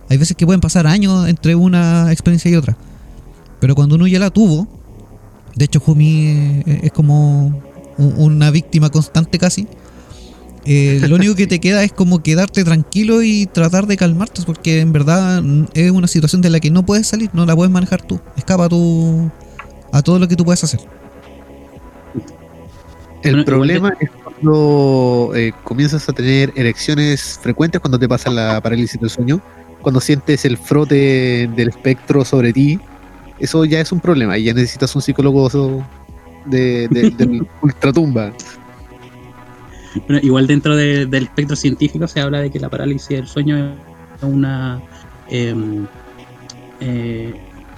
[0.09, 2.77] Hay veces que pueden pasar años entre una experiencia y otra.
[3.61, 4.69] Pero cuando uno ya la tuvo,
[5.55, 6.27] de hecho Jumi
[6.67, 7.47] eh, es como
[7.99, 9.67] un- una víctima constante casi,
[10.65, 14.81] eh, lo único que te queda es como quedarte tranquilo y tratar de calmarte, porque
[14.81, 17.73] en verdad mm, es una situación de la que no puedes salir, no la puedes
[17.73, 18.21] manejar tú.
[18.37, 19.31] Escapa a, tu,
[19.93, 20.81] a todo lo que tú puedes hacer.
[23.23, 29.01] El problema es cuando eh, comienzas a tener erecciones frecuentes cuando te pasa la parálisis
[29.01, 29.41] del sueño,
[29.87, 32.77] cuando sientes el frote del espectro sobre ti,
[33.39, 35.49] eso ya es un problema y ya necesitas un psicólogo
[36.47, 38.33] de, de- del ultratumba.
[40.09, 43.57] Bueno, igual dentro de- del espectro científico se habla de que la parálisis del sueño
[44.17, 44.83] es una
[45.31, 45.87] em,
[46.81, 47.33] eh,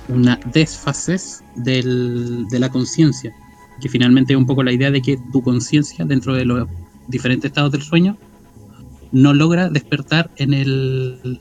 [0.09, 3.35] una desfases del- de la conciencia,
[3.83, 6.67] que finalmente es un poco la idea de que tu conciencia dentro de los
[7.07, 8.17] diferentes estados del sueño
[9.13, 11.39] no logra despertar en el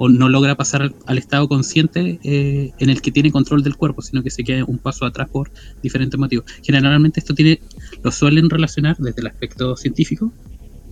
[0.00, 4.00] o no logra pasar al, estado consciente eh, en el que tiene control del cuerpo,
[4.00, 5.50] sino que se queda un paso atrás por
[5.82, 6.46] diferentes motivos.
[6.62, 7.60] Generalmente esto tiene
[8.02, 10.32] lo suelen relacionar desde el aspecto científico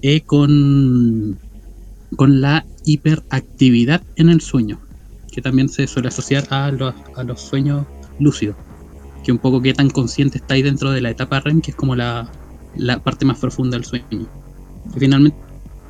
[0.02, 1.38] eh, con,
[2.16, 4.80] con la hiperactividad en el sueño,
[5.32, 7.86] que también se suele asociar a los, a los sueños
[8.18, 8.56] lúcidos,
[9.24, 11.94] que un poco qué tan consciente estáis dentro de la etapa REM, que es como
[11.94, 12.28] la,
[12.74, 14.04] la parte más profunda del sueño.
[14.92, 15.45] Que finalmente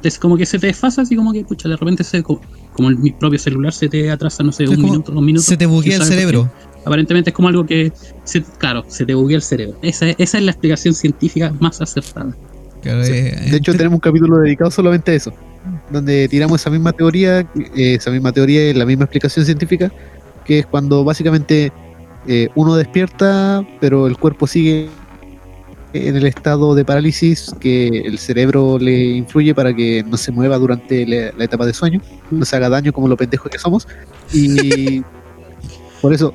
[0.07, 2.41] es como que se te desfasa, así como que, pucha, de repente se, como,
[2.73, 5.47] como el mi propio celular se te atrasa, no sé, Es un minuto, dos minutos.
[5.47, 6.51] Se te buguea ¿quién el cerebro.
[6.85, 7.93] Aparentemente es como algo que,
[8.25, 9.77] se- claro, se te buguea el cerebro.
[9.83, 12.35] Esa, esa es la explicación científica más acertada.
[12.83, 13.13] Claro, Sí.
[13.13, 15.33] eh, De hecho, tenemos un capítulo dedicado solamente a eso,
[15.91, 19.91] donde tiramos esa misma teoría, eh, esa misma teoría y la misma explicación científica,
[20.45, 21.73] que es cuando básicamente
[22.29, 24.89] eh, uno despierta, pero el cuerpo sigue
[25.93, 30.59] en el estado de parálisis que el cerebro le influye para que no se mueva
[30.59, 32.01] durante la, la etapa de sueño,
[32.31, 33.89] no se haga daño como los pendejos que somos.
[34.33, 35.03] Y
[36.03, 36.35] por eso,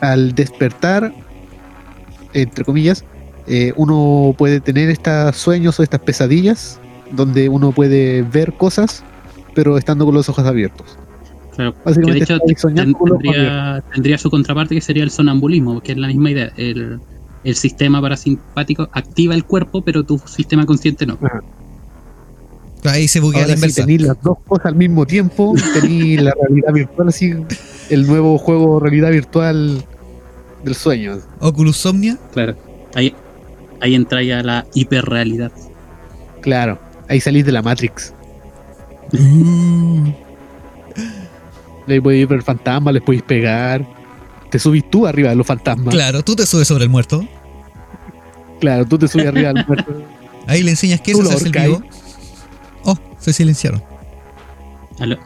[0.00, 1.12] al despertar,
[2.32, 3.04] entre comillas,
[3.46, 6.80] eh, uno puede tener estos sueños o estas pesadillas
[7.10, 9.02] donde uno puede ver cosas,
[9.54, 10.98] pero estando con los ojos abiertos.
[11.56, 13.08] Claro, que de Básicamente hecho ten- abiertos.
[13.20, 16.52] tendría, tendría su contraparte que sería el sonambulismo, que es la misma idea.
[16.56, 17.00] El,
[17.44, 21.18] el sistema parasimpático activa el cuerpo, pero tu sistema consciente no.
[22.84, 23.82] ahí se buguea la Ahora inversa.
[23.82, 27.34] tenéis las dos cosas al mismo tiempo, tenéis la realidad virtual, así,
[27.90, 29.84] el nuevo juego realidad virtual
[30.64, 31.18] del sueño.
[31.40, 32.18] Oculus Somnia.
[32.32, 32.56] Claro.
[32.94, 33.14] Ahí,
[33.80, 35.52] ahí entra ya la hiperrealidad.
[36.40, 36.78] Claro,
[37.08, 38.12] ahí salís de la Matrix.
[41.86, 43.97] Le podéis ver fantasmas, les podéis pegar.
[44.50, 45.94] Te subís tú arriba de los fantasmas.
[45.94, 47.26] Claro, tú te subes sobre el muerto.
[48.60, 50.02] Claro, tú te subes arriba del muerto.
[50.46, 51.82] Ahí le enseñas que Tú eso hace el vivo.
[52.84, 53.82] Oh, se silenciaron.
[54.98, 55.16] Aló,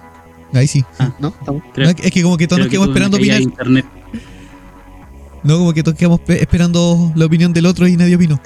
[0.52, 0.84] Ahí sí.
[1.18, 1.28] ¿No?
[1.28, 3.40] Estamos- creo- No, es que como que todos creo nos quedamos esperando opinar.
[3.40, 3.86] internet.
[5.44, 8.40] No, como que todos quedamos pe- esperando la opinión del otro y nadie opinó.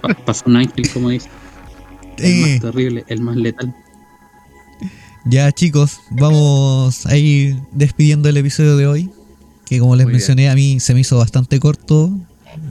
[0.00, 1.28] Pa- Pasó un ángel, como dice.
[2.18, 3.74] El Eh, más terrible, el más letal.
[5.24, 9.10] ya chicos, vamos a ir despidiendo el episodio de hoy.
[9.66, 10.20] Que como les Muy bien.
[10.20, 12.10] mencioné, a mí se me hizo bastante corto.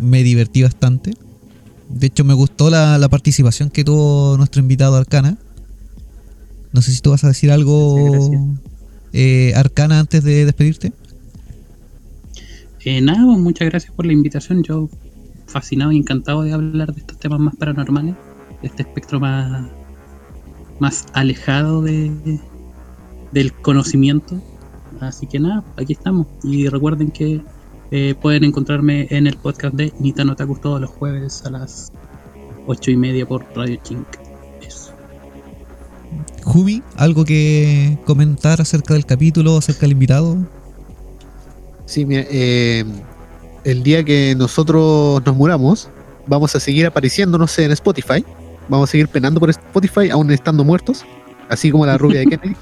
[0.01, 1.13] Me divertí bastante.
[1.89, 5.37] De hecho, me gustó la, la participación que tuvo nuestro invitado Arcana.
[6.71, 8.31] No sé si tú vas a decir algo,
[9.13, 10.91] eh, Arcana, antes de despedirte.
[12.83, 14.63] Eh, nada, pues, muchas gracias por la invitación.
[14.63, 14.89] Yo
[15.47, 18.15] fascinado y encantado de hablar de estos temas más paranormales,
[18.61, 19.69] de este espectro más,
[20.79, 22.11] más alejado de,
[23.31, 24.41] del conocimiento.
[24.99, 26.27] Así que nada, aquí estamos.
[26.43, 27.41] Y recuerden que
[27.91, 31.91] eh, pueden encontrarme en el podcast de Nitano Takus todos los jueves a las
[32.67, 34.07] 8 y media por Radio Chink.
[34.61, 34.91] Eso.
[36.43, 40.37] Jumi, ¿algo que comentar acerca del capítulo, acerca del invitado?
[41.85, 42.83] Sí, mira, eh,
[43.63, 45.89] el día que nosotros nos muramos,
[46.27, 48.25] vamos a seguir apareciéndonos en Spotify.
[48.67, 51.05] Vamos a seguir penando por Spotify, aún estando muertos.
[51.49, 52.55] Así como la rubia de Kennedy.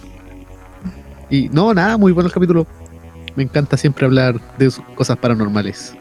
[1.33, 2.67] Y no, nada, muy bueno el capítulo.
[3.35, 5.95] Me encanta siempre hablar de cosas paranormales.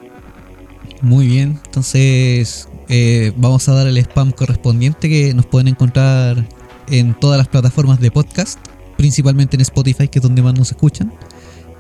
[1.01, 6.47] Muy bien, entonces eh, vamos a dar el spam correspondiente que nos pueden encontrar
[6.91, 8.59] en todas las plataformas de podcast,
[8.99, 11.11] principalmente en Spotify, que es donde más nos escuchan.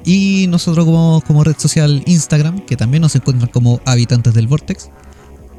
[0.02, 4.88] Y nosotros como, como red social Instagram, que también nos encuentran como habitantes del Vortex.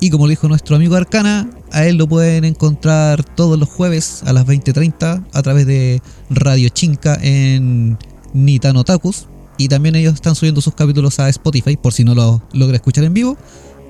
[0.04, 4.22] Y como lo dijo nuestro amigo Arcana, a él lo pueden encontrar todos los jueves
[4.26, 7.98] a las 20.30 a través de Radio Chinca en
[8.34, 9.30] Nitano Takus.
[9.58, 13.06] Y también ellos están subiendo sus capítulos a Spotify por si no lo logra escuchar
[13.06, 13.38] en vivo,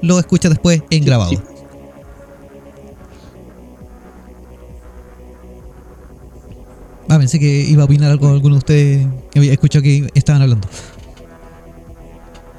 [0.04, 1.32] lo escucha después en grabado.
[1.32, 1.40] sí.
[7.10, 9.08] Ah, pensé que iba a opinar algo alguno de ustedes.
[9.32, 10.68] que Había escuchado que estaban hablando.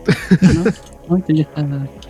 [0.40, 0.64] ¿no?
[1.09, 2.03] No, ya está.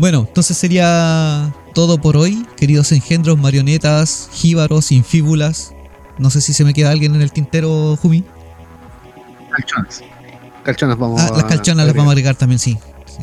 [0.00, 5.74] Bueno, entonces sería todo por hoy, queridos engendros, marionetas, jíbaros, infíbulas.
[6.16, 8.24] No sé si se me queda alguien en el tintero, Jumi.
[9.50, 10.02] Calchonas.
[10.64, 12.78] Calchonas vamos Ah, las calchonas las vamos a agregar también, sí.
[13.06, 13.18] Sí,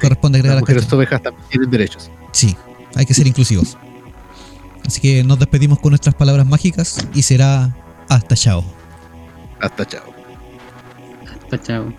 [0.00, 0.92] Corresponde agregar Las las mujeres calchonas.
[0.98, 2.10] ovejas también tienen derechos.
[2.32, 2.56] Sí,
[2.94, 3.76] hay que ser inclusivos.
[4.86, 7.76] Así que nos despedimos con nuestras palabras mágicas y será
[8.08, 8.64] hasta chao.
[9.60, 10.02] Hasta chao.
[11.44, 11.92] Hasta chao.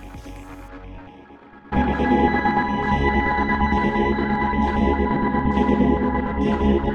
[6.58, 6.86] Thank